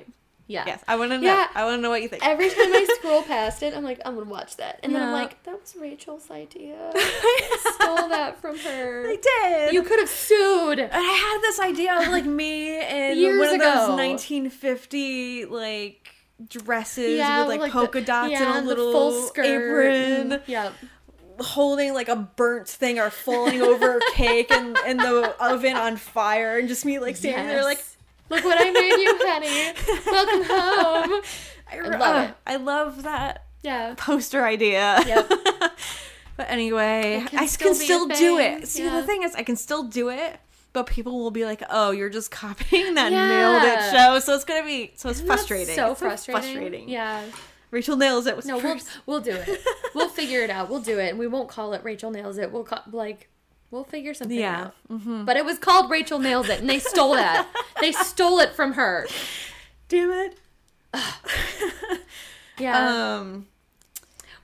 Yeah. 0.51 0.64
yes, 0.67 0.83
I 0.88 0.97
want 0.97 1.11
to 1.12 1.19
know. 1.19 1.25
Yeah. 1.27 1.47
I 1.55 1.64
want 1.64 1.77
to 1.77 1.83
know 1.83 1.91
what 1.91 2.01
you 2.01 2.09
think. 2.09 2.27
Every 2.27 2.49
time 2.49 2.73
I 2.73 2.87
scroll 2.99 3.23
past 3.23 3.62
it, 3.62 3.77
I'm 3.77 3.85
like, 3.85 4.01
I'm 4.07 4.14
gonna 4.14 4.31
watch 4.31 4.57
that, 4.57 4.81
and 4.83 4.95
then 4.95 5.03
I'm 5.03 5.12
like, 5.12 5.43
that 5.43 5.61
was 5.61 5.77
Rachel's 5.79 6.31
idea. 6.31 6.75
I 6.95 7.73
stole 7.79 8.09
that 8.09 8.41
from 8.41 8.57
her. 8.57 9.05
I 9.11 9.17
did. 9.17 9.75
You 9.75 9.83
could 9.83 9.99
have 9.99 10.09
sued. 10.09 10.79
And 10.79 10.91
I 10.91 11.01
had 11.03 11.38
this 11.43 11.61
idea 11.61 12.01
of 12.01 12.09
like 12.09 12.25
me 12.25 12.81
in 12.81 13.19
Years 13.25 13.38
one 13.38 13.49
of 13.57 13.61
those 13.61 13.85
ago. 13.88 13.97
1950 13.97 15.45
like 15.47 16.09
dresses 16.49 17.19
Yeah, 17.19 17.41
with 17.41 17.49
like, 17.59 17.61
the- 17.61 17.69
polka 17.79 18.01
dots 18.01 18.31
yeah, 18.33 18.57
and 18.57 18.64
a 18.64 18.69
little 18.69 18.91
full 18.93 19.27
skirt. 19.27 19.45
apron, 19.45 20.33
and- 20.33 20.43
Yep. 20.47 20.73
Holding 21.40 21.94
like 21.94 22.09
a 22.09 22.16
burnt 22.16 22.68
thing 22.68 22.98
or 22.98 23.11
falling 23.11 23.62
over 23.62 24.01
cake 24.12 24.51
and, 24.51 24.77
in 24.87 24.96
the 24.96 25.35
oven 25.40 25.77
on 25.77 25.96
fire, 25.96 26.59
and 26.59 26.68
just 26.68 26.85
me 26.85 26.98
like 26.98 27.16
standing 27.16 27.46
there 27.46 27.62
like. 27.62 27.85
Look 28.31 28.44
what 28.44 28.59
I 28.61 28.70
made 28.70 28.96
you, 29.03 29.18
honey. 29.22 29.72
Welcome 30.07 30.44
home. 30.44 31.22
I, 31.72 31.81
love 31.81 32.03
uh, 32.03 32.29
it. 32.29 32.35
I 32.46 32.57
love 32.57 33.03
that 33.05 33.44
Yeah. 33.62 33.94
poster 33.96 34.44
idea. 34.44 35.03
Yep. 35.07 35.29
but 36.37 36.51
anyway, 36.51 37.24
can 37.27 37.38
I 37.38 37.46
still 37.46 37.68
can 37.68 37.74
still 37.74 38.07
do 38.07 38.38
it. 38.38 38.68
See, 38.68 38.85
yeah. 38.85 39.01
the 39.01 39.07
thing 39.07 39.22
is, 39.22 39.35
I 39.35 39.44
can 39.44 39.57
still 39.57 39.85
do 39.85 40.11
it, 40.11 40.38
but 40.74 40.87
people 40.87 41.18
will 41.18 41.31
be 41.31 41.46
like, 41.46 41.62
"Oh, 41.70 41.90
you're 41.90 42.11
just 42.11 42.31
copying 42.31 42.94
that 42.96 43.12
Yeah. 43.12 43.29
nailed 43.29 43.62
it 43.64 43.90
show." 43.92 44.18
So 44.18 44.35
it's 44.35 44.44
gonna 44.44 44.62
be 44.66 44.92
so 44.96 45.09
it's 45.09 45.20
Isn't 45.20 45.27
frustrating. 45.27 45.74
So 45.74 45.92
It's 45.92 46.01
frustrating. 46.01 46.42
frustrating. 46.53 46.88
Yeah. 46.90 47.22
Rachel 47.70 47.96
nails 47.96 48.26
it. 48.26 48.37
Was 48.37 48.46
No, 48.46 48.59
we'll 48.59 48.78
we'll 49.07 49.20
do 49.20 49.33
it. 49.33 49.61
We'll 49.94 50.09
figure 50.11 50.42
it 50.42 50.50
out. 50.50 50.68
We'll 50.68 50.81
do 50.83 50.98
it, 50.98 51.09
and 51.11 51.18
we 51.18 51.26
won't 51.26 51.48
call 51.48 51.72
it 51.72 51.83
Rachel 51.83 52.11
nails 52.11 52.37
it. 52.38 52.52
We'll 52.52 52.62
call 52.62 52.83
like 52.92 53.28
we'll 53.70 53.85
figure 53.85 54.12
something 54.14 54.38
Yeah. 54.38 54.70
Mm-hmm. 54.90 55.20
out. 55.20 55.26
But 55.26 55.37
it 55.37 55.44
was 55.44 55.59
called 55.59 55.90
Rachel 55.90 56.18
nails 56.18 56.48
it, 56.48 56.61
and 56.61 56.68
they 56.70 56.78
stole 56.78 57.14
that. 57.14 57.48
they 57.81 57.90
stole 57.92 58.38
it 58.38 58.52
from 58.52 58.74
her. 58.74 59.07
Damn 59.88 60.11
it. 60.11 60.38
Yeah. 62.59 63.16
Um, 63.18 63.46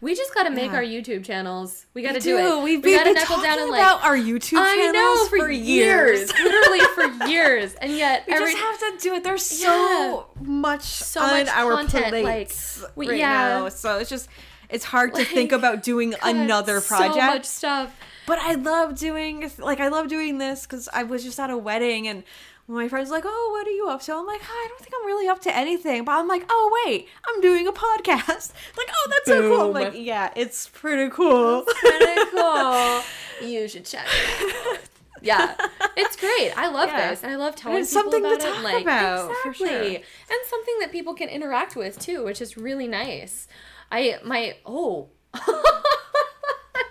we 0.05 0.15
just 0.15 0.35
got 0.35 0.43
to 0.43 0.51
make 0.51 0.71
yeah. 0.71 0.77
our 0.77 0.83
YouTube 0.83 1.25
channels. 1.25 1.87
We 1.95 2.03
got 2.03 2.11
to 2.11 2.19
we 2.19 2.21
do, 2.21 2.37
it. 2.37 2.63
We've 2.63 2.85
we 2.85 2.91
been, 2.91 2.99
got 2.99 3.05
to 3.05 3.13
knuckle 3.15 3.37
talking 3.37 3.51
down 3.51 3.59
and 3.59 3.71
like. 3.71 3.81
about 3.81 4.05
our 4.05 4.17
YouTube 4.17 4.59
I 4.59 4.77
channels 4.77 4.93
know 4.93 5.27
for, 5.29 5.51
years. 5.51 6.31
literally 6.31 6.81
for 6.95 7.27
years, 7.27 7.75
and 7.75 7.91
yet 7.91 8.25
We 8.29 8.35
every 8.35 8.53
just 8.53 8.59
have 8.59 8.79
to 8.79 8.99
do 9.03 9.15
it. 9.15 9.25
There's 9.25 9.43
so 9.47 10.27
much 10.43 10.83
So 10.83 11.23
on 11.23 11.31
much 11.31 11.49
our 11.49 11.73
content, 11.73 12.13
like, 12.13 12.23
plates 12.23 12.85
we- 12.95 13.09
right 13.09 13.19
yeah. 13.19 13.61
now. 13.61 13.69
So 13.71 13.99
it's 13.99 14.11
just 14.11 14.29
it's 14.69 14.85
hard 14.85 15.15
to 15.15 15.25
think 15.25 15.53
about 15.53 15.83
doing 15.83 16.11
God, 16.11 16.21
another 16.23 16.83
project. 16.83 17.15
So 17.15 17.21
much 17.27 17.45
stuff. 17.47 17.97
But 18.27 18.39
I 18.39 18.55
love 18.55 18.99
doing 18.99 19.51
like 19.59 19.81
I 19.81 19.89
love 19.89 20.09
doing 20.09 20.37
this 20.39 20.67
because 20.67 20.89
I 20.93 21.05
was 21.05 21.25
just 21.25 21.41
at 21.41 21.49
a 21.49 21.57
wedding 21.57 22.09
and 22.09 22.25
my 22.67 22.89
friend's 22.89 23.11
like, 23.11 23.25
"Oh, 23.27 23.49
what 23.53 23.67
are 23.67 23.71
you 23.71 23.89
up 23.89 24.03
to?" 24.03 24.15
I'm 24.15 24.27
like, 24.27 24.41
"I 24.43 24.67
don't 24.69 24.81
think 24.81 24.93
I'm 24.99 25.07
really 25.07 25.29
up 25.29 25.41
to 25.43 25.55
anything." 25.57 26.05
But 26.05 26.13
I'm 26.13 26.29
like, 26.29 26.45
"Oh 26.49 26.83
wait, 26.87 27.09
I'm 27.29 27.41
doing 27.41 27.67
a 27.67 27.73
podcast." 27.73 28.53
Like, 28.77 28.89
"Oh, 28.91 29.09
that's 29.11 29.27
so 29.27 29.41
cool." 29.49 29.67
I'm 29.69 29.73
like, 29.73 29.93
"Yeah, 29.97 30.31
it's 30.37 30.69
pretty 30.69 31.11
cool." 31.11 31.63
Pretty 31.63 32.31
cool. 32.31 33.03
You 33.43 33.67
should 33.67 33.85
check 33.85 34.07
it 34.09 34.77
out. 34.77 34.81
Yeah, 35.21 35.55
it's 35.97 36.17
great. 36.17 36.53
I 36.57 36.69
love 36.69 36.89
Yeah. 36.91 37.11
this. 37.11 37.23
and 37.25 37.33
I 37.33 37.37
love 37.37 37.57
telling 37.57 37.79
people 37.79 37.89
something 37.89 38.23
to 38.23 38.29
about 38.29 38.45
it. 38.45 38.63
Like, 38.63 38.83
about, 38.83 39.31
exactly, 39.31 39.69
sure. 39.69 39.79
and 39.97 40.39
something 40.49 40.79
that 40.81 40.93
people 40.93 41.15
can 41.15 41.29
interact 41.29 41.75
with 41.77 41.99
too, 41.99 42.25
which 42.25 42.41
is 42.41 42.57
really 42.57 42.87
nice. 42.87 43.49
I 43.91 44.19
my 44.25 44.57
oh, 44.65 45.09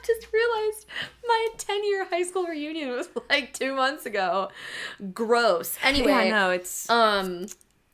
just 0.06 0.28
realized 0.32 0.86
my 1.28 1.48
ten 1.58 1.84
year 1.86 2.06
high 2.06 2.24
school 2.24 2.46
reunion 2.46 2.90
was 2.90 3.10
like 3.30 3.54
two 3.54 3.74
months 3.76 4.06
ago. 4.06 4.50
Gross. 5.14 5.78
Anyway, 5.84 6.12
yeah, 6.12 6.30
no, 6.30 6.50
it's 6.52 6.90
um. 6.90 7.48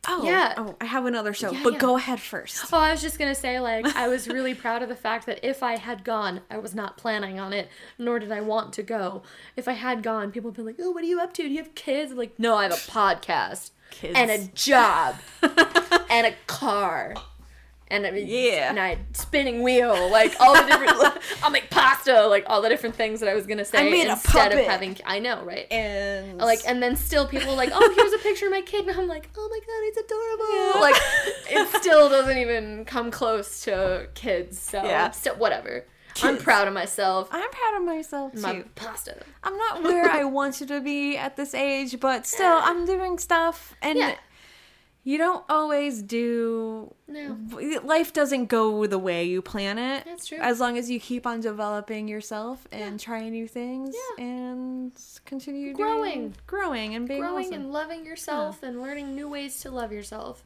oh 0.07 0.23
yeah. 0.23 0.53
Oh, 0.57 0.75
I 0.81 0.85
have 0.85 1.05
another 1.05 1.33
show, 1.33 1.51
Yeah, 1.51 1.61
but 1.63 1.73
yeah. 1.73 1.79
go 1.79 1.97
ahead 1.97 2.19
first. 2.19 2.71
Oh, 2.73 2.77
I 2.77 2.91
was 2.91 3.01
just 3.01 3.19
gonna 3.19 3.35
say, 3.35 3.59
like, 3.59 3.85
I 3.95 4.07
was 4.07 4.27
really 4.35 4.53
proud 4.53 4.81
of 4.81 4.89
the 4.89 4.95
fact 4.95 5.25
that 5.27 5.39
if 5.47 5.61
I 5.63 5.77
had 5.77 6.03
gone, 6.03 6.41
I 6.49 6.57
was 6.57 6.73
not 6.75 6.97
planning 6.97 7.39
on 7.39 7.53
it, 7.53 7.69
nor 7.97 8.19
did 8.19 8.31
I 8.31 8.41
want 8.41 8.73
to 8.73 8.83
go. 8.83 9.23
If 9.55 9.67
I 9.67 9.73
had 9.73 10.01
gone, 10.03 10.31
people 10.31 10.49
would 10.51 10.57
be 10.57 10.63
like, 10.63 10.75
"Oh, 10.79 10.91
what 10.91 11.03
are 11.03 11.07
you 11.07 11.19
up 11.19 11.33
to? 11.35 11.43
Do 11.43 11.49
you 11.49 11.57
have 11.57 11.75
kids?" 11.75 12.11
I'm 12.11 12.17
like, 12.17 12.37
no, 12.39 12.55
I 12.55 12.63
have 12.63 12.73
a 12.73 12.75
podcast 12.75 13.71
Kids. 13.91 14.13
and 14.15 14.29
a 14.31 14.45
job 14.53 15.15
and 16.09 16.27
a 16.27 16.33
car. 16.47 17.13
And 17.91 18.05
a, 18.05 18.21
Yeah. 18.21 18.69
and 18.69 18.79
I 18.79 18.97
spinning 19.13 19.63
wheel, 19.63 20.09
like 20.11 20.35
all 20.39 20.53
the 20.53 20.63
different. 20.67 21.17
I'll 21.43 21.49
make 21.49 21.69
pasta, 21.71 22.27
like 22.27 22.45
all 22.47 22.61
the 22.61 22.69
different 22.69 22.95
things 22.95 23.19
that 23.19 23.29
I 23.29 23.33
was 23.35 23.47
gonna 23.47 23.65
say 23.65 24.07
instead 24.07 24.51
of 24.53 24.59
having. 24.65 24.97
I 25.05 25.19
know, 25.19 25.43
right? 25.43 25.65
and 25.71 26.37
like 26.37 26.59
and 26.67 26.81
then 26.83 26.95
still 26.95 27.27
people 27.27 27.51
are 27.51 27.55
like 27.55 27.71
oh 27.73 27.93
here's 27.95 28.13
a 28.13 28.17
picture 28.19 28.45
of 28.45 28.51
my 28.51 28.61
kid 28.61 28.87
and 28.87 28.97
i'm 28.99 29.07
like 29.07 29.29
oh 29.37 29.47
my 29.49 29.59
god 29.59 29.81
it's 29.87 29.97
adorable 29.97 30.79
Yeah. 30.79 30.81
like 30.81 30.95
it 31.75 31.81
still 31.81 32.09
doesn't 32.09 32.37
even 32.37 32.85
come 32.85 33.11
close 33.11 33.61
to 33.61 34.07
kids 34.15 34.59
so 34.59 34.83
Yeah. 34.83 35.11
so 35.11 35.33
whatever 35.35 35.85
i'm 36.23 36.37
proud 36.37 36.67
of 36.67 36.73
myself 36.73 37.29
I'm 37.31 37.49
proud 37.49 37.77
of 37.77 37.83
myself 37.85 38.33
too. 38.33 38.41
my 38.41 38.63
pasta 38.75 39.17
I'm 39.43 39.57
not 39.57 39.83
where 39.83 40.09
I 40.09 40.23
wanted 40.23 40.67
to 40.69 40.81
be 40.81 41.15
at 41.17 41.35
this 41.37 41.53
age, 41.53 41.99
but 41.99 42.27
still, 42.27 42.59
I'm 42.61 42.85
doing 42.85 43.17
stuff, 43.19 43.73
and 43.81 43.97
Yeah. 43.97 44.15
You 45.03 45.17
don't 45.17 45.43
always 45.49 46.01
do. 46.03 46.93
no 47.07 47.37
Life 47.83 48.13
doesn't 48.13 48.45
go 48.47 48.85
the 48.85 48.99
way 48.99 49.23
you 49.25 49.41
plan 49.41 49.77
it. 49.77 50.03
That's 50.05 50.27
true. 50.27 50.37
As 50.39 50.59
long 50.59 50.77
as 50.77 50.89
you 50.89 50.99
keep 50.99 51.25
on 51.25 51.39
developing 51.41 52.07
yourself 52.07 52.67
and 52.71 52.99
trying 52.99 53.31
new 53.31 53.47
things 53.47 53.95
Yeah. 54.17 54.25
and 54.25 54.91
continue 55.25 55.73
Growing. 55.73 56.13
doing, 56.13 56.35
growing 56.47 56.95
and 56.95 57.07
being 57.07 57.21
growing 57.21 57.45
awesome. 57.47 57.61
and 57.61 57.71
loving 57.71 58.05
yourself 58.05 58.61
and 58.63 58.81
learning 58.81 59.15
new 59.15 59.29
ways 59.29 59.59
to 59.61 59.71
love 59.71 59.91
yourself 59.91 60.45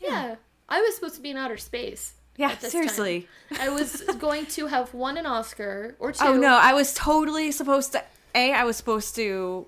yeah, 0.00 0.36
i 0.68 0.80
was 0.80 0.94
supposed 0.94 1.16
to 1.16 1.20
be 1.20 1.30
in 1.30 1.36
outer 1.36 1.56
space 1.56 2.14
yeah, 2.36 2.56
seriously. 2.58 3.26
time. 3.52 3.58
i 3.60 3.68
was 3.68 4.00
going 4.18 4.46
to 4.46 4.66
have 4.68 4.94
won 4.94 5.16
an 5.16 5.26
oscar 5.26 5.96
or 5.98 6.12
two. 6.12 6.24
Oh 6.24 6.36
no, 6.36 6.56
I 6.56 6.72
was 6.72 6.94
totally 6.94 7.50
supposed 7.50 7.92
to. 7.92 8.04
A, 8.36 8.52
I 8.52 8.62
was 8.62 8.76
supposed 8.76 9.16
to 9.16 9.66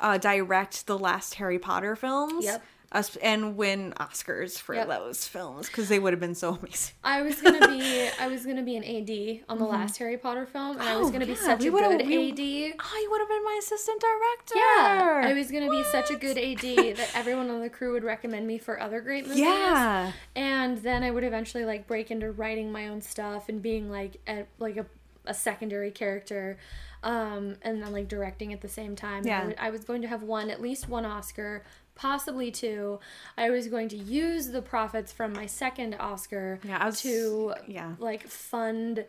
uh, 0.00 0.16
direct 0.16 0.86
the 0.86 0.98
last 0.98 1.34
Harry 1.34 1.58
Potter 1.58 1.94
films. 1.96 2.46
Yep. 2.46 2.64
Us 2.90 3.16
and 3.16 3.54
win 3.58 3.92
Oscars 4.00 4.58
for 4.58 4.74
Yep. 4.74 4.88
those 4.88 5.26
films 5.28 5.66
because 5.66 5.90
they 5.90 5.98
would 5.98 6.14
have 6.14 6.20
been 6.20 6.34
so 6.34 6.54
amazing. 6.54 6.94
I 7.04 7.20
was 7.20 7.38
gonna 7.42 7.68
be 7.68 8.08
I 8.20 8.28
was 8.28 8.46
gonna 8.46 8.62
be 8.62 8.76
an 8.76 8.82
AD 8.84 9.44
on 9.46 9.58
the 9.58 9.66
last 9.66 9.98
Harry 9.98 10.16
Potter 10.16 10.46
film, 10.46 10.78
and 10.78 10.88
I 10.88 10.96
was 10.96 11.08
Oh, 11.08 11.10
gonna 11.10 11.26
be 11.26 11.32
yeah, 11.32 11.38
such 11.38 11.60
we 11.60 11.68
a 11.68 11.70
good 11.70 12.06
we- 12.06 12.30
AD. 12.30 12.74
Oh, 12.80 12.98
you 13.02 13.10
would 13.10 13.20
have 13.20 13.28
been 13.28 13.44
my 13.44 13.56
assistant 13.60 14.00
director. 14.00 14.54
Yeah, 14.56 15.22
I 15.28 15.34
was 15.34 15.50
gonna 15.50 15.68
be 15.68 15.84
such 15.84 16.10
a 16.10 16.16
good 16.16 16.38
AD 16.38 16.96
that 16.96 17.10
everyone 17.14 17.50
on 17.50 17.60
the 17.60 17.68
crew 17.68 17.92
would 17.92 18.04
recommend 18.04 18.46
me 18.46 18.56
for 18.56 18.80
other 18.80 19.02
great 19.02 19.24
movies. 19.26 19.40
Yeah. 19.40 20.12
and 20.34 20.78
then 20.78 21.02
I 21.02 21.10
would 21.10 21.24
eventually 21.24 21.66
like 21.66 21.86
break 21.86 22.10
into 22.10 22.30
writing 22.32 22.72
my 22.72 22.88
own 22.88 23.02
stuff 23.02 23.50
and 23.50 23.60
being 23.60 23.90
like 23.90 24.16
a 24.26 24.46
like 24.58 24.78
a, 24.78 24.86
a 25.26 25.34
secondary 25.34 25.90
character, 25.90 26.56
um, 27.02 27.56
and 27.60 27.82
then 27.82 27.92
like 27.92 28.08
directing 28.08 28.54
at 28.54 28.62
the 28.62 28.68
same 28.68 28.96
time. 28.96 29.26
Yeah. 29.26 29.42
I, 29.42 29.46
would- 29.46 29.56
I 29.58 29.70
was 29.70 29.84
going 29.84 30.00
to 30.02 30.08
have 30.08 30.22
one 30.22 30.48
at 30.50 30.62
least 30.62 30.88
one 30.88 31.04
Oscar, 31.04 31.64
possibly 31.98 32.50
two. 32.50 32.98
I 33.36 33.50
was 33.50 33.66
going 33.68 33.88
to 33.90 33.96
use 33.96 34.48
the 34.48 34.62
profits 34.62 35.12
from 35.12 35.32
my 35.34 35.44
second 35.44 35.94
Oscar 36.00 36.60
Yeah, 36.64 36.86
was- 36.86 37.02
to 37.02 37.54
yeah. 37.66 37.94
like 37.98 38.26
fund 38.26 39.04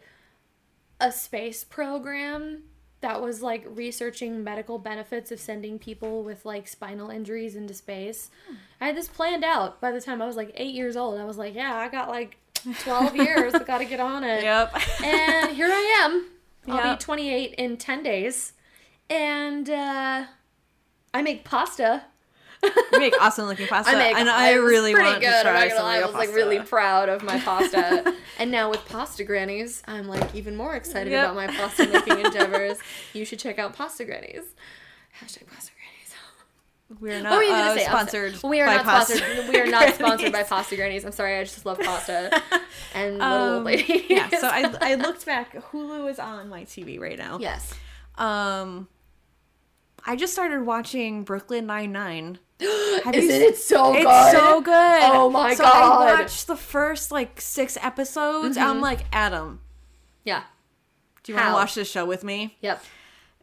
a 0.99 1.12
space 1.12 1.63
program 1.63 2.63
that 3.02 3.21
was 3.21 3.41
like 3.41 3.63
researching 3.69 4.43
medical 4.43 4.78
benefits 4.78 5.32
of 5.32 5.39
sending 5.39 5.80
people 5.80 6.21
with 6.23 6.43
like 6.45 6.67
spinal 6.67 7.10
injuries 7.10 7.56
into 7.56 7.73
space. 7.73 8.30
I 8.82 8.88
had 8.88 8.97
this 8.97 9.08
planned 9.08 9.45
out 9.45 9.80
by 9.80 9.91
the 9.91 10.02
time 10.02 10.21
I 10.21 10.25
was 10.28 10.36
like 10.36 10.52
eight 10.56 10.73
years 10.75 10.97
old. 10.97 11.17
I 11.17 11.23
was 11.23 11.38
like, 11.38 11.56
yeah, 11.56 11.75
I 11.75 11.88
got 11.88 12.10
like 12.10 12.36
12 12.84 13.15
years. 13.15 13.54
I 13.54 13.63
got 13.63 13.78
to 13.78 13.86
get 13.86 14.02
on 14.02 14.25
it. 14.25 14.43
Yep. 14.43 14.75
And 15.06 15.52
here 15.56 15.69
I 15.69 16.02
am. 16.04 16.25
I'll 16.67 16.86
Yep. 16.86 16.99
be 16.99 17.04
28 17.06 17.54
in 17.54 17.78
10 17.78 18.04
days. 18.04 18.52
And 19.10 19.69
uh, 19.69 20.25
I 21.13 21.21
make 21.21 21.45
pasta. 21.45 22.04
You 22.63 23.00
make 23.00 23.13
awesome 23.22 23.45
looking 23.48 23.67
pasta, 23.67 23.91
I 23.91 23.95
make, 23.95 24.15
and 24.15 24.30
I 24.30 24.54
really 24.56 24.93
want 24.93 25.22
good. 25.22 25.28
to 25.32 25.41
try 25.43 25.50
I'm 25.52 25.54
not 25.54 25.60
gonna 25.60 25.76
some 25.76 25.84
lie. 25.86 25.98
I 26.00 26.06
was 26.06 26.13
like 26.13 26.34
really 26.36 26.60
proud 26.60 27.10
of 27.10 27.24
my 27.24 27.39
pasta. 27.39 28.13
and 28.39 28.52
now 28.52 28.69
with 28.69 28.86
pasta 28.88 29.24
grannies, 29.24 29.82
I'm 29.88 30.08
like 30.08 30.34
even 30.36 30.56
more 30.56 30.76
excited 30.76 31.12
Yep. 31.12 31.24
about 31.32 31.36
my 31.36 31.48
pasta 31.48 31.88
making 31.88 32.19
endeavors. 32.26 32.78
You 33.13 33.26
should 33.26 33.39
check 33.39 33.60
out 33.60 33.74
pasta 33.76 34.04
grannies. 34.06 34.43
Hashtag 35.22 35.48
pasta 35.48 35.72
grannies. 35.72 35.76
We're 37.00 37.22
not 37.22 37.43
uh, 37.43 37.76
say? 37.78 37.84
Sponsored. 37.86 38.41
we 38.43 38.62
are 38.62 38.65
by 38.65 38.78
not 38.78 38.84
pasta 38.86 39.17
sponsored. 39.17 39.50
We 39.50 39.60
are 39.62 39.67
not 39.67 39.93
sponsored 39.93 40.32
by 40.32 40.41
pasta 40.41 40.76
grannies. 40.76 41.06
I'm 41.06 41.12
sorry. 41.12 41.38
I 41.38 41.43
just 41.43 41.63
love 41.63 41.78
pasta 41.80 42.32
and 42.95 43.19
little 43.19 43.32
old 43.34 43.58
Um, 43.60 43.63
ladies. 43.63 44.06
yeah, 44.10 44.28
so 44.30 44.48
I, 44.48 44.76
I 44.82 44.95
looked 44.95 45.24
back. 45.24 45.54
Hulu 45.54 46.10
is 46.10 46.17
on 46.17 46.50
my 46.50 46.63
TV 46.65 47.00
right 47.00 47.17
now. 47.17 47.38
yes. 47.39 47.74
Um, 48.17 48.88
I 50.04 50.15
just 50.15 50.34
started 50.34 50.63
watching 50.65 51.24
Brooklyn 51.24 51.67
Nine 51.67 51.91
Nine. 51.91 52.39
Isn't 53.13 53.41
it 53.41 53.58
so 53.58 53.93
good? 53.93 54.02
It's 54.02 54.32
so 54.32 54.62
good. 54.62 55.02
Oh 55.04 55.30
my 55.30 55.54
so 55.54 55.63
God. 55.63 55.74
I 55.74 56.22
watched 56.22 56.48
the 56.48 56.58
first 56.58 57.12
like 57.12 57.39
six 57.39 57.78
episodes. 57.82 58.58
I'm 58.58 58.76
mm-hmm. 58.76 58.82
like, 58.82 59.06
Adam, 59.13 59.62
Yeah. 60.26 60.43
do 61.24 61.32
you 61.32 61.38
want 61.38 61.48
to 61.48 61.54
watch 61.54 61.76
this 61.76 61.89
show 61.89 62.06
with 62.06 62.24
me? 62.24 62.58
Yep. 62.62 62.84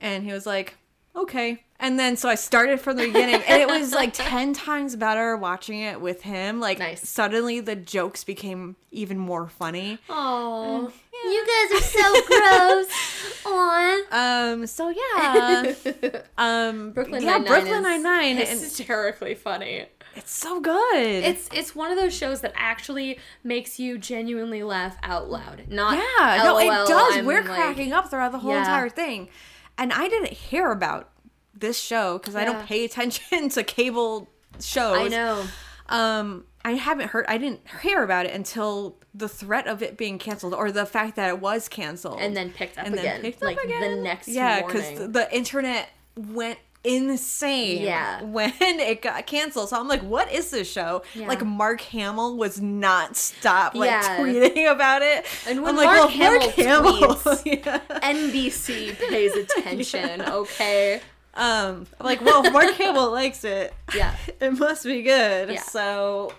And 0.03 0.25
he 0.25 0.33
was 0.33 0.45
like, 0.45 0.77
okay. 1.17 1.63
And 1.79 1.99
then 1.99 2.17
so 2.17 2.29
I 2.31 2.37
started 2.37 2.81
from 2.81 2.97
the 2.97 3.07
beginning, 3.07 3.43
and 3.47 3.61
it 3.61 3.69
was 3.69 3.93
like 3.93 4.13
10 4.15 4.55
times 4.55 4.97
better 4.97 5.37
watching 5.37 5.81
it 5.81 6.01
with 6.01 6.23
him. 6.23 6.59
Like, 6.59 6.79
Nice. 6.79 7.07
suddenly 7.07 7.61
the 7.61 7.77
jokes 7.77 8.25
became 8.25 8.77
even 8.91 9.19
more 9.19 9.47
funny. 9.47 9.99
Oh, 10.09 10.91
you 11.13 11.47
guys 11.47 11.79
are 11.79 11.85
so 11.85 12.27
gross. 12.27 13.43
Aw. 13.47 14.53
Um, 14.53 14.67
so 14.67 14.89
yeah. 14.89 15.75
Um, 16.39 16.93
Brooklyn 16.93 17.23
yeah, 17.23 17.33
Nine-Nine 17.33 17.47
Brooklyn 17.47 17.77
is 17.79 17.83
Nine-Nine. 17.83 18.39
And 18.39 18.49
hysterically 18.49 19.35
funny. 19.35 19.87
it's 20.15 20.33
so 20.33 20.61
good. 20.61 20.97
It's 20.97 21.49
it's 21.53 21.75
one 21.75 21.91
of 21.91 21.99
those 21.99 22.15
shows 22.17 22.41
that 22.41 22.53
actually 22.55 23.19
makes 23.45 23.79
you 23.79 23.99
genuinely 23.99 24.63
laugh 24.63 24.97
out 25.03 25.29
loud. 25.31 25.65
Not 25.69 25.95
Yeah, 25.99 26.43
no, 26.43 26.59
it 26.59 26.69
does. 26.89 27.17
I'm 27.19 27.27
We're 27.27 27.43
like- 27.43 27.47
cracking 27.51 27.93
up 27.93 28.09
throughout 28.11 28.33
the 28.33 28.39
whole 28.39 28.53
Yeah. 28.53 28.61
entire 28.61 28.89
thing. 28.89 29.29
And 29.79 29.93
I 29.93 30.09
didn't 30.09 30.33
hear 30.33 30.71
about 30.71 31.11
this 31.55 31.79
show 31.79 32.19
because 32.19 32.35
I 32.37 32.45
don't 32.45 32.67
pay 32.67 32.85
attention 32.85 33.49
to 33.51 33.63
cable 33.63 34.29
shows. 34.61 34.97
I 34.99 35.09
know. 35.09 35.45
Um, 35.89 36.45
I 36.65 36.73
haven't 36.73 37.11
heard. 37.11 37.27
I 37.29 37.39
didn't 37.39 37.61
hear 37.83 38.03
about 38.03 38.27
it 38.27 38.35
until 38.35 38.97
the 39.15 39.29
threat 39.29 39.67
of 39.67 39.83
it 39.83 39.97
being 39.97 40.19
canceled, 40.19 40.53
or 40.53 40.73
the 40.73 40.85
fact 40.85 41.17
that 41.17 41.29
it 41.29 41.41
was 41.41 41.69
canceled, 41.69 42.19
And 42.21 42.37
then 42.37 42.51
picked 42.51 42.79
up 42.79 42.87
and 42.87 42.95
then 42.95 43.05
again, 43.05 43.21
picked 43.23 43.43
like 43.43 43.57
up 43.57 43.65
again. 43.65 43.81
the 43.97 44.03
next 44.03 44.29
yeah, 44.29 44.61
morning. 44.61 45.13
the 45.13 45.35
internet 45.35 45.91
went 46.17 46.59
insane. 46.87 47.83
Yeah. 47.83 48.23
when 48.23 48.53
it 48.61 49.03
got 49.03 49.27
canceled. 49.27 49.69
So 49.71 49.79
I'm 49.79 49.89
like, 49.89 50.03
what 50.03 50.33
is 50.33 50.51
this 50.51 50.71
show? 50.71 51.03
Yeah. 51.15 51.29
Like 51.29 51.45
Mark 51.45 51.81
Hamill 51.83 52.37
was 52.37 52.61
not 52.61 53.17
stop 53.17 53.75
like 53.75 53.91
Yeah. 53.91 54.19
tweeting 54.19 54.71
about 54.71 55.03
it. 55.03 55.27
And 55.49 55.63
when 55.63 55.71
I'm 55.71 55.77
like, 55.77 55.87
Mark 55.87 56.15
well, 56.19 56.39
Mark 56.41 56.55
Hamill 56.55 56.93
tweets, 57.17 57.43
yeah. 57.65 57.81
NBC 58.01 58.97
pays 59.09 59.35
attention. 59.35 60.23
Okay. 60.23 61.01
Um, 61.35 61.87
I'm 62.01 62.07
like, 62.07 62.23
well, 62.23 62.51
Mark 62.51 62.73
Hamill 62.75 63.11
likes 63.11 63.45
it. 63.45 63.75
Yeah. 63.95 64.15
it 64.41 64.59
must 64.59 64.85
be 64.85 65.03
good. 65.03 65.59
So, 65.59 66.33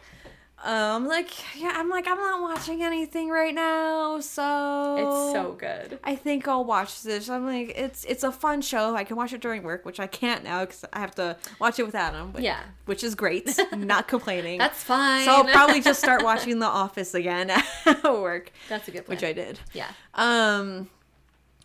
um, 0.63 1.08
like, 1.08 1.30
yeah, 1.60 1.74
I'm 1.76 1.88
like, 1.89 2.08
I'm 2.08 2.17
not 2.17 2.41
watching 2.41 2.82
anything 2.82 3.30
right 3.30 3.54
now, 3.54 4.20
so 4.20 4.96
It's 4.98 5.34
so 5.34 5.56
good. 5.58 6.00
I 6.04 6.15
think 6.15 6.48
I'll 6.48 6.65
watch 6.65 7.04
this. 7.04 7.30
I'm 7.30 7.46
like, 7.46 7.74
it's 7.78 8.04
it's 8.06 8.24
a 8.24 8.32
fun 8.32 8.62
show. 8.62 8.96
I 8.96 9.04
can 9.04 9.17
watch 9.17 9.34
it 9.34 9.41
during 9.41 9.62
work, 9.63 9.86
which 9.86 10.00
I 10.00 10.08
can't 10.08 10.43
now 10.43 10.62
because 10.65 10.84
I 10.91 11.00
have 11.00 11.13
to 11.15 11.38
watch 11.60 11.78
it 11.80 11.86
with 11.86 11.93
Adam. 11.96 12.32
But, 12.32 12.41
Yeah. 12.41 12.60
which 12.86 13.04
is 13.04 13.13
great. 13.15 13.48
not 13.72 14.08
complaining. 14.08 14.58
That's 14.58 14.84
fine. 14.84 15.26
so 15.26 15.32
I'll 15.32 15.43
probably 15.46 15.80
just 15.82 16.00
start 16.00 16.24
watching 16.32 16.58
The 16.60 16.65
Office 16.65 17.13
again 17.13 17.50
at 17.86 18.04
work, 18.04 18.52
That's 18.67 18.88
a 18.88 18.91
good 18.91 19.06
plan. 19.06 19.15
which 19.15 19.24
I 19.24 19.34
did. 19.34 19.60
Yeah. 19.74 19.91
Um 20.15 20.89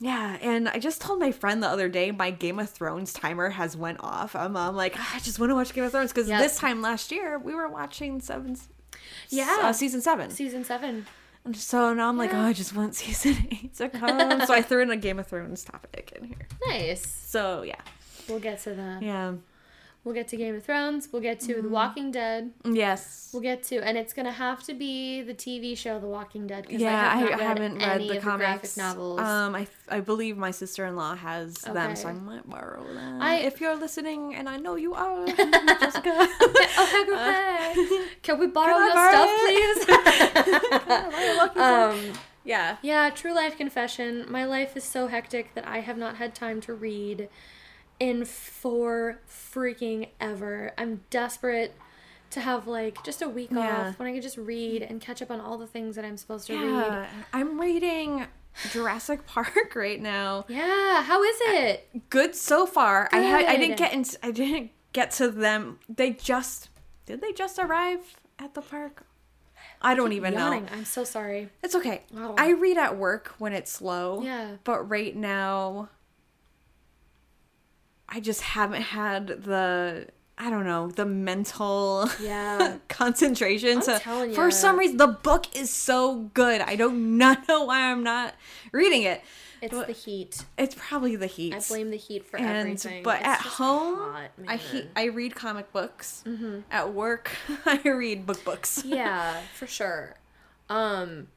yeah, 0.01 0.37
and 0.43 0.69
I 0.69 0.79
just 0.81 1.01
told 1.01 1.21
my 1.21 1.31
friend 1.31 1.63
the 1.63 1.69
other 1.69 1.89
day 1.89 2.11
my 2.11 2.33
Game 2.33 2.59
of 2.59 2.69
Thrones 2.69 3.13
timer 3.13 3.51
has 3.51 3.77
went 3.77 3.99
off. 4.01 4.35
I'm, 4.35 4.57
I'm 4.57 4.75
like, 4.75 4.95
"Ah, 4.99 5.13
I 5.15 5.21
just 5.21 5.39
want 5.39 5.51
to 5.51 5.55
watch 5.55 5.73
Game 5.73 5.85
of 5.85 5.93
Thrones 5.93 6.13
because 6.13 6.29
Yep. 6.29 6.41
this 6.43 6.59
time 6.59 6.83
last 6.83 7.13
year 7.13 7.39
we 7.39 7.55
were 7.55 7.69
watching 7.69 8.21
seven, 8.21 8.57
Yeah. 9.31 9.59
uh, 9.63 9.73
season 9.73 10.01
seven. 10.01 10.31
Season 10.31 10.65
seven. 10.65 11.07
And 11.45 11.57
so 11.57 11.93
now 11.93 12.09
I'm 12.09 12.17
like, 12.19 12.33
oh, 12.33 12.39
I 12.41 12.53
just 12.53 12.75
want 12.75 12.95
season 13.03 13.49
eight 13.51 13.75
to 13.77 13.89
come. 13.89 14.47
so 14.47 14.55
I 14.55 14.63
threw 14.69 14.83
in 14.83 14.91
a 14.91 14.97
Game 14.97 15.19
of 15.19 15.27
Thrones 15.27 15.65
topic 15.65 16.13
in 16.17 16.25
here. 16.29 16.47
Nice. 16.69 17.05
So 17.07 17.63
yeah, 17.63 17.81
We'll 18.29 18.39
get 18.41 18.61
to 18.63 18.75
that. 18.75 19.03
yeah, 19.03 19.33
We'll 20.05 20.15
get 20.17 20.27
to 20.29 20.37
Game 20.37 20.57
of 20.57 20.65
Thrones. 20.65 21.09
We'll 21.13 21.23
get 21.23 21.39
Mm-hmm. 21.39 21.53
to 21.53 21.63
The 21.63 21.69
Walking 21.69 22.11
Dead. 22.11 22.51
yes, 22.65 23.31
We'll 23.33 23.41
get 23.43 23.63
to, 23.65 23.77
and 23.87 23.97
it's 23.97 24.13
gonna 24.13 24.33
have 24.33 24.65
to 24.65 24.75
be 24.75 25.23
the 25.23 25.33
TV 25.33 25.77
show 25.79 26.01
The 26.01 26.09
Walking 26.09 26.49
Dead. 26.49 26.67
yeah. 26.69 27.09
I, 27.15 27.17
have 27.19 27.31
not 27.31 27.41
I 27.41 27.45
haven't 27.45 27.79
read 27.79 28.01
the 28.11 28.17
of 28.17 28.23
comics. 28.25 28.75
graphic 28.75 28.77
novels. 28.77 29.21
Um, 29.21 29.55
I 29.55 29.69
I 29.89 30.01
believe 30.01 30.37
my 30.37 30.51
sister 30.51 30.85
in 30.87 30.97
law 30.97 31.15
has 31.15 31.55
them, 31.55 31.95
so 31.95 32.09
I 32.09 32.13
might 32.15 32.49
borrow 32.51 32.83
them. 32.93 33.23
I- 33.23 33.37
if 33.41 33.61
you're 33.61 33.77
listening, 33.77 34.35
and 34.35 34.49
I 34.49 34.57
know 34.57 34.75
you 34.75 34.93
are, 34.95 35.25
Jessica. 35.81 36.11
oh, 36.17 37.75
okay. 37.77 38.09
Can 38.23 38.41
we 38.41 38.47
borrow 38.59 38.75
Can 38.77 38.89
your 38.89 38.99
I 38.99 39.11
stuff, 39.13 40.37
borrow 40.89 41.49
please? 41.49 41.57
um, 41.57 42.13
yeah. 42.45 42.77
yeah, 42.83 43.11
true 43.11 43.35
life 43.35 43.57
confession. 43.57 44.27
My 44.29 44.45
life 44.45 44.77
is 44.77 44.85
so 44.85 45.07
hectic 45.07 45.55
that 45.55 45.67
I 45.67 45.79
have 45.79 45.97
not 45.97 46.17
had 46.17 46.35
time 46.35 46.61
to 46.63 46.75
read 46.75 47.29
in 48.03 48.25
for 48.25 49.21
freaking 49.29 50.09
ever. 50.21 50.73
I'm 50.77 51.03
desperate 51.11 51.75
to 52.31 52.41
have 52.41 52.67
like 52.67 53.03
just 53.05 53.23
a 53.23 53.29
week 53.29 53.51
Yeah. 53.53 53.91
off 53.91 53.99
when 53.99 54.09
I 54.09 54.13
can 54.13 54.23
just 54.23 54.37
read 54.37 54.83
and 54.83 55.01
catch 55.01 55.23
up 55.23 55.31
on 55.31 55.41
all 55.41 55.57
the 55.57 55.67
things 55.67 55.95
that 55.97 56.05
I'm 56.05 56.17
supposed 56.17 56.47
to 56.49 56.55
read. 56.55 56.65
Yeah, 56.65 57.07
I'm 57.33 57.61
reading 57.61 58.27
Jurassic 58.71 59.25
Park 59.27 59.75
right 59.77 60.01
now. 60.01 60.45
Yeah, 60.49 61.03
how 61.03 61.23
is 61.23 61.37
it? 61.43 62.11
Good 62.11 62.35
so 62.35 62.67
far. 62.67 63.09
I 63.13 63.19
had 63.19 63.45
I 63.45 63.57
didn't 63.57 63.77
get 63.79 63.93
in, 63.93 64.05
I 64.23 64.31
didn't 64.33 64.71
get 64.93 65.11
to 65.13 65.29
them. 65.29 65.79
They 65.89 66.11
just 66.11 66.71
did 67.07 67.21
they 67.21 67.33
just 67.33 67.59
arrive 67.59 68.17
at 68.39 68.55
the 68.55 68.63
park? 68.63 69.07
I 69.81 69.95
don't 69.95 70.13
even 70.13 70.33
Yawning. 70.35 70.65
know. 70.65 70.71
I'm 70.73 70.85
so 70.85 71.05
sorry. 71.05 71.51
It's 71.63 71.75
okay. 71.75 72.03
Oh. 72.17 72.35
I 72.39 72.51
read 72.53 72.79
at 72.79 72.97
work 72.97 73.35
when 73.39 73.53
it's 73.53 73.71
slow. 73.71 74.23
Yeah. 74.23 74.57
But 74.65 74.89
right 74.89 75.15
now 75.15 75.89
I 78.15 78.21
just 78.21 78.43
haven't 78.43 78.83
had 78.83 79.27
the 79.27 80.07
I 80.39 80.51
don't 80.51 80.65
know, 80.65 80.89
the 80.91 81.05
mental 81.07 82.09
Yeah. 82.21 82.77
concentration 82.89 83.83
I'm 83.87 84.33
for 84.35 84.51
some 84.51 84.79
reason 84.79 84.97
the 84.97 85.07
book 85.09 85.47
is 85.57 85.71
so 85.71 86.31
good. 86.35 86.61
I 86.61 86.77
do 86.77 86.91
not 87.23 87.47
know 87.49 87.65
why 87.65 87.91
I'm 87.91 88.03
not 88.03 88.35
reading 88.73 89.03
it. 89.03 89.23
It's 89.61 89.73
But 89.73 89.87
the 89.87 89.93
heat. 89.93 90.45
It's 90.59 90.75
probably 90.77 91.15
the 91.15 91.27
heat. 91.29 91.55
I 91.55 91.61
blame 91.61 91.91
the 91.91 91.97
heat 91.97 92.27
for 92.27 92.37
and 92.37 92.47
everything. 92.57 93.05
but 93.05 93.21
It's 93.21 93.29
at 93.29 93.41
home 93.41 93.99
hot, 93.99 94.31
I 94.49 94.57
he- 94.57 94.89
I 94.97 95.05
read 95.05 95.37
comic 95.37 95.73
books. 95.73 96.25
Mm-hmm. 96.27 96.61
At 96.71 96.93
work 96.93 97.31
I 97.67 97.81
read 97.85 98.27
book 98.27 98.43
books. 98.45 98.83
yeah, 98.85 99.41
for 99.55 99.69
sure. 99.69 100.17
Um, 100.69 101.29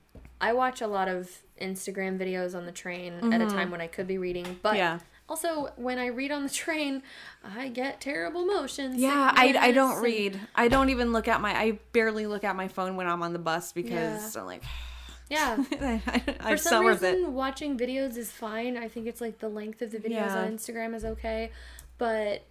I 0.42 0.54
watch 0.54 0.82
a 0.82 0.88
lot 0.88 1.08
of 1.08 1.30
Instagram 1.62 2.18
videos 2.18 2.56
on 2.56 2.66
the 2.66 2.72
train 2.72 3.32
at 3.34 3.42
a 3.42 3.46
time 3.48 3.70
when 3.72 3.80
I 3.82 3.88
could 3.88 4.08
be 4.08 4.18
reading, 4.18 4.60
but 4.64 4.70
Mm-hmm. 4.72 4.78
Yeah. 4.78 5.00
Also 5.28 5.72
when 5.76 5.98
I 6.00 6.08
read 6.08 6.32
on 6.32 6.44
the 6.44 6.50
train, 6.50 7.02
I 7.44 7.70
get 7.70 8.00
terrible 8.02 8.46
motion 8.46 8.94
Yeah, 8.98 9.32
I, 9.36 9.56
I 9.60 9.72
don't 9.72 10.02
read. 10.02 10.40
I 10.56 10.68
don't 10.68 10.90
even 10.90 11.12
look 11.12 11.28
at 11.28 11.42
my. 11.42 11.56
I 11.58 11.80
barely 11.94 12.28
look 12.28 12.44
at 12.44 12.56
my 12.56 12.68
phone 12.68 12.96
when 12.96 13.08
I'm 13.08 13.22
on 13.24 13.34
the 13.34 13.40
bus 13.40 13.72
because 13.72 14.36
Yeah. 14.36 14.42
I'm 14.42 14.46
like, 14.48 14.64
Yeah. 15.30 15.58
I, 15.82 16.02
I, 16.40 16.52
For 16.52 16.58
some 16.58 16.70
some 16.72 16.86
with 16.86 17.04
it. 17.04 17.16
reason, 17.16 17.34
watching 17.34 17.78
videos 17.78 18.16
is 18.18 18.30
fine. 18.32 18.78
I 18.78 18.88
think 18.88 19.08
it's 19.08 19.22
like 19.22 19.40
the 19.40 19.50
length 19.50 19.82
of 19.82 19.92
the 19.92 19.98
videos 19.98 20.12
Yeah. 20.12 20.44
on 20.44 20.52
Instagram 20.58 20.94
is 20.94 21.04
okay, 21.04 21.50
but 21.98 22.44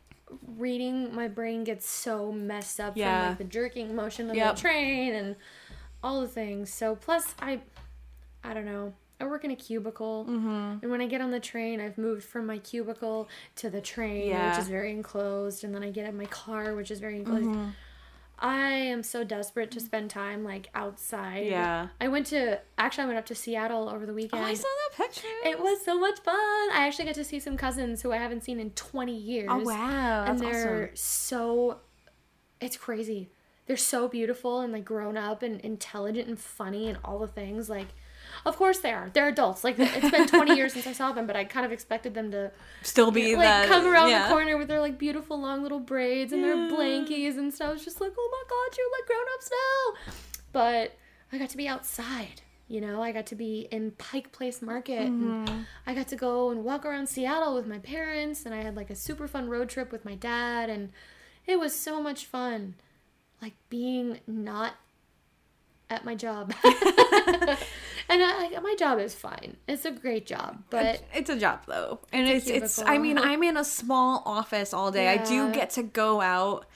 reading, 0.57 1.15
my 1.15 1.29
brain 1.29 1.63
gets 1.65 1.89
so 1.89 2.33
messed 2.33 2.81
up 2.81 2.97
Yeah. 2.97 3.21
from 3.21 3.29
like 3.31 3.39
the 3.39 3.45
jerking 3.45 3.95
motion 3.95 4.29
of 4.31 4.35
Yep. 4.37 4.57
the 4.57 4.61
train 4.61 5.15
and 5.15 5.37
all 6.03 6.21
the 6.21 6.27
things. 6.29 6.73
So 6.73 6.97
plus, 6.97 7.35
I, 7.41 7.61
I 8.43 8.53
don't 8.55 8.65
know. 8.67 8.95
I 9.25 9.27
work 9.29 9.45
in 9.45 9.51
a 9.51 9.57
cubicle, 9.57 10.27
Mm-hmm. 10.29 10.79
and 10.83 10.91
when 10.91 11.01
I 11.01 11.07
get 11.07 11.21
on 11.21 11.31
the 11.31 11.41
train, 11.41 11.81
I've 11.81 11.99
moved 11.99 12.25
from 12.25 12.47
my 12.47 12.59
cubicle 12.59 13.29
to 13.57 13.71
the 13.71 13.81
train, 13.81 14.29
Yeah. 14.29 14.51
which 14.51 14.59
is 14.61 14.69
very 14.69 14.91
enclosed, 14.93 15.65
and 15.65 15.75
then 15.75 15.83
I 15.83 15.91
get 15.91 16.07
in 16.09 16.17
my 16.17 16.27
car, 16.27 16.75
which 16.75 16.91
is 16.91 17.01
very 17.01 17.17
enclosed. 17.17 17.47
Mm-hmm. 17.47 17.69
I 18.39 18.63
am 18.71 19.03
so 19.05 19.23
desperate 19.23 19.71
to 19.71 19.81
spend 19.81 20.11
time 20.11 20.43
like 20.43 20.69
outside. 20.75 21.47
Yeah. 21.47 21.89
I 22.01 22.09
went 22.09 22.27
to 22.27 22.61
actually 22.77 23.05
I 23.05 23.07
went 23.07 23.19
up 23.21 23.27
to 23.27 23.35
Seattle 23.35 23.89
over 23.89 24.05
the 24.07 24.13
Oh, 24.13 24.17
weekend. 24.17 24.45
I 24.45 24.55
saw 24.55 24.67
that 24.89 24.97
picture. 25.05 25.29
It 25.45 25.61
was 25.61 25.85
so 25.85 25.99
much 25.99 26.19
fun. 26.21 26.35
I 26.35 26.85
actually 26.87 27.05
got 27.07 27.15
to 27.15 27.25
see 27.25 27.39
some 27.39 27.57
cousins 27.57 28.03
who 28.03 28.11
I 28.11 28.17
haven't 28.17 28.43
seen 28.43 28.59
in 28.59 28.71
20 28.71 29.17
years. 29.17 29.49
Oh 29.51 29.59
wow, 29.61 30.25
and 30.27 30.39
that's 30.41 30.41
they're 30.53 30.85
awesome. 30.93 30.97
so 30.97 31.79
it's 32.61 32.77
crazy. 32.77 33.31
They're 33.67 33.77
so 33.77 34.09
beautiful 34.09 34.61
and 34.61 34.73
like 34.73 34.85
grown 34.85 35.17
up 35.17 35.43
and 35.45 35.61
intelligent 35.61 36.27
and 36.29 36.39
funny 36.39 36.89
and 36.89 36.99
all 37.05 37.21
the 37.21 37.29
things 37.29 37.71
like 37.71 37.89
of 38.45 38.57
course 38.57 38.79
they 38.79 38.93
are. 38.93 39.11
They're 39.13 39.29
adults. 39.29 39.65
Like 39.65 39.77
it's 39.79 40.11
been 40.11 40.27
20 40.27 40.55
years 40.55 40.73
since 40.75 40.87
I 40.87 40.93
saw 40.93 41.13
them, 41.13 41.27
but 41.27 41.37
I 41.37 41.45
kind 41.45 41.65
of 41.65 41.73
expected 41.73 42.15
them 42.15 42.31
to 42.33 42.51
Still 42.83 43.11
be 43.11 43.37
like 43.37 43.45
that. 43.45 43.69
come 43.69 43.87
around 43.87 44.11
yeah. 44.11 44.29
the 44.29 44.35
corner 44.35 44.57
with 44.57 44.69
their 44.69 44.81
like 44.81 44.99
beautiful 44.99 45.41
long 45.41 45.63
little 45.63 45.81
braids 45.81 46.33
and 46.33 46.45
their 46.45 46.57
blankies 46.57 47.39
and 47.39 47.53
stuff. 47.53 47.77
It's 47.77 47.85
just 47.85 48.01
like, 48.01 48.13
oh 48.17 48.29
my 48.31 48.43
god, 48.49 48.77
you're 48.77 48.91
like 48.93 49.07
grown 49.07 49.27
ups 49.35 49.51
now. 49.51 50.15
But 50.53 50.97
I 51.33 51.39
got 51.39 51.51
to 51.51 51.57
be 51.57 51.67
outside. 51.67 52.43
You 52.69 52.81
know, 52.81 53.03
I 53.03 53.13
got 53.13 53.27
to 53.27 53.35
be 53.35 53.69
in 53.71 53.91
Pike 53.93 54.33
Place 54.33 54.63
Market. 54.63 55.09
Mm-hmm. 55.09 55.49
And 55.49 55.67
I 55.87 55.95
got 55.95 56.09
to 56.09 56.17
go 56.17 56.51
and 56.51 56.65
walk 56.65 56.87
around 56.87 57.09
Seattle 57.09 57.55
with 57.55 57.67
my 57.67 57.79
parents, 57.79 58.47
and 58.47 58.55
I 58.55 58.63
had 58.63 58.75
like 58.75 58.91
a 58.91 58.95
super 58.95 59.29
fun 59.29 59.49
road 59.49 59.69
trip 59.69 59.93
with 59.93 60.05
my 60.05 60.15
dad, 60.15 60.71
and 60.71 60.91
it 61.47 61.59
was 61.59 61.79
so 61.79 62.03
much 62.03 62.25
fun. 62.25 62.75
Like 63.43 63.53
being 63.69 64.21
not 64.27 64.75
at 65.95 66.05
my 66.05 66.15
job. 66.15 66.53
and 66.65 68.23
I, 68.23 68.39
like, 68.51 68.63
my 68.63 68.75
job 68.79 68.99
is 68.99 69.15
fine. 69.15 69.57
It's 69.67 69.85
a 69.85 69.91
great 69.91 70.27
job, 70.27 70.63
but 70.71 71.03
it's 71.15 71.31
a 71.31 71.39
job 71.39 71.61
though, 71.67 72.01
and 72.13 72.29
It's 72.29 72.47
it's 72.47 72.79
it's. 72.79 72.83
I 72.83 72.99
mean. 72.99 73.19
I'm 73.19 73.43
in 73.43 73.57
a 73.57 73.65
small 73.65 74.23
office 74.27 74.75
all 74.75 74.91
day. 74.91 75.09
I 75.09 75.17
do 75.25 75.53
get 75.53 75.71
to 75.71 75.83
go 75.83 76.21
out 76.21 76.67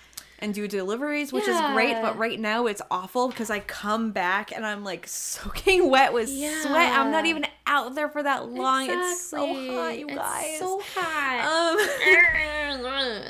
and 0.40 0.54
do 0.54 0.68
deliveries, 0.68 1.32
which 1.32 1.48
is 1.48 1.60
great. 1.72 2.00
But 2.00 2.16
right 2.16 2.38
now 2.38 2.66
it's 2.66 2.80
awful 2.90 3.28
because 3.28 3.50
I 3.50 3.58
come 3.58 4.12
back 4.12 4.52
and 4.52 4.64
I'm 4.64 4.84
like 4.84 5.06
soaking 5.08 5.90
wet 5.90 6.12
with 6.12 6.28
sweat. 6.28 6.98
I'm 6.98 7.10
not 7.10 7.26
even 7.26 7.44
out 7.66 7.94
there 7.96 8.08
for 8.08 8.22
that 8.22 8.48
long. 8.48 8.88
It's 8.88 9.20
so 9.20 9.38
hot, 9.46 9.98
you 9.98 10.06
It's 10.06 10.14
guys. 10.16 10.58
so 10.60 10.80
hot. 10.94 11.74
um, 11.74 11.76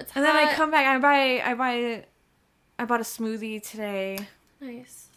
It's 0.00 0.12
and 0.14 0.24
then 0.24 0.36
I 0.36 0.52
come 0.52 0.70
back. 0.70 0.86
I 0.86 0.98
buy 0.98 1.42
I 1.50 1.54
buy 1.54 2.04
I 2.78 2.84
bought 2.84 3.00
a 3.00 3.04
smoothie 3.04 3.60
today 3.68 4.18
Nice. 4.60 5.07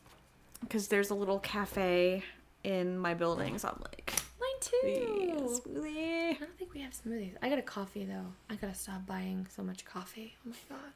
Because 0.72 0.88
there's 0.88 1.10
a 1.10 1.14
little 1.14 1.40
cafe 1.40 2.24
in 2.64 2.98
my 2.98 3.14
building. 3.14 3.58
So 3.58 3.68
I'm 3.68 3.82
like, 3.82 4.14
Mine 4.40 4.50
"The 4.62 5.38
too. 5.38 5.62
smoothie. 5.68 6.30
I 6.30 6.38
don't 6.40 6.58
think 6.58 6.74
we 6.74 6.80
have 6.80 6.94
smoothies. 6.94 7.34
I 7.42 7.50
got 7.50 7.60
a 7.60 7.62
coffee 7.64 8.06
though. 8.06 8.28
I 8.50 8.56
gotta 8.56 8.74
stop 8.74 9.06
buying 9.06 9.46
so 9.54 9.64
much 9.64 9.84
coffee. 9.84 10.38
Oh 10.48 10.52
my 10.52 10.56
god. 10.78 10.94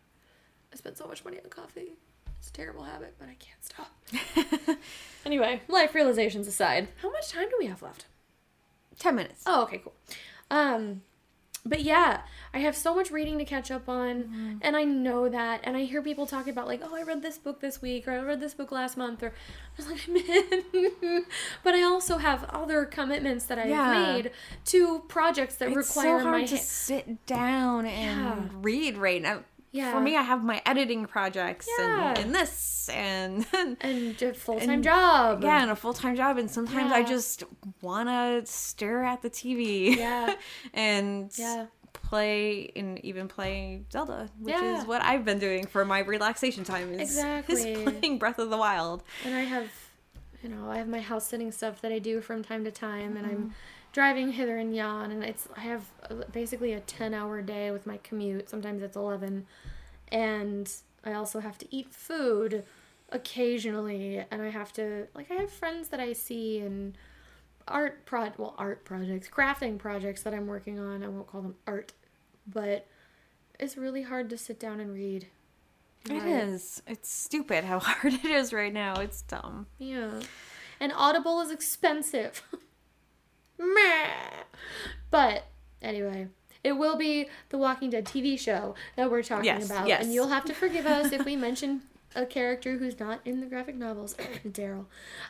I 0.71 0.77
spent 0.77 0.97
so 0.97 1.07
much 1.07 1.25
money 1.25 1.39
on 1.43 1.49
coffee. 1.49 1.89
It's 2.39 2.47
a 2.47 2.53
terrible 2.53 2.83
habit, 2.85 3.15
but 3.19 3.27
I 3.27 3.35
can't 3.35 3.61
stop. 3.65 4.77
anyway, 5.25 5.61
life 5.67 5.93
realizations 5.93 6.47
aside, 6.47 6.87
how 7.01 7.11
much 7.11 7.29
time 7.31 7.49
do 7.49 7.55
we 7.59 7.65
have 7.65 7.81
left? 7.81 8.05
Ten 8.97 9.15
minutes. 9.15 9.43
Oh, 9.45 9.63
okay, 9.63 9.79
cool. 9.79 9.93
Um, 10.49 11.01
but 11.65 11.81
yeah, 11.81 12.21
I 12.53 12.59
have 12.59 12.75
so 12.75 12.93
much 12.93 13.09
reading 13.11 13.37
to 13.39 13.45
catch 13.45 13.71
up 13.71 13.89
on, 13.89 14.23
Mm-hmm. 14.23 14.57
and 14.61 14.77
I 14.77 14.83
know 14.83 15.27
that, 15.29 15.61
and 15.63 15.75
I 15.75 15.83
hear 15.85 16.01
people 16.01 16.25
talking 16.27 16.51
about 16.53 16.67
like, 16.67 16.81
oh, 16.83 16.95
I 16.95 17.01
read 17.03 17.21
this 17.21 17.37
book 17.37 17.59
this 17.59 17.81
week, 17.81 18.07
or 18.07 18.11
I 18.11 18.19
read 18.19 18.39
this 18.39 18.53
book 18.53 18.71
last 18.71 18.97
month, 18.97 19.23
or 19.23 19.33
I 19.77 19.81
was 19.81 19.87
like, 19.87 20.07
man. 20.07 21.25
but 21.63 21.73
I 21.73 21.81
also 21.83 22.17
have 22.17 22.43
other 22.45 22.85
commitments 22.85 23.45
that 23.47 23.57
I've 23.57 23.69
Yeah. 23.69 23.91
made 23.91 24.31
to 24.65 24.99
projects 25.07 25.55
that 25.55 25.67
it's 25.69 25.75
require 25.75 26.19
so 26.19 26.23
hard 26.25 26.41
my 26.41 26.45
to 26.47 26.57
sit 26.57 27.25
down 27.25 27.85
and 27.85 28.43
Yeah. 28.51 28.57
read 28.61 28.97
right 28.97 29.21
now. 29.21 29.43
Yeah. 29.75 29.91
For 29.91 29.99
me, 29.99 30.15
I 30.15 30.21
have 30.21 30.43
my 30.43 30.61
editing 30.65 31.05
projects 31.05 31.67
Yeah. 31.77 32.09
and, 32.09 32.17
and 32.19 32.35
this 32.35 32.87
and 32.89 33.45
and 33.81 34.21
a 34.21 34.33
full 34.33 34.59
time 34.59 34.69
and- 34.69 34.83
job. 34.83 35.43
yeah, 35.43 35.61
and 35.61 35.71
a 35.71 35.75
full 35.75 35.93
time 35.93 36.15
job. 36.15 36.37
And 36.37 36.49
sometimes 36.49 36.91
I 36.93 37.03
just 37.03 37.43
want 37.81 38.07
to 38.09 38.49
stare 38.51 39.03
at 39.03 39.21
the 39.21 39.29
TV. 39.29 39.95
Yeah. 39.97 40.35
and 40.73 41.29
Yeah. 41.37 41.65
play 41.93 42.71
and 42.75 43.03
even 43.03 43.27
play 43.27 43.83
Zelda, 43.91 44.29
which 44.39 44.53
Yeah. 44.55 44.79
is 44.79 44.85
what 44.85 45.01
I've 45.03 45.25
been 45.25 45.39
doing 45.39 45.65
for 45.65 45.83
my 45.83 45.99
relaxation 45.99 46.63
time. 46.63 46.93
Is, 46.93 46.99
Exactly. 47.17 47.55
is 47.73 47.83
playing 47.99 48.17
Breath 48.19 48.39
of 48.39 48.49
the 48.49 48.57
Wild. 48.57 49.03
And 49.25 49.35
I 49.35 49.41
have, 49.41 49.67
you 50.43 50.49
know, 50.49 50.69
I 50.69 50.77
have 50.77 50.87
my 50.87 51.01
house 51.01 51.27
sitting 51.27 51.51
stuff 51.51 51.81
that 51.81 51.91
I 51.91 51.99
do 51.99 52.21
from 52.21 52.43
time 52.43 52.63
to 52.65 52.71
time, 52.71 53.17
and 53.17 53.25
Mm-hmm. 53.27 53.35
I'm 53.43 53.53
driving 53.95 54.33
hither 54.33 54.57
and 54.57 54.75
yon, 54.75 55.09
and 55.09 55.23
it's 55.23 55.47
I 55.55 55.61
have 55.61 55.85
uh, 56.09 56.15
basically 56.33 56.73
a 56.73 56.81
ten 56.81 57.13
hour 57.13 57.41
day 57.41 57.71
with 57.71 57.87
my 57.87 57.95
commute. 58.03 58.49
Sometimes 58.49 58.83
it's 58.83 58.97
eleven, 58.97 59.47
and 60.09 60.69
I 61.05 61.13
also 61.13 61.39
have 61.39 61.57
to 61.59 61.75
eat 61.75 61.93
food 61.93 62.65
occasionally, 63.09 64.21
and 64.29 64.41
I 64.41 64.49
have 64.49 64.73
to 64.73 65.07
like 65.15 65.31
I 65.31 65.35
have 65.35 65.49
friends 65.49 65.87
that 65.89 66.01
I 66.01 66.11
see 66.11 66.59
and 66.59 66.97
art 67.69 68.05
pro 68.05 68.31
well 68.37 68.53
art 68.57 68.83
projects, 68.83 69.29
crafting 69.29 69.79
projects 69.79 70.23
that 70.23 70.33
I'm 70.33 70.45
working 70.45 70.77
on. 70.77 71.01
I 71.01 71.07
won't 71.07 71.27
call 71.27 71.41
them 71.41 71.55
art, 71.65 71.93
but 72.45 72.85
it's 73.57 73.77
really 73.77 74.01
hard 74.01 74.29
to 74.31 74.37
sit 74.37 74.59
down 74.59 74.81
and 74.81 74.93
read. 74.93 75.27
It 76.09 76.23
is. 76.25 76.83
It's 76.85 77.09
stupid 77.09 77.63
how 77.63 77.79
hard 77.83 78.13
it 78.13 78.25
is 78.25 78.51
right 78.51 78.73
now. 78.73 78.99
It's 78.99 79.21
dumb. 79.21 79.67
Yeah. 79.79 80.19
And 80.81 80.91
Audible 80.93 81.39
is 81.39 81.49
expensive. 81.49 82.43
Meh. 83.57 84.43
But 85.11 85.45
anyway, 85.81 86.27
it 86.63 86.73
will 86.73 86.97
be 86.97 87.27
the 87.49 87.57
Walking 87.57 87.89
Dead 87.89 88.05
TV 88.05 88.39
show 88.39 88.75
that 88.95 89.09
we're 89.09 89.23
talking 89.23 89.45
Yes, 89.45 89.65
about. 89.65 89.87
yes. 89.87 90.03
And 90.03 90.13
you'll 90.13 90.27
have 90.29 90.45
to 90.45 90.53
forgive 90.53 90.85
us 90.85 91.11
if 91.11 91.25
we 91.25 91.35
mention 91.47 91.81
a 92.15 92.25
character 92.25 92.77
who's 92.77 92.99
not 92.99 93.19
in 93.25 93.39
the 93.41 93.45
graphic 93.47 93.75
novels, 93.75 94.13
Daryl. 94.47 94.85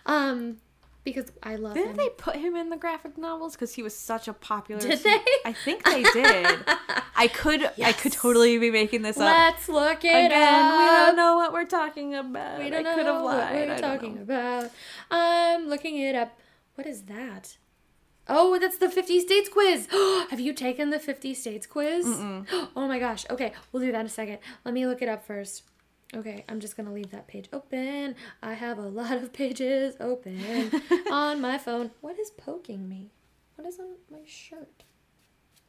Um 0.06 0.58
because 1.04 1.32
I 1.44 1.56
love 1.56 1.76
Didn't 1.76 1.92
him. 1.92 1.98
they 1.98 2.10
put 2.10 2.36
him 2.38 2.56
in 2.56 2.72
the 2.72 2.78
graphic 2.78 3.16
novels 3.16 3.54
because 3.54 3.76
he 3.76 3.84
was 3.84 3.96
such 3.96 4.28
a 4.28 4.34
popular? 4.34 4.82
Did 4.82 5.04
they? 5.04 5.22
I 5.46 5.54
think 5.54 5.84
they 5.84 6.02
did. 6.02 6.48
I 7.16 7.28
could. 7.32 7.70
I 7.84 7.92
could 7.94 8.12
totally 8.12 8.58
be 8.58 8.72
making 8.72 9.04
this 9.04 9.16
up. 9.18 9.26
Let's 9.26 9.70
look 9.70 10.04
it 10.04 10.08
Again, 10.08 10.66
up. 10.66 10.80
we 10.80 10.86
don't 10.86 11.16
know 11.16 11.36
what 11.36 11.54
we're 11.54 11.66
talking 11.66 12.16
about. 12.16 12.58
We 12.58 12.72
don't 12.72 12.88
I 12.88 13.04
know 13.04 13.24
what 13.24 13.38
lied. 13.38 13.50
I 13.52 13.54
we're 13.54 13.66
don't 13.68 13.82
talking 13.82 14.18
about. 14.18 14.72
I'm 15.12 15.68
looking 15.70 16.00
it 16.00 16.16
up. 16.16 16.40
What 16.74 16.88
is 16.88 17.04
that? 17.04 17.56
Oh, 18.28 18.58
that's 18.60 18.78
the 18.78 18.90
50 18.90 19.20
states 19.20 19.50
quiz. 19.50 19.88
Have 20.30 20.40
you 20.40 20.54
taken 20.54 20.90
the 20.90 21.00
50 21.00 21.34
states 21.34 21.66
quiz? 21.68 22.06
Oh 22.76 22.88
my 22.88 23.00
gosh. 23.00 23.26
Okay, 23.30 23.54
we'll 23.72 23.84
do 23.84 23.92
that 23.92 24.00
in 24.02 24.06
a 24.06 24.10
second. 24.10 24.40
Let 24.64 24.74
me 24.74 24.86
look 24.88 25.02
it 25.02 25.10
up 25.10 25.26
first. 25.26 25.64
Okay, 26.16 26.44
I'm 26.48 26.60
just 26.60 26.78
gonna 26.78 26.94
leave 26.94 27.12
that 27.12 27.28
page 27.28 27.48
open. 27.52 28.16
I 28.42 28.54
have 28.54 28.78
a 28.78 28.88
lot 28.88 29.18
of 29.18 29.34
pages 29.42 29.96
open 30.00 30.72
on 31.12 31.42
my 31.42 31.58
phone. 31.58 31.92
What 32.02 32.20
is 32.20 32.30
poking 32.32 32.88
me? 32.88 33.12
What 33.56 33.68
is 33.68 33.80
on 33.80 33.96
my 34.12 34.20
shirt? 34.26 34.84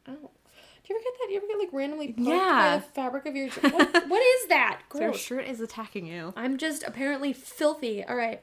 Oh. 0.07 0.13
Do 0.13 0.93
you 0.93 0.95
ever 0.95 1.03
get 1.03 1.13
that? 1.19 1.25
Do 1.27 1.31
you 1.33 1.37
ever 1.37 1.47
get 1.47 1.59
like 1.59 1.73
randomly 1.73 2.07
poked 2.13 2.25
by 2.27 2.33
Yeah. 2.33 2.77
the 2.77 2.81
fabric 2.83 3.25
of 3.25 3.35
your 3.35 3.49
shirt? 3.49 3.73
What, 3.73 4.09
what 4.09 4.21
is 4.21 4.47
that? 4.49 4.81
Their 4.93 5.09
Gross. 5.09 5.19
shirt 5.19 5.45
is 5.47 5.59
attacking 5.59 6.05
you. 6.07 6.33
I'm 6.37 6.57
just 6.57 6.83
apparently 6.83 7.33
filthy. 7.33 8.03
All 8.05 8.15
right. 8.15 8.41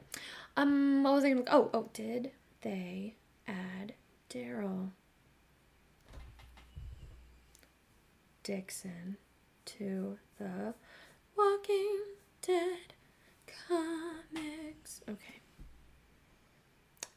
Um, 0.56 1.02
what 1.04 1.14
was 1.14 1.24
I 1.24 1.30
gonna? 1.30 1.44
Oh, 1.50 1.70
oh, 1.72 1.88
did 1.94 2.32
they 2.62 3.14
add 3.48 3.94
Daryl 4.34 4.90
Dixon 8.42 9.16
to 9.64 10.18
the 10.38 10.74
Walking 11.36 12.00
Dead 12.42 12.94
comics? 13.68 15.02
Okay. 15.08 15.40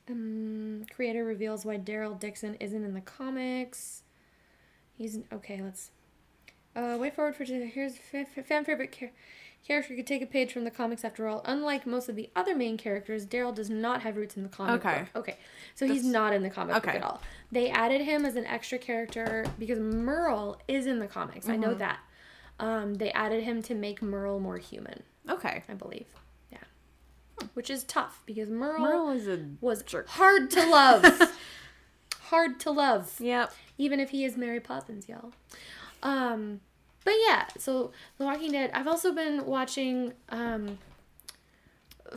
Um, 0.09 0.85
creator 0.93 1.25
reveals 1.25 1.65
why 1.65 1.77
Daryl 1.77 2.17
Dixon 2.17 2.55
isn't 2.55 2.83
in 2.83 2.93
the 2.93 3.01
comics. 3.01 4.03
He's 4.95 5.19
okay. 5.33 5.61
Let's 5.61 5.89
uh, 6.75 6.97
wait 6.99 7.15
forward 7.15 7.35
for 7.35 7.45
today. 7.45 7.71
here's 7.73 7.97
fa- 7.97 8.25
fa- 8.25 8.43
fan 8.43 8.63
favorite 8.63 8.95
char- 8.97 9.11
character 9.65 9.95
could 9.95 10.07
take 10.07 10.21
a 10.21 10.25
page 10.25 10.53
from 10.53 10.63
the 10.63 10.71
comics 10.71 11.03
after 11.03 11.27
all. 11.27 11.41
Unlike 11.45 11.85
most 11.85 12.07
of 12.09 12.15
the 12.15 12.29
other 12.35 12.55
main 12.55 12.77
characters, 12.77 13.25
Daryl 13.25 13.53
does 13.53 13.69
not 13.69 14.01
have 14.01 14.15
roots 14.15 14.37
in 14.37 14.43
the 14.43 14.49
comic 14.49 14.85
Okay. 14.85 14.99
book. 14.99 15.07
Okay, 15.15 15.37
so 15.75 15.85
he's 15.85 16.05
not 16.05 16.33
in 16.33 16.41
the 16.43 16.49
comic 16.49 16.75
book 16.75 16.87
at 16.87 17.03
all. 17.03 17.21
They 17.51 17.69
added 17.69 18.01
him 18.01 18.25
as 18.25 18.35
an 18.35 18.45
extra 18.45 18.77
character 18.77 19.45
because 19.59 19.79
Merle 19.79 20.59
is 20.67 20.85
in 20.85 20.99
the 20.99 21.07
comics. 21.07 21.49
I 21.49 21.55
know 21.57 21.69
Mm-hmm. 21.69 21.79
that. 21.79 21.99
Um, 22.59 22.93
they 22.95 23.11
added 23.11 23.43
him 23.43 23.61
to 23.63 23.75
make 23.75 24.01
Merle 24.01 24.39
more 24.39 24.57
human, 24.57 25.03
Okay. 25.29 25.63
I 25.69 25.73
believe. 25.75 26.07
Yeah, 26.51 26.57
which 27.53 27.69
is 27.69 27.83
tough 27.83 28.23
because 28.25 28.49
Merle, 28.49 28.79
Merle 28.81 29.09
is 29.11 29.27
a. 29.27 29.45
was 29.61 29.83
hard 30.07 30.49
to 30.51 30.65
love. 30.67 31.37
hard 32.21 32.59
to 32.61 32.71
love 32.71 33.15
Yep. 33.19 33.53
even 33.77 33.99
if 33.99 34.09
he 34.09 34.25
is 34.25 34.37
Mary 34.37 34.59
Poppins, 34.59 35.07
y'all. 35.07 35.33
Um, 36.01 36.61
but 37.07 37.15
yeah, 37.25 37.45
so 37.57 37.91
The 38.17 38.25
Walking 38.25 38.51
Dead. 38.51 38.69
I've 38.73 38.85
also 38.85 39.13
been 39.13 39.45
watching. 39.45 40.11
Um, 40.27 40.77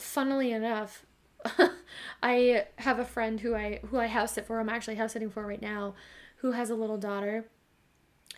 funnily 0.01 0.51
enough, 0.51 1.07
I 2.24 2.64
have 2.78 2.99
a 2.99 3.05
friend 3.05 3.38
who 3.38 3.55
I 3.55 3.78
who 3.88 3.99
I 4.01 4.09
house 4.09 4.32
sit 4.32 4.49
for. 4.49 4.59
I'm 4.59 4.68
actually 4.68 4.97
house 4.97 5.12
sitting 5.12 5.30
for 5.30 5.47
right 5.47 5.62
now, 5.62 5.95
who 6.38 6.51
has 6.51 6.70
a 6.70 6.74
little 6.74 6.99
daughter, 6.99 7.45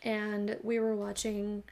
and 0.02 0.58
we 0.62 0.78
were 0.78 0.94
watching. 0.94 1.62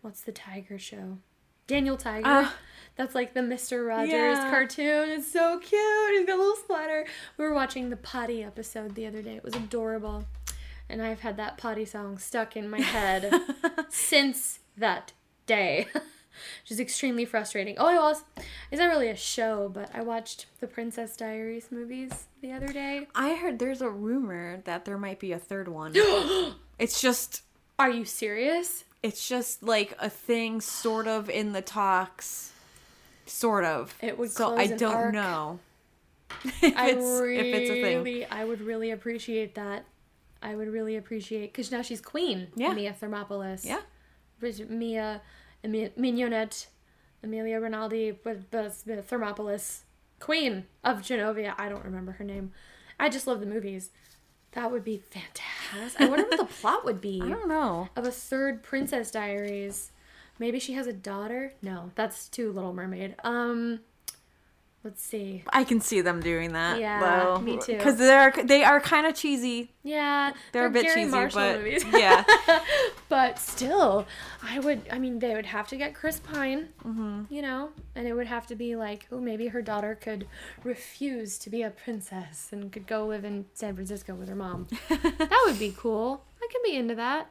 What's 0.00 0.22
the 0.22 0.32
tiger 0.32 0.78
show? 0.78 1.18
Daniel 1.66 1.98
Tiger. 1.98 2.22
Ah. 2.24 2.56
That's 2.96 3.14
like 3.14 3.34
the 3.34 3.42
Mister 3.42 3.84
Rogers 3.84 4.10
Yeah. 4.10 4.48
cartoon. 4.48 5.10
It's 5.10 5.30
so 5.30 5.58
cute. 5.58 6.16
He's 6.16 6.26
got 6.26 6.36
a 6.36 6.40
little 6.40 6.56
splatter. 6.56 7.04
We 7.36 7.44
were 7.44 7.52
watching 7.52 7.90
the 7.90 7.96
potty 7.98 8.42
episode 8.42 8.94
the 8.94 9.06
other 9.06 9.20
day. 9.20 9.36
It 9.36 9.44
was 9.44 9.54
adorable. 9.54 10.24
And 10.90 11.00
I've 11.00 11.20
had 11.20 11.36
that 11.36 11.56
potty 11.56 11.84
song 11.84 12.18
stuck 12.18 12.56
in 12.56 12.68
my 12.68 12.80
head 12.80 13.32
since 13.88 14.58
that 14.76 15.12
day. 15.46 15.86
Which 15.94 16.70
is 16.70 16.80
extremely 16.80 17.24
frustrating. 17.24 17.76
Oh, 17.78 17.86
I 17.86 17.96
was. 17.96 18.24
It's 18.70 18.80
not 18.80 18.88
really 18.88 19.08
a 19.08 19.16
show, 19.16 19.68
but 19.72 19.90
I 19.94 20.00
watched 20.02 20.46
the 20.60 20.66
Princess 20.66 21.16
Diaries 21.16 21.68
movies 21.70 22.26
the 22.40 22.52
other 22.52 22.68
day. 22.68 23.08
I 23.14 23.34
heard 23.34 23.58
there's 23.58 23.82
a 23.82 23.90
rumor 23.90 24.62
that 24.64 24.84
there 24.86 24.96
might 24.96 25.20
be 25.20 25.32
a 25.32 25.38
third 25.38 25.68
one. 25.68 25.92
it's 26.78 27.00
just 27.00 27.42
Are 27.78 27.90
you 27.90 28.04
serious? 28.04 28.84
it's 29.02 29.26
just 29.28 29.62
like 29.62 29.94
a 29.98 30.10
thing 30.10 30.60
sort 30.60 31.06
of 31.06 31.30
in 31.30 31.52
the 31.52 31.62
talks. 31.62 32.52
Sort 33.26 33.64
of. 33.64 33.94
It 34.00 34.18
would 34.18 34.30
so 34.30 34.56
I 34.56 34.66
don't 34.66 34.94
arc. 34.94 35.14
know. 35.14 35.58
if 36.62 36.76
I 36.76 36.90
it's 36.90 37.04
really, 37.20 37.50
if 37.50 37.54
it's 37.56 37.70
a 37.70 37.82
thing. 37.82 38.26
I 38.30 38.44
would 38.44 38.60
really 38.60 38.90
appreciate 38.90 39.54
that. 39.54 39.84
I 40.42 40.54
would 40.54 40.68
really 40.68 40.96
appreciate 40.96 41.52
because 41.52 41.70
now 41.70 41.82
she's 41.82 42.00
queen. 42.00 42.48
Yeah. 42.56 42.72
Mia 42.72 42.92
Thermopolis. 43.00 43.64
Yeah. 43.64 43.80
Mia, 44.68 45.20
Mi- 45.62 45.90
Mignonette 45.98 46.66
Amelia 47.22 47.60
Renaldi, 47.60 48.16
but 48.24 48.50
the 48.50 48.72
Thermopolis 49.02 49.80
queen 50.18 50.64
of 50.82 51.02
Genovia. 51.02 51.54
I 51.58 51.68
don't 51.68 51.84
remember 51.84 52.12
her 52.12 52.24
name. 52.24 52.52
I 52.98 53.08
just 53.08 53.26
love 53.26 53.40
the 53.40 53.46
movies. 53.46 53.90
That 54.52 54.70
would 54.72 54.82
be 54.84 54.98
fantastic. 54.98 56.00
I 56.00 56.06
wonder 56.06 56.24
what 56.26 56.38
the 56.38 56.44
plot 56.60 56.84
would 56.84 57.00
be 57.00 57.20
I 57.22 57.28
don't 57.28 57.48
know. 57.48 57.88
of 57.94 58.06
a 58.06 58.10
third 58.10 58.62
Princess 58.62 59.10
Diaries. 59.10 59.92
Maybe 60.38 60.58
she 60.58 60.72
has 60.72 60.86
a 60.86 60.92
daughter. 60.92 61.52
No, 61.62 61.92
that's 61.94 62.28
too 62.28 62.50
Little 62.50 62.72
Mermaid. 62.72 63.14
Um, 63.22 63.80
let's 64.84 65.02
see. 65.02 65.44
I 65.52 65.64
can 65.64 65.80
see 65.80 66.00
them 66.00 66.20
doing 66.20 66.52
that. 66.52 66.80
Yeah, 66.80 67.38
me 67.42 67.58
too. 67.58 67.76
Because 67.76 67.96
they're 67.96 68.32
they 68.44 68.62
are 68.64 68.80
kind 68.80 69.06
of 69.06 69.14
cheesy. 69.14 69.72
Yeah, 69.82 70.32
They're, 70.52 70.66
a 70.66 70.70
bit 70.70 70.82
Garry 70.84 71.02
cheesy, 71.02 71.10
Marshall 71.10 71.40
but 71.40 71.58
movies. 71.58 71.84
yeah. 71.92 72.24
but 73.08 73.38
still, 73.38 74.06
I 74.42 74.58
would. 74.58 74.82
I 74.90 74.98
mean, 74.98 75.18
they 75.18 75.34
would 75.34 75.46
have 75.46 75.68
to 75.68 75.76
get 75.76 75.94
Chris 75.94 76.20
Pine, 76.20 76.68
Mm-hmm. 76.84 77.32
you 77.32 77.40
know, 77.42 77.70
and 77.94 78.06
it 78.06 78.12
would 78.14 78.26
have 78.26 78.46
to 78.48 78.54
be 78.54 78.76
like, 78.76 79.06
oh, 79.10 79.20
maybe 79.20 79.48
her 79.48 79.62
daughter 79.62 79.94
could 80.00 80.26
refuse 80.64 81.38
to 81.38 81.50
be 81.50 81.62
a 81.62 81.70
princess 81.70 82.48
and 82.52 82.70
could 82.72 82.86
go 82.86 83.06
live 83.06 83.24
in 83.24 83.46
San 83.54 83.74
Francisco 83.74 84.14
with 84.14 84.28
her 84.28 84.34
mom. 84.36 84.66
that 84.88 85.42
would 85.46 85.58
be 85.58 85.74
cool. 85.76 86.24
I 86.42 86.46
could 86.52 86.62
be 86.62 86.76
into 86.76 86.94
that. 86.94 87.30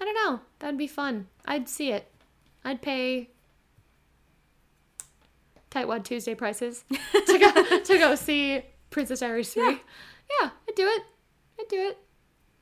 I 0.00 0.04
don't 0.04 0.14
know. 0.14 0.40
That'd 0.58 0.78
be 0.78 0.86
fun. 0.86 1.26
I'd 1.46 1.68
see 1.68 1.90
it. 1.92 2.10
I'd 2.64 2.82
pay 2.82 3.30
Tightwad 5.70 6.04
Tuesday 6.04 6.34
prices 6.34 6.84
to 6.90 7.38
go 7.38 7.78
to 7.80 7.98
go 7.98 8.14
see 8.14 8.62
Princess 8.90 9.20
Diaries 9.20 9.52
three. 9.52 9.62
Yeah. 9.64 9.78
Yeah. 10.42 10.50
I'd 10.68 10.74
do 10.74 10.86
it. 10.86 11.02
I'd 11.60 11.68
do 11.68 11.76
it. 11.88 11.98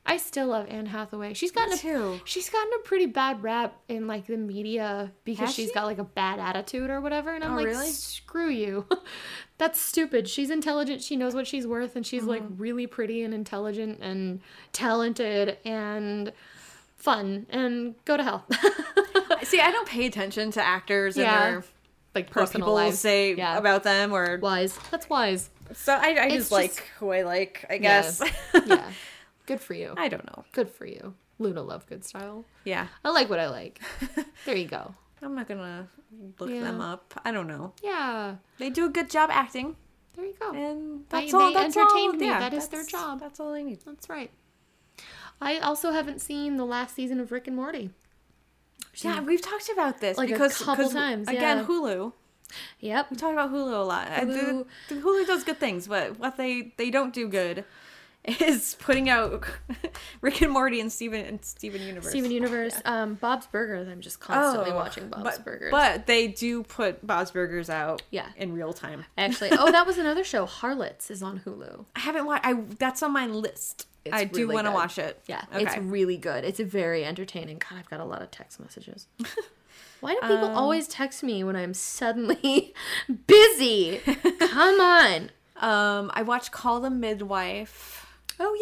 I 0.07 0.17
still 0.17 0.47
love 0.49 0.67
Anne 0.69 0.85
Hathaway. 0.85 1.33
She's 1.33 1.51
gotten 1.51 1.73
a, 1.73 1.77
too. 1.77 2.19
she's 2.25 2.47
gotten 2.47 2.71
a 2.79 2.83
pretty 2.83 3.07
bad 3.07 3.41
rap 3.41 3.75
in 3.89 4.05
like 4.05 4.27
the 4.27 4.37
media 4.37 5.11
because 5.23 5.47
Has 5.47 5.55
she's 5.55 5.69
she? 5.69 5.73
got 5.73 5.85
like 5.85 5.97
a 5.97 6.03
bad 6.03 6.37
attitude 6.39 6.91
or 6.91 7.01
whatever. 7.01 7.33
And 7.33 7.43
I'm 7.43 7.53
Oh, 7.53 7.55
like, 7.55 7.65
really? 7.65 7.87
screw 7.89 8.49
you. 8.49 8.85
That's 9.57 9.81
stupid. 9.81 10.27
She's 10.27 10.51
intelligent. 10.51 11.01
She 11.01 11.15
knows 11.15 11.33
what 11.33 11.47
she's 11.47 11.65
worth, 11.65 11.95
and 11.95 12.05
she's 12.05 12.21
like 12.23 12.43
Mm-hmm. 12.43 12.61
really 12.61 12.85
pretty 12.87 13.23
and 13.23 13.33
intelligent 13.33 13.97
and 13.99 14.41
talented 14.73 15.57
and 15.65 16.31
fun. 16.97 17.47
And 17.49 17.95
go 18.05 18.15
to 18.15 18.23
hell. 18.23 18.45
See, 19.43 19.59
I 19.59 19.71
don't 19.71 19.87
pay 19.87 20.05
attention 20.05 20.51
to 20.51 20.61
actors 20.63 21.17
Yeah. 21.17 21.45
and 21.45 21.53
their 21.55 21.61
like 22.15 22.29
personal 22.31 22.65
people 22.65 22.73
lives. 22.75 22.99
say 22.99 23.35
Yeah. 23.35 23.57
about 23.57 23.83
them 23.83 24.11
or 24.13 24.39
wise. 24.41 24.77
That's 24.91 25.09
wise. 25.09 25.49
so 25.73 25.93
I, 25.93 26.15
I 26.15 26.25
It's 26.27 26.35
just 26.35 26.51
like 26.51 26.69
just- 26.75 26.79
who 26.99 27.11
I 27.11 27.21
like, 27.23 27.65
I 27.69 27.77
guess. 27.77 28.21
Yeah. 28.65 28.89
Good 29.45 29.61
for 29.61 29.73
you. 29.75 29.93
I 29.97 30.07
don't 30.07 30.25
know. 30.25 30.43
Good 30.53 30.69
for 30.69 30.85
you. 30.87 31.13
Luna 31.37 31.61
Lovegood 31.61 32.03
style. 32.03 32.45
Yeah. 32.63 32.87
I 33.03 33.09
like 33.11 33.29
what 33.29 33.39
I 33.39 33.49
like. 33.49 33.79
There 34.45 34.55
you 34.55 34.67
go. 34.67 34.93
I'm 35.21 35.35
not 35.35 35.47
gonna 35.47 35.87
look 36.39 36.49
Yeah. 36.49 36.61
them 36.61 36.81
up. 36.81 37.13
I 37.25 37.31
don't 37.31 37.47
know. 37.47 37.73
Yeah. 37.83 38.35
They 38.57 38.69
do 38.69 38.85
a 38.85 38.89
good 38.89 39.09
job 39.09 39.29
acting, 39.31 39.75
There 40.15 40.25
you 40.25 40.33
go. 40.39 40.51
and 40.53 41.03
that's 41.09 41.33
all. 41.33 41.47
they 41.47 41.53
that's 41.53 41.75
entertained 41.77 42.13
all, 42.13 42.19
me. 42.19 42.25
Yeah, 42.27 42.39
That 42.39 42.53
is 42.53 42.67
their 42.69 42.85
job. 42.85 43.19
That's 43.19 43.39
all 43.39 43.53
I 43.53 43.61
need. 43.63 43.79
That's 43.85 44.07
right. 44.09 44.31
I 45.41 45.57
also 45.59 45.91
haven't 45.91 46.21
seen 46.21 46.55
the 46.57 46.65
last 46.65 46.95
season 46.95 47.19
of 47.19 47.31
Rick 47.31 47.47
and 47.47 47.55
Morty. 47.55 47.89
Yeah, 48.97 49.21
we've 49.21 49.41
talked 49.41 49.69
about 49.69 49.99
this 49.99 50.17
Like 50.17 50.29
a 50.29 50.33
because 50.33 50.57
couple 50.57 50.85
'cause, 50.85 50.93
times, 50.93 51.27
Again, 51.27 51.57
yeah. 51.59 51.65
Hulu. 51.65 52.13
Yep. 52.79 53.11
We 53.11 53.17
talk 53.17 53.33
about 53.33 53.51
Hulu 53.51 53.73
a 53.73 53.83
lot. 53.83 54.07
Uh, 54.07 54.11
I- 54.15 54.19
Hulu- 54.21 54.65
the- 54.87 54.95
the 54.95 55.01
Hulu 55.01 55.25
does 55.27 55.43
good 55.43 55.59
things, 55.59 55.87
but 55.87 56.17
what 56.19 56.37
they 56.37 56.73
they 56.77 56.89
don't 56.89 57.13
do 57.13 57.27
good 57.27 57.65
is 58.27 58.75
putting 58.79 59.09
out 59.09 59.45
Rick 60.21 60.41
and 60.41 60.51
Morty 60.51 60.79
and 60.79 60.91
Steven 60.91 61.25
and 61.25 61.43
Steven 61.45 61.81
Universe. 61.81 62.09
Steven 62.09 62.31
Universe. 62.31 62.75
Um, 62.85 63.15
Bob's 63.15 63.47
Burgers. 63.47 63.87
I'm 63.87 64.01
just 64.01 64.19
constantly 64.19 64.73
watching 64.73 65.09
Bob's 65.09 65.21
Oh, 65.21 65.23
but, 65.35 65.45
Burgers. 65.45 65.71
But 65.71 66.05
they 66.07 66.27
do 66.27 66.63
put 66.63 67.05
Bob's 67.05 67.31
Burgers 67.31 67.69
out 67.69 68.01
Yeah. 68.11 68.27
in 68.37 68.53
real 68.53 68.73
time. 68.73 69.05
Actually, 69.17 69.51
oh, 69.53 69.71
that 69.71 69.85
was 69.85 69.97
another 69.97 70.23
show. 70.23 70.45
Harlots 70.45 71.09
is 71.11 71.21
on 71.23 71.41
Hulu. 71.45 71.85
I 71.95 71.99
haven't 71.99 72.25
watched 72.25 72.45
I 72.45 72.53
that's 72.79 73.03
on 73.03 73.11
my 73.13 73.27
list. 73.27 73.87
It's 74.05 74.13
I 74.15 74.23
do 74.25 74.41
really 74.41 74.53
want 74.55 74.67
to 74.67 74.71
watch 74.71 74.97
it. 74.99 75.19
Yeah, 75.27 75.41
Okay. 75.53 75.63
it's 75.63 75.77
really 75.77 76.17
good. 76.17 76.43
It's 76.45 76.59
very 76.59 77.03
entertaining. 77.03 77.57
God, 77.57 77.79
I've 77.79 77.89
got 77.89 77.99
a 77.99 78.05
lot 78.05 78.21
of 78.21 78.29
text 78.31 78.59
messages. 78.59 79.07
Why 79.99 80.13
do 80.13 80.19
people 80.21 80.45
Um, 80.49 80.55
always 80.55 80.87
text 80.87 81.23
me 81.23 81.43
when 81.43 81.55
I'm 81.55 81.73
suddenly 81.73 82.73
busy? 83.27 84.01
Come 84.39 84.79
on. 84.79 85.31
um 85.57 86.11
I 86.13 86.21
watched 86.21 86.51
Call 86.51 86.79
the 86.81 86.89
Midwife. 86.91 88.04
Oh 88.39 88.53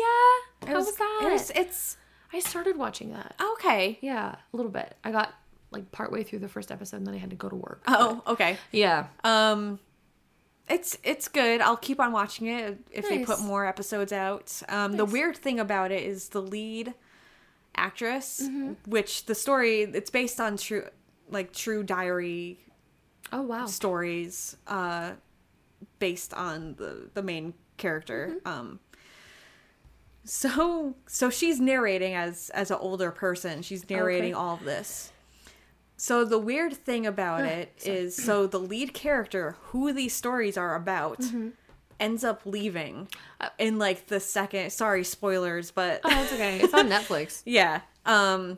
yeah. 0.61 0.67
It 0.67 0.71
How 0.71 0.77
was, 0.79 0.95
that? 0.95 1.19
It 1.23 1.31
was, 1.31 1.51
it's 1.55 1.97
I 2.31 2.39
started 2.39 2.77
watching 2.77 3.11
that. 3.13 3.35
okay. 3.53 3.97
Yeah, 4.01 4.35
a 4.53 4.57
little 4.57 4.71
bit. 4.71 4.95
I 5.03 5.11
got 5.11 5.33
like 5.71 5.91
partway 5.91 6.23
through 6.23 6.39
the 6.39 6.47
first 6.47 6.71
episode 6.71 6.97
and 6.97 7.07
then 7.07 7.13
I 7.15 7.17
had 7.17 7.29
to 7.31 7.35
go 7.35 7.49
to 7.49 7.55
work. 7.55 7.81
Oh, 7.87 8.21
okay. 8.27 8.57
Yeah. 8.71 9.07
Um, 9.23 9.79
it's 10.69 10.97
it's 11.03 11.27
good. 11.27 11.61
I'll 11.61 11.77
keep 11.77 11.99
on 11.99 12.11
watching 12.11 12.47
it 12.47 12.77
if 12.91 13.07
they 13.09 13.25
put 13.25 13.39
more 13.41 13.65
episodes 13.65 14.11
out. 14.13 14.61
Um, 14.69 14.93
the 14.97 15.05
weird 15.05 15.35
thing 15.37 15.59
about 15.59 15.91
it 15.91 16.03
is 16.03 16.29
the 16.29 16.41
lead 16.41 16.93
actress, 17.75 18.41
Mm-hmm. 18.43 18.89
which 18.89 19.25
the 19.25 19.35
story 19.35 19.81
it's 19.81 20.09
based 20.09 20.39
on 20.39 20.57
true 20.57 20.87
like 21.29 21.51
true 21.53 21.83
diary 21.83 22.59
Oh 23.31 23.41
wow. 23.41 23.65
stories, 23.65 24.55
uh, 24.67 25.13
based 25.99 26.33
on 26.33 26.75
the 26.75 27.09
the 27.13 27.23
main 27.23 27.53
character. 27.77 28.35
Mm-hmm. 28.37 28.47
Um. 28.47 28.79
So 30.25 30.95
so 31.05 31.29
she's 31.29 31.59
narrating 31.59 32.13
as 32.13 32.49
as 32.51 32.71
an 32.71 32.77
older 32.79 33.11
person. 33.11 33.61
She's 33.61 33.89
narrating 33.89 34.33
all 34.33 34.55
of 34.55 34.63
this. 34.63 35.11
So 35.97 36.25
the 36.25 36.39
weird 36.39 36.73
thing 36.73 37.05
about 37.05 37.45
it 37.45 37.71
is, 37.85 38.15
so 38.15 38.45
the 38.47 38.59
lead 38.59 38.93
character, 38.93 39.55
who 39.67 39.93
these 39.93 40.13
stories 40.13 40.57
are 40.57 40.75
about, 40.75 41.19
Mm-hmm. 41.19 41.49
ends 41.99 42.23
up 42.23 42.41
leaving 42.45 43.07
in 43.57 43.77
like 43.79 44.07
the 44.07 44.19
second. 44.19 44.71
Sorry, 44.71 45.03
spoilers, 45.03 45.71
but 45.71 46.01
Uh, 46.03 46.09
Oh, 46.09 46.15
that's 46.15 46.33
okay. 46.33 46.59
It's 46.59 46.73
on 46.73 46.89
Netflix. 46.89 47.41
yeah. 47.45 47.81
Um. 48.05 48.57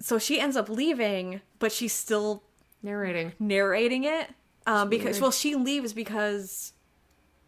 So 0.00 0.18
she 0.18 0.38
ends 0.40 0.56
up 0.56 0.68
leaving, 0.68 1.40
but 1.58 1.72
she's 1.72 1.92
still 1.92 2.42
Narrating. 2.82 3.32
narrating 3.40 4.04
it. 4.04 4.30
Um, 4.66 4.88
because 4.88 5.20
well, 5.20 5.32
she 5.32 5.56
leaves 5.56 5.92
because 5.92 6.72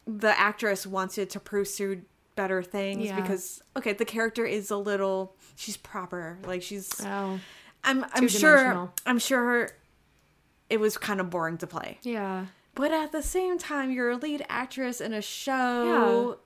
the 0.06 0.38
actress 0.38 0.86
wanted 0.86 1.30
to 1.30 1.38
pursue 1.40 2.02
better 2.36 2.62
things. 2.62 3.04
Yeah. 3.06 3.20
Because 3.20 3.62
okay, 3.76 3.92
the 3.92 4.04
character 4.04 4.44
is 4.44 4.70
a 4.70 4.76
little. 4.76 5.34
She's 5.56 5.76
proper. 5.76 6.38
Like 6.46 6.62
she's. 6.62 6.90
Oh. 7.04 7.38
I'm 7.82 8.04
I'm 8.12 8.28
sure 8.28 8.90
I'm 9.06 9.18
sure 9.18 9.70
it 10.68 10.78
was 10.80 10.96
kind 10.98 11.20
of 11.20 11.30
boring 11.30 11.58
to 11.58 11.66
play. 11.66 11.98
Yeah. 12.02 12.46
But 12.74 12.92
at 12.92 13.10
the 13.12 13.22
same 13.22 13.58
time, 13.58 13.90
you're 13.90 14.10
a 14.10 14.16
lead 14.16 14.44
actress 14.48 15.00
in 15.00 15.12
a 15.12 15.22
show 15.22 16.38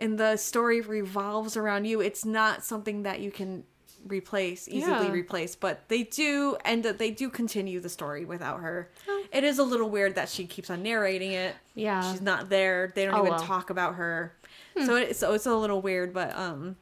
and 0.00 0.18
the 0.18 0.36
story 0.36 0.80
revolves 0.80 1.56
around 1.56 1.84
you. 1.84 2.00
It's 2.00 2.24
not 2.24 2.64
something 2.64 3.04
that 3.04 3.20
you 3.20 3.30
can 3.30 3.64
replace, 4.04 4.66
easily 4.68 5.06
Yeah. 5.06 5.12
replace, 5.12 5.54
but 5.54 5.88
they 5.88 6.02
do 6.02 6.56
and 6.64 6.82
they 6.82 7.12
do 7.12 7.30
continue 7.30 7.78
the 7.78 7.88
story 7.88 8.24
without 8.24 8.60
her. 8.60 8.90
Oh. 9.08 9.24
It 9.32 9.44
is 9.44 9.58
a 9.60 9.62
little 9.62 9.88
weird 9.88 10.16
that 10.16 10.28
she 10.28 10.46
keeps 10.46 10.68
on 10.70 10.82
narrating 10.82 11.30
it. 11.32 11.54
Yeah. 11.74 12.10
She's 12.10 12.20
not 12.20 12.48
there. 12.48 12.92
They 12.96 13.04
don't 13.04 13.14
Oh, 13.14 13.18
even 13.20 13.30
well. 13.30 13.40
Talk 13.40 13.70
about 13.70 13.94
her. 13.94 14.34
So 14.74 14.96
it, 14.96 15.16
so 15.16 15.34
it's 15.34 15.46
a 15.46 15.54
little 15.54 15.80
weird, 15.82 16.12
but 16.14 16.34
um 16.36 16.76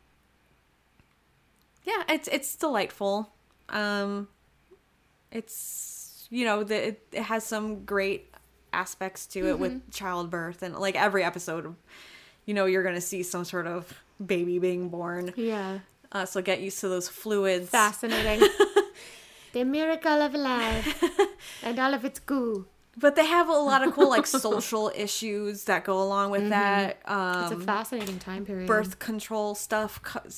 yeah, 1.84 2.02
it's 2.08 2.28
it's 2.28 2.54
delightful. 2.56 3.30
Um 3.68 4.28
it's 5.32 6.26
you 6.30 6.44
know, 6.44 6.62
the, 6.62 6.88
it, 6.88 7.06
it 7.12 7.22
has 7.24 7.44
some 7.44 7.84
great 7.84 8.32
aspects 8.72 9.26
to 9.26 9.40
it 9.40 9.52
Mm-hmm. 9.52 9.60
with 9.62 9.90
childbirth 9.92 10.62
and 10.62 10.76
like 10.76 10.94
every 10.96 11.24
episode 11.24 11.74
you 12.46 12.54
know, 12.54 12.64
you're 12.64 12.82
going 12.82 12.94
to 12.96 13.00
see 13.00 13.22
some 13.22 13.44
sort 13.44 13.66
of 13.66 13.92
baby 14.24 14.58
being 14.58 14.88
born. 14.88 15.32
Yeah. 15.36 15.80
Uh, 16.10 16.24
so 16.24 16.40
get 16.42 16.60
used 16.60 16.80
to 16.80 16.88
those 16.88 17.06
fluids. 17.06 17.68
Fascinating. 17.68 18.48
the 19.52 19.62
miracle 19.64 20.20
of 20.22 20.34
life 20.34 21.04
and 21.62 21.78
all 21.78 21.94
of 21.94 22.04
its 22.04 22.18
goo. 22.18 22.66
But 22.96 23.14
they 23.16 23.24
have 23.26 23.48
a 23.48 23.52
lot 23.52 23.86
of 23.86 23.94
cool 23.94 24.08
like 24.10 24.26
social 24.48 24.90
issues 24.94 25.64
that 25.64 25.84
go 25.84 26.02
along 26.02 26.30
with 26.30 26.48
that. 26.50 27.02
Mm-hmm. 27.04 27.42
It's 27.44 27.52
Um 27.52 27.60
a 27.62 27.64
fascinating 27.64 28.18
time 28.18 28.44
period. 28.44 28.66
birth 28.66 28.98
control 28.98 29.54
stuff 29.54 30.02
co- 30.02 30.28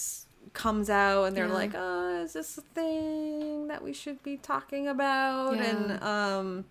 comes 0.52 0.90
out 0.90 1.24
and 1.24 1.36
they're 1.36 1.46
Yeah. 1.48 1.54
like 1.54 1.72
oh 1.74 2.22
is 2.24 2.34
this 2.34 2.58
a 2.58 2.60
thing 2.60 3.68
that 3.68 3.82
we 3.82 3.92
should 3.94 4.22
be 4.22 4.36
talking 4.36 4.86
about 4.86 5.56
Yeah. 5.56 5.62
and 5.64 6.02
um 6.04 6.64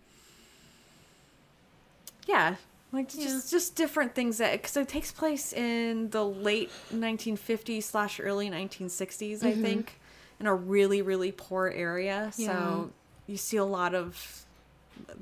yeah 2.28 2.56
like 2.92 3.10
just 3.10 3.50
just 3.50 3.76
different 3.76 4.14
things 4.14 4.38
that 4.38 4.52
because 4.54 4.78
it 4.78 4.88
takes 4.88 5.12
place 5.12 5.52
in 5.54 6.10
the 6.12 6.24
late 6.24 6.70
1950s 6.94 7.84
slash 7.84 8.20
early 8.20 8.50
1960s 8.50 9.44
i 9.44 9.54
think 9.54 10.00
in 10.40 10.46
a 10.46 10.54
really 10.54 11.02
really 11.02 11.32
poor 11.32 11.68
area 11.76 12.30
Mm-hmm. 12.34 12.42
Yeah. 12.44 12.54
so 12.60 12.92
you 13.28 13.38
see 13.38 13.58
a 13.58 13.66
lot 13.66 13.96
of 13.96 14.46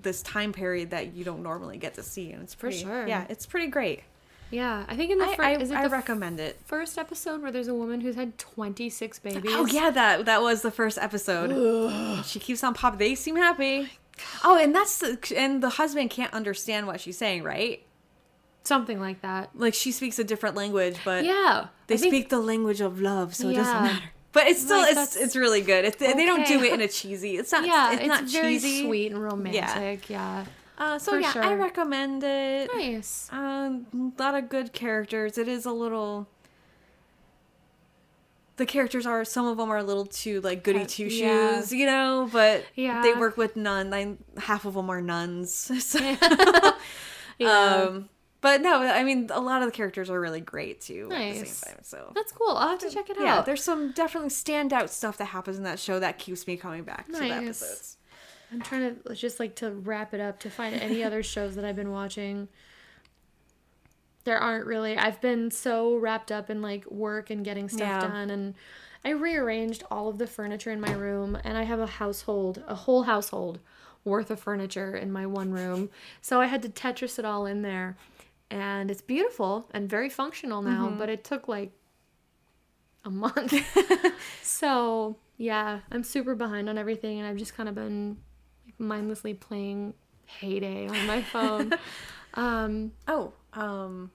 this 0.01 0.21
time 0.21 0.53
period 0.53 0.91
that 0.91 1.13
you 1.13 1.23
don't 1.23 1.43
normally 1.43 1.77
get 1.77 1.93
to 1.95 2.03
see 2.03 2.31
and 2.31 2.43
it's 2.43 2.53
For 2.53 2.61
pretty 2.67 2.79
sure. 2.79 3.07
yeah 3.07 3.25
it's 3.29 3.45
pretty 3.45 3.67
great 3.67 4.01
Yeah, 4.51 4.83
I 4.87 4.95
think 4.95 5.11
in 5.11 5.17
the 5.19 5.25
I, 5.25 5.35
I, 5.39 5.51
is 5.57 5.69
it 5.71 5.75
I 5.77 5.85
recommend 5.87 6.39
it 6.39 6.59
first 6.65 6.97
episode 6.97 7.41
where 7.41 7.51
there's 7.51 7.67
a 7.67 7.73
woman 7.75 8.01
who's 8.01 8.15
had 8.15 8.37
26 8.39 9.19
babies. 9.19 9.51
Oh 9.53 9.65
yeah, 9.67 9.91
that 9.91 10.25
that 10.25 10.41
was 10.41 10.61
the 10.63 10.71
first 10.71 10.97
episode. 10.97 12.23
she 12.25 12.39
keeps 12.39 12.63
on 12.63 12.73
popping. 12.73 12.97
They 12.99 13.13
seem 13.15 13.35
happy. 13.35 13.89
Oh, 14.43 14.57
oh, 14.57 14.57
and 14.63 14.73
that's 14.73 14.97
the 14.99 15.17
and 15.37 15.61
the 15.61 15.69
husband 15.69 16.09
can't 16.09 16.33
understand 16.33 16.87
what 16.87 16.99
she's 16.99 17.17
saying, 17.17 17.43
right? 17.43 17.85
Something 18.63 18.99
like 18.99 19.21
that. 19.21 19.49
Like 19.55 19.73
she 19.73 19.91
speaks 19.91 20.19
a 20.19 20.23
different 20.23 20.55
language, 20.55 20.97
but 21.05 21.25
Yeah. 21.25 21.67
they 21.87 21.97
think- 21.97 22.11
speak 22.13 22.29
the 22.29 22.39
language 22.39 22.81
of 22.81 22.99
love, 22.99 23.33
so 23.35 23.49
it 23.49 23.53
doesn't 23.53 23.81
matter. 23.83 24.09
But 24.31 24.47
it's 24.47 24.61
still 24.61 24.77
Like, 24.79 24.95
it's 24.95 25.15
it's 25.15 25.35
really 25.35 25.61
good. 25.61 25.85
It's, 25.85 25.97
They 25.97 26.25
don't 26.25 26.45
do 26.45 26.63
it 26.63 26.73
in 26.73 26.81
a 26.81 26.87
cheesy. 26.87 27.37
It's 27.37 27.51
not. 27.51 27.65
Yeah, 27.65 27.93
it's, 27.93 28.01
it's, 28.01 28.07
not 28.07 28.23
very 28.25 28.55
cheesy. 28.55 28.83
sweet 28.85 29.11
and 29.11 29.23
romantic. 29.23 30.09
Yeah. 30.09 30.45
Uh, 30.77 30.97
so 30.99 31.13
For 31.13 31.19
yeah, 31.19 31.33
I 31.35 31.55
recommend 31.55 32.23
it. 32.23 32.69
Nice. 32.73 33.27
Um, 33.31 34.13
a 34.17 34.21
lot 34.21 34.35
of 34.35 34.47
good 34.49 34.71
characters. 34.71 35.37
It 35.37 35.47
is 35.47 35.65
a 35.65 35.71
little. 35.71 36.27
The 38.57 38.65
characters 38.65 39.05
are 39.05 39.23
some 39.25 39.45
of 39.45 39.57
them 39.57 39.69
are 39.69 39.77
a 39.77 39.83
little 39.83 40.05
too 40.05 40.41
like 40.41 40.63
goody 40.63 40.85
two 40.85 41.09
shoes, 41.09 41.19
Yeah. 41.19 41.63
you 41.71 41.85
know, 41.85 42.29
but 42.31 42.65
Yeah. 42.75 43.01
they 43.01 43.13
work 43.13 43.35
with. 43.37 43.55
Like, 43.57 44.17
half 44.37 44.65
of 44.65 44.73
them 44.75 44.89
are 44.89 45.01
nuns. 45.01 45.71
So, 45.81 45.99
Yeah. 47.39 47.85
um, 47.87 48.09
but 48.41 48.61
no, 48.61 48.81
I 48.81 49.03
mean 49.03 49.29
a 49.33 49.39
lot 49.39 49.61
of 49.61 49.67
the 49.67 49.71
characters 49.71 50.09
are 50.09 50.19
really 50.19 50.41
great 50.41 50.81
too 50.81 51.03
at 51.11 51.17
the 51.17 51.39
Nice. 51.39 51.57
same 51.57 51.73
time. 51.75 51.83
So 51.83 52.11
That's 52.15 52.31
cool. 52.31 52.55
I'll 52.55 52.69
have 52.69 52.79
to 52.79 52.89
check 52.89 53.09
it 53.09 53.17
yeah, 53.19 53.37
out. 53.39 53.45
there's 53.45 53.63
some 53.63 53.91
definitely 53.91 54.29
standout 54.29 54.89
stuff 54.89 55.17
that 55.17 55.25
happens 55.25 55.57
in 55.57 55.63
that 55.63 55.79
show 55.79 55.99
that 55.99 56.17
keeps 56.19 56.47
me 56.47 56.55
coming 56.57 56.83
back 56.83 57.05
to 57.07 57.11
the 57.13 57.19
Nice. 57.19 57.43
episodes. 57.43 57.97
I'm 58.51 58.61
trying 58.61 58.95
to 59.05 59.13
just 59.15 59.39
like 59.39 59.55
to 59.57 59.71
wrap 59.71 60.13
it 60.13 60.19
up 60.19 60.39
to 60.39 60.49
find 60.49 60.73
any 60.75 61.03
other 61.05 61.21
shows 61.21 61.55
that 61.55 61.65
I've 61.65 61.75
been 61.75 61.91
watching. 61.91 62.47
There 64.25 64.37
aren't 64.37 64.65
really. 64.65 64.97
I've 64.97 65.21
been 65.21 65.49
so 65.51 65.95
wrapped 65.95 66.31
up 66.31 66.49
in 66.49 66.61
like 66.61 66.85
work 66.91 67.29
and 67.29 67.43
getting 67.43 67.69
stuff 67.69 67.81
Yeah. 67.81 67.99
done 68.01 68.29
and 68.29 68.55
I 69.03 69.11
rearranged 69.11 69.83
all 69.89 70.09
of 70.09 70.17
the 70.17 70.27
furniture 70.27 70.71
in 70.71 70.81
my 70.81 70.91
room 70.91 71.37
and 71.43 71.57
I 71.57 71.63
have 71.63 71.79
a 71.79 71.87
household, 71.87 72.61
a 72.67 72.75
whole 72.75 73.03
household 73.03 73.59
worth 74.03 74.29
of 74.29 74.39
furniture 74.41 74.93
in 74.95 75.11
my 75.11 75.25
one 75.25 75.51
room. 75.51 75.89
So 76.21 76.41
I 76.41 76.47
had 76.47 76.61
to 76.63 76.69
Tetris 76.69 77.17
it 77.17 77.23
all 77.25 77.45
in 77.45 77.61
there. 77.61 77.95
And 78.51 78.89
it's 78.89 79.01
beautiful 79.01 79.69
and 79.73 79.87
very 79.89 80.09
functional 80.09 80.61
now, 80.61 80.87
Mm-hmm. 80.87 80.97
but 80.97 81.09
it 81.09 81.23
took 81.23 81.47
like 81.47 81.71
a 83.05 83.09
month. 83.11 83.53
so, 84.41 85.17
yeah, 85.37 85.81
I'm 85.91 86.03
super 86.03 86.35
behind 86.35 86.67
on 86.69 86.77
everything 86.77 87.19
and 87.19 87.27
I've 87.27 87.37
just 87.37 87.55
kind 87.55 87.69
of 87.69 87.75
been 87.75 88.17
mindlessly 88.79 89.33
playing 89.35 89.93
Hay 90.25 90.59
Day 90.59 90.87
on 90.87 91.05
my 91.07 91.21
phone. 91.21 91.73
um, 92.33 92.91
Oh, 93.07 93.33
um, 93.53 94.11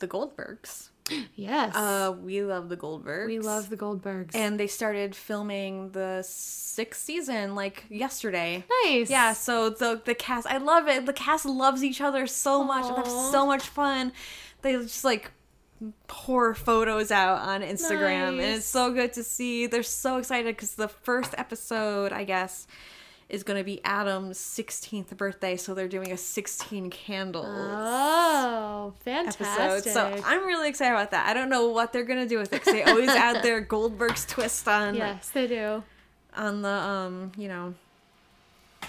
the 0.00 0.08
Goldbergs. 0.08 0.88
yes. 1.34 1.74
Uh, 1.74 2.14
we 2.22 2.42
love 2.42 2.68
the 2.68 2.76
Goldbergs. 2.76 3.26
we 3.26 3.38
love 3.38 3.68
the 3.70 3.76
Goldbergs. 3.76 4.34
And 4.34 4.58
they 4.58 4.66
started 4.66 5.14
filming 5.14 5.90
the 5.90 6.22
sixth 6.26 7.02
season 7.02 7.54
like 7.54 7.84
yesterday. 7.88 8.64
nice. 8.84 9.10
Yeah, 9.10 9.32
so 9.32 9.70
the 9.70 10.00
the 10.04 10.14
cast, 10.14 10.46
I 10.46 10.58
love 10.58 10.88
it. 10.88 11.06
The 11.06 11.12
cast 11.12 11.44
loves 11.46 11.82
each 11.84 12.00
other 12.00 12.26
so 12.26 12.62
much. 12.64 12.88
They 12.88 12.94
have 12.94 13.06
so 13.06 13.46
much 13.46 13.62
fun. 13.62 14.12
They 14.62 14.72
just 14.72 15.04
like 15.04 15.30
pour 16.06 16.54
photos 16.54 17.10
out 17.10 17.40
on 17.40 17.60
Instagram, 17.62 18.28
and 18.30 18.40
it's 18.40 18.66
so 18.66 18.92
good 18.92 19.12
to 19.14 19.24
see. 19.24 19.66
They're 19.66 19.82
so 19.82 20.18
excited 20.18 20.54
because 20.56 20.74
the 20.76 20.88
first 20.88 21.34
episode, 21.36 22.12
I 22.12 22.24
guess, 22.24 22.66
is 23.32 23.42
going 23.42 23.58
to 23.58 23.64
be 23.64 23.82
Adam's 23.84 24.38
16th 24.38 25.16
birthday, 25.16 25.56
so 25.56 25.74
they're 25.74 25.88
doing 25.88 26.12
a 26.12 26.16
16 26.16 26.90
candles. 26.90 27.46
Oh, 27.48 28.92
fantastic. 29.00 29.46
Episode. 29.46 29.90
So 29.90 30.22
I'm 30.24 30.46
really 30.46 30.68
excited 30.68 30.92
about 30.94 31.10
that. 31.12 31.26
I 31.28 31.34
don't 31.34 31.48
know 31.48 31.68
what 31.68 31.92
they're 31.92 32.04
gonna 32.04 32.28
do 32.28 32.38
with 32.38 32.52
it 32.52 32.60
because 32.60 32.72
they 32.74 32.82
always 32.84 33.08
add 33.08 33.42
their 33.42 33.60
Goldberg's 33.74 34.24
twist 34.26 34.68
on 34.68 34.94
yes, 34.94 35.30
they 35.30 35.46
do. 35.46 35.82
on 36.36 36.62
the 36.62 36.68
um 36.68 37.32
you 37.36 37.48
know 37.48 37.74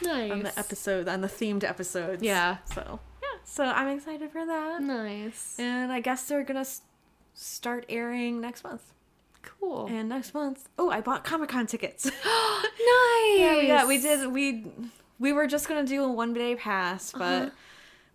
Nice. 0.02 0.32
on 0.32 0.44
the 0.44 0.60
episode 0.60 1.08
on 1.08 1.22
the 1.22 1.28
themed 1.28 1.64
episodes. 1.64 2.22
Yeah. 2.22 2.58
So 2.66 3.00
yeah, 3.22 3.40
so 3.46 3.64
I'm 3.64 3.88
excited 3.96 4.32
for 4.32 4.46
that, 4.46 4.82
Nice. 4.82 5.56
and 5.60 5.92
I 5.92 6.00
guess 6.02 6.28
they're 6.28 6.44
gonna 6.44 6.66
start 7.34 7.86
airing 7.90 8.42
next 8.42 8.64
month. 8.64 8.84
Cool. 9.44 9.88
And 9.88 10.10
next 10.10 10.34
month, 10.34 10.70
oh, 10.80 10.90
I 10.90 11.02
bought 11.02 11.24
Comic 11.24 11.50
Con 11.50 11.68
tickets. 11.68 12.06
nice. 12.06 12.14
yeah, 13.38 13.58
we 13.60 13.68
got, 13.68 13.88
we 13.88 13.98
did 14.02 14.32
we 14.32 14.66
we 15.20 15.32
were 15.34 15.48
just 15.48 15.68
gonna 15.68 15.86
do 15.86 16.04
a 16.04 16.12
one 16.12 16.34
day 16.34 16.56
pass, 16.56 17.12
but. 17.12 17.22
Uh-huh. 17.22 17.50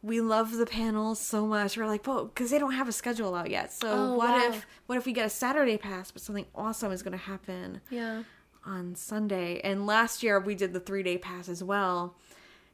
We 0.01 0.21
love 0.21 0.53
the 0.53 0.65
panels 0.65 1.19
so 1.19 1.45
much. 1.45 1.77
We're 1.77 1.89
like, 1.89 2.07
well, 2.07 2.27
because 2.27 2.53
they 2.53 2.61
don't 2.61 2.71
have 2.75 2.87
a 2.87 2.93
schedule 2.93 3.35
out 3.35 3.51
yet. 3.51 3.73
So 3.73 3.89
Oh, 3.91 4.15
what 4.15 4.29
wow. 4.31 4.49
if 4.51 4.65
what 4.87 4.97
if 4.97 5.07
we 5.07 5.13
get 5.13 5.27
a 5.27 5.29
Saturday 5.29 5.77
pass, 5.77 6.13
but 6.13 6.23
something 6.23 6.47
awesome 6.55 6.93
is 6.93 7.03
going 7.03 7.19
to 7.19 7.25
happen 7.25 7.81
Yeah. 7.91 8.23
on 8.65 8.95
Sunday? 8.95 9.61
And 9.65 9.87
last 9.89 10.23
year 10.23 10.39
we 10.39 10.55
did 10.55 10.73
the 10.73 10.79
three 10.79 11.03
day 11.03 11.19
pass 11.19 11.49
as 11.49 11.65
well. 11.65 12.15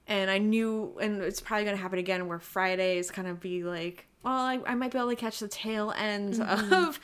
And 0.06 0.30
I 0.30 0.36
knew, 0.36 0.98
and 1.00 1.22
it's 1.22 1.40
probably 1.40 1.64
going 1.64 1.78
to 1.78 1.82
happen 1.82 1.98
again, 1.98 2.28
where 2.28 2.38
Fridays 2.38 3.10
kind 3.10 3.26
of 3.26 3.40
be 3.40 3.64
like, 3.64 4.06
well, 4.22 4.34
I, 4.34 4.60
I 4.66 4.74
might 4.74 4.92
be 4.92 4.98
able 4.98 5.08
to 5.08 5.16
catch 5.16 5.38
the 5.38 5.48
tail 5.48 5.94
end 5.96 6.34
Mm-hmm. 6.34 6.74
of 6.74 7.00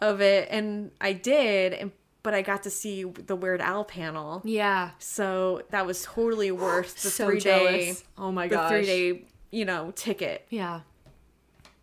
of 0.00 0.20
it, 0.20 0.48
and 0.50 0.90
I 1.00 1.12
did, 1.12 1.72
and 1.72 1.92
but 2.22 2.34
I 2.34 2.42
got 2.42 2.64
to 2.64 2.70
see 2.70 3.04
the 3.04 3.36
Weird 3.36 3.60
Al 3.60 3.84
panel, 3.84 4.42
Yeah. 4.44 4.90
so 4.98 5.62
that 5.70 5.86
was 5.86 6.02
totally 6.02 6.50
worth 6.50 7.00
the 7.02 7.10
So 7.10 7.26
three 7.28 7.40
day. 7.40 7.94
Oh 8.18 8.30
my 8.32 8.48
the 8.48 8.56
gosh. 8.56 8.70
three 8.70 8.84
day, 8.86 9.24
you 9.50 9.64
know, 9.64 9.92
ticket. 9.94 10.46
Yeah. 10.50 10.80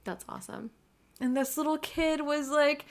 That's 0.04 0.24
awesome. 0.30 0.70
And 1.20 1.36
this 1.36 1.58
little 1.58 1.78
kid 1.78 2.22
was 2.22 2.50
like, 2.50 2.86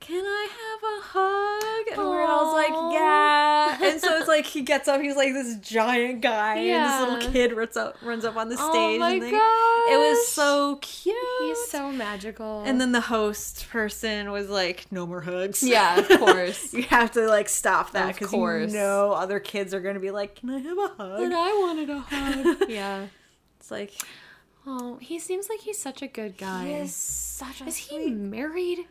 Can 0.00 0.24
I 0.24 0.48
have 0.50 0.82
a 0.82 1.02
hug? 1.02 1.98
And 1.98 2.10
Weird 2.10 2.28
Al's 2.28 2.54
like, 2.54 2.94
Yeah. 2.94 3.78
And 3.92 4.00
so 4.00 4.16
it's 4.16 4.28
like 4.28 4.46
he 4.56 4.62
gets 4.62 4.88
up, 4.88 5.00
he's 5.00 5.14
like 5.16 5.32
this 5.34 5.56
giant 5.56 6.20
guy, 6.22 6.56
and 6.56 6.90
this 7.10 7.22
little 7.22 7.32
kid 7.32 7.52
runs 7.52 7.76
up 7.76 7.96
runs 8.02 8.24
up 8.24 8.36
on 8.36 8.48
the 8.48 8.56
oh 8.58 8.70
stage. 8.70 8.96
Oh 8.96 8.98
my 8.98 9.12
and 9.12 9.22
they- 9.22 9.28
It 9.28 9.98
was 9.98 10.28
so 10.28 10.76
cute. 10.80 11.16
He's 11.42 11.64
so 11.66 11.92
magical. 11.92 12.62
and 12.64 12.80
then 12.80 12.92
the 12.92 13.00
host 13.02 13.68
person 13.70 14.30
was 14.30 14.48
like, 14.48 14.86
No 14.90 15.06
more 15.06 15.20
hugs. 15.20 15.62
Yeah, 15.62 15.98
of 16.00 16.08
course. 16.18 16.72
you 16.72 16.82
have 16.84 17.12
to 17.12 17.26
like 17.28 17.48
stop 17.48 17.92
that 17.92 18.14
because 18.18 18.32
you 18.32 18.66
know 18.78 19.12
other 19.12 19.38
kids 19.38 19.74
are 19.74 19.80
gonna 19.80 20.00
be 20.00 20.10
like, 20.10 20.36
Can 20.36 20.50
I 20.50 20.58
have 20.58 20.78
a 20.78 20.88
hug? 20.96 21.20
and 21.20 21.34
I 21.34 21.52
wanted 21.60 21.90
a 21.90 22.00
hug. 22.00 22.56
yeah. 22.70 23.06
It's 23.58 23.70
like 23.70 23.92
Oh, 24.66 24.96
he 25.00 25.18
seems 25.18 25.48
like 25.48 25.60
he's 25.60 25.78
such 25.78 26.02
a 26.02 26.06
good 26.06 26.36
guy. 26.36 26.66
he 26.66 26.72
is 26.74 26.94
such 26.94 27.60
a 27.60 27.66
Is 27.66 27.76
he 27.76 28.10
married? 28.10 28.86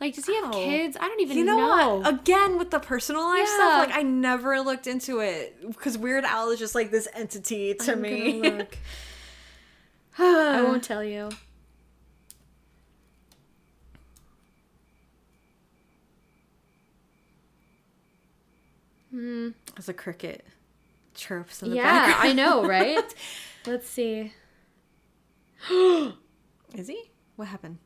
Like, 0.00 0.14
does 0.14 0.26
he 0.26 0.34
have 0.36 0.54
Oh. 0.54 0.62
kids? 0.62 0.96
I 1.00 1.08
don't 1.08 1.20
even 1.20 1.38
You 1.38 1.44
know, 1.44 1.56
know. 1.56 1.96
what? 1.96 2.14
Again, 2.14 2.58
with 2.58 2.70
the 2.70 2.78
personal 2.78 3.22
life 3.22 3.46
Yeah. 3.48 3.54
stuff, 3.54 3.88
like 3.88 3.96
I 3.96 4.02
never 4.02 4.60
looked 4.60 4.86
into 4.86 5.20
it 5.20 5.56
because 5.66 5.96
Weird 5.96 6.24
Al 6.24 6.50
is 6.50 6.58
just 6.58 6.74
like 6.74 6.90
this 6.90 7.08
entity 7.14 7.72
to 7.74 7.92
I'm 7.92 8.02
me. 8.02 8.40
look. 8.42 8.76
I 10.18 10.62
won't 10.62 10.84
tell 10.84 11.02
you. 11.02 11.30
Hmm. 19.10 19.48
As 19.76 19.88
a 19.88 19.94
cricket 19.94 20.44
chirps 21.14 21.62
in 21.62 21.70
the 21.70 21.76
Yeah, 21.76 22.14
I 22.18 22.32
know, 22.32 22.64
right? 22.66 23.04
Let's 23.66 23.88
see. 23.88 24.32
Is 25.70 26.88
he? 26.88 27.10
What 27.36 27.48
happened? 27.48 27.78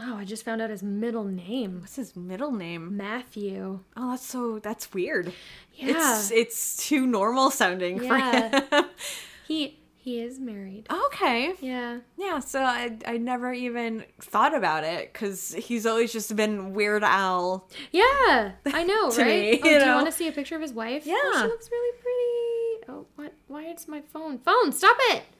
Oh, 0.00 0.16
I 0.16 0.24
just 0.24 0.44
found 0.44 0.62
out 0.62 0.70
his 0.70 0.82
middle 0.82 1.24
name. 1.24 1.80
What's 1.80 1.96
his 1.96 2.14
middle 2.14 2.52
name? 2.52 2.96
Matthew. 2.96 3.80
Oh, 3.96 4.10
that's 4.12 4.24
so 4.26 4.58
that's 4.60 4.92
weird. 4.94 5.32
Yeah. 5.74 6.16
It's 6.18 6.30
it's 6.30 6.76
too 6.76 7.06
normal 7.06 7.50
sounding 7.50 8.02
Yeah. 8.02 8.48
for 8.60 8.76
him. 8.76 8.84
He 9.48 9.78
he 9.96 10.20
is 10.20 10.38
married. 10.38 10.86
okay. 11.06 11.54
Yeah. 11.60 11.98
Yeah, 12.16 12.38
so 12.40 12.62
I 12.62 12.96
I 13.06 13.16
never 13.16 13.52
even 13.52 14.04
thought 14.20 14.54
about 14.54 14.84
it 14.84 15.12
because 15.12 15.52
he's 15.54 15.84
always 15.86 16.12
just 16.12 16.34
been 16.36 16.74
Weird 16.74 17.02
Al. 17.02 17.66
Yeah, 17.90 18.52
I 18.66 18.84
know, 18.84 19.08
right? 19.16 19.16
me, 19.16 19.60
oh, 19.62 19.68
you 19.68 19.78
do 19.80 19.84
you 19.86 19.92
want 19.94 20.06
to 20.06 20.12
see 20.12 20.28
a 20.28 20.32
picture 20.32 20.54
of 20.54 20.62
his 20.62 20.72
wife? 20.72 21.04
Oh, 21.06 21.10
Yeah. 21.34 21.42
she 21.42 21.48
looks 21.48 21.70
really 21.70 21.98
pretty. 21.98 22.92
Oh, 22.92 23.06
what? 23.16 23.32
Why 23.48 23.64
is 23.64 23.88
my 23.88 24.00
phone? 24.02 24.38
Phone, 24.38 24.70
stop 24.72 24.96
it! 25.10 25.22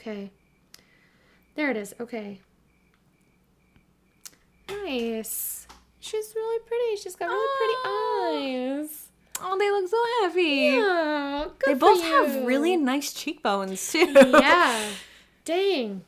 Okay. 0.00 0.30
There 1.56 1.70
it 1.70 1.76
is. 1.76 1.94
Okay. 2.00 2.40
Nice. 4.84 5.66
She's 6.00 6.32
really 6.34 6.58
pretty. 6.66 6.96
She's 7.02 7.16
got 7.16 7.26
really 7.28 7.48
pretty 7.58 8.88
eyes. 8.88 9.06
Oh, 9.42 9.56
they 9.58 9.70
look 9.70 9.88
so 9.88 10.02
happy. 10.22 10.76
Yeah, 10.76 11.46
They 11.66 11.74
both 11.74 12.02
have 12.02 12.44
really 12.44 12.76
nice 12.76 13.12
cheekbones 13.12 13.90
too. 13.92 14.12
yeah. 14.14 14.88
Dang. 15.44 16.04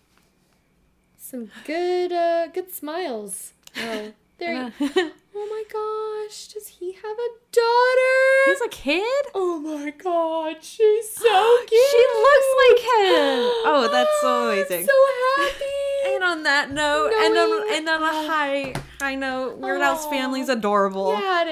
Some 1.16 1.50
good 1.64 2.12
uh 2.12 2.48
good 2.48 2.70
smiles. 2.72 3.52
Oh, 3.78 4.12
there 4.38 4.54
you 4.54 4.72
Oh 5.34 5.46
my 5.48 5.64
gosh, 5.72 6.48
does 6.48 6.68
he 6.68 6.92
have 6.92 7.04
a 7.18 7.28
daughter? 7.52 8.18
He's 8.44 8.60
a 8.60 8.68
kid. 8.68 9.24
Oh 9.34 9.58
my 9.60 9.90
god, 9.92 10.56
she's 10.62 11.08
so 11.10 11.56
cute. 11.66 11.80
She 11.90 12.04
looks 12.20 12.50
like 12.62 12.80
him. 12.84 13.38
Oh, 13.64 13.88
that's 13.90 14.20
so 14.20 14.50
I'm 14.50 14.58
amazing. 14.58 14.86
so 14.86 14.92
happy. 15.38 15.64
And 16.04 16.24
on 16.24 16.42
that 16.44 16.70
note, 16.70 17.12
and 17.12 17.36
on 17.36 17.72
and 17.72 17.88
on 17.88 18.02
a 18.02 18.28
high 18.28 18.74
high 19.00 19.14
note, 19.14 19.58
Weird 19.58 19.80
Al's 19.80 20.04
family's 20.06 20.48
adorable. 20.48 21.12
yeah, 21.12 21.42
it 21.42 21.48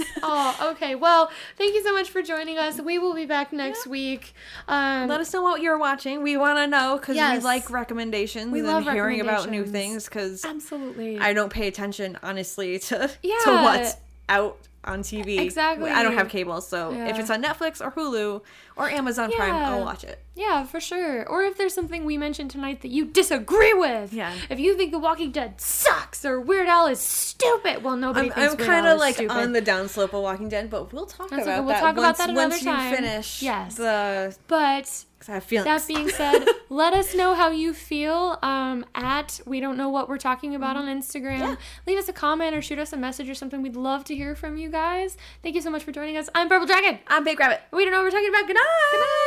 oh, 0.22 0.72
okay. 0.74 0.94
Well, 0.94 1.30
thank 1.56 1.74
you 1.74 1.82
so 1.82 1.92
much 1.92 2.10
for 2.10 2.22
joining 2.22 2.58
us. 2.58 2.80
We 2.80 2.98
will 2.98 3.14
be 3.14 3.26
back 3.26 3.52
next 3.52 3.86
week. 3.86 4.34
Um, 4.68 5.08
Let 5.08 5.20
us 5.20 5.32
know 5.32 5.42
what 5.42 5.60
you're 5.62 5.78
watching. 5.78 6.22
We 6.22 6.36
want 6.36 6.58
to 6.58 6.66
know 6.66 6.98
because 6.98 7.16
Yes. 7.16 7.38
we 7.38 7.44
like 7.44 7.70
recommendations 7.70 8.52
We 8.52 8.60
and 8.60 8.68
love 8.68 8.84
hearing 8.84 9.20
about 9.20 9.48
new 9.50 9.64
things 9.64 10.04
because 10.04 10.44
absolutely. 10.44 11.18
I 11.18 11.32
don't 11.32 11.52
pay 11.52 11.66
attention 11.66 12.18
honestly 12.22 12.78
to 12.78 13.08
to 13.22 13.50
what's 13.50 13.96
out 14.28 14.58
on 14.86 15.02
TV. 15.02 15.38
Exactly. 15.40 15.90
I 15.90 16.02
don't 16.02 16.14
have 16.14 16.28
cable, 16.28 16.60
so 16.60 16.92
if 16.92 17.18
it's 17.18 17.30
on 17.30 17.42
Netflix 17.42 17.84
or 17.84 17.90
Hulu 17.92 18.42
or 18.76 18.88
Amazon 18.90 19.30
Prime, 19.32 19.54
Yeah. 19.54 19.70
I'll 19.70 19.84
watch 19.84 20.04
it. 20.04 20.22
Yeah, 20.34 20.64
for 20.64 20.80
sure. 20.80 21.26
Or 21.28 21.42
if 21.42 21.56
there's 21.56 21.72
something 21.74 22.04
we 22.04 22.16
mentioned 22.18 22.50
tonight 22.50 22.82
that 22.82 22.90
you 22.90 23.06
disagree 23.06 23.72
with. 23.72 24.12
Yeah. 24.12 24.34
If 24.50 24.60
you 24.60 24.76
think 24.76 24.92
The 24.92 24.98
Walking 24.98 25.30
Dead 25.32 25.60
sucks 25.60 26.24
or 26.24 26.40
Weird 26.40 26.68
Al 26.68 26.86
is 26.86 27.00
stupid. 27.00 27.82
Well, 27.82 27.96
nobody 27.96 28.30
I'm, 28.32 28.50
I'm 28.50 28.56
kind 28.58 28.86
of 28.86 28.98
like 28.98 29.14
stupid. 29.14 29.32
on 29.34 29.52
the 29.52 29.62
downslope 29.62 30.12
of 30.12 30.22
Walking 30.22 30.48
Dead, 30.50 30.68
but 30.70 30.92
we'll 30.92 31.06
talk 31.06 31.30
That's 31.30 31.42
about 31.44 31.52
okay. 31.52 31.60
We'll 31.60 31.68
that 31.74 31.80
talk 31.80 31.92
about 31.94 32.02
once, 32.02 32.18
that 32.18 32.34
once 32.34 32.38
another 32.38 32.56
you 32.58 32.64
time. 32.90 32.94
finish 32.96 33.42
Yes. 33.42 33.74
the. 33.76 34.36
But 34.46 35.04
I 35.28 35.34
have 35.34 35.44
feelings. 35.44 35.64
that 35.64 35.86
being 35.86 36.08
said, 36.08 36.46
let 36.68 36.92
us 36.92 37.14
know 37.14 37.34
how 37.34 37.50
you 37.50 37.72
feel 37.72 38.38
um, 38.42 38.84
at 38.94 39.40
we 39.46 39.60
don't 39.60 39.76
know 39.76 39.88
what 39.88 40.08
we're 40.08 40.18
talking 40.18 40.54
about 40.54 40.76
on 40.76 40.86
Instagram. 40.86 41.38
Yeah. 41.40 41.56
Leave 41.86 41.98
us 41.98 42.08
a 42.08 42.12
comment 42.12 42.54
or 42.54 42.62
shoot 42.62 42.78
us 42.78 42.92
a 42.92 42.96
message 42.96 43.28
or 43.28 43.34
something. 43.34 43.62
We'd 43.62 43.76
love 43.76 44.04
to 44.04 44.14
hear 44.14 44.34
from 44.34 44.56
you 44.56 44.68
guys. 44.70 45.16
Thank 45.42 45.54
you 45.54 45.60
so 45.62 45.70
much 45.70 45.82
for 45.84 45.92
joining 45.92 46.16
us. 46.16 46.28
I'm 46.34 46.48
Purple 46.48 46.66
Dragon. 46.66 46.98
I'm 47.08 47.24
Big 47.24 47.38
Rabbit. 47.38 47.60
We 47.72 47.84
don't 47.84 47.92
know 47.92 47.98
what 47.98 48.04
we're 48.04 48.10
talking 48.10 48.28
about. 48.28 48.46
Good 48.46 48.54
night. 48.56 48.90
Good 48.92 48.98
night. 49.00 49.26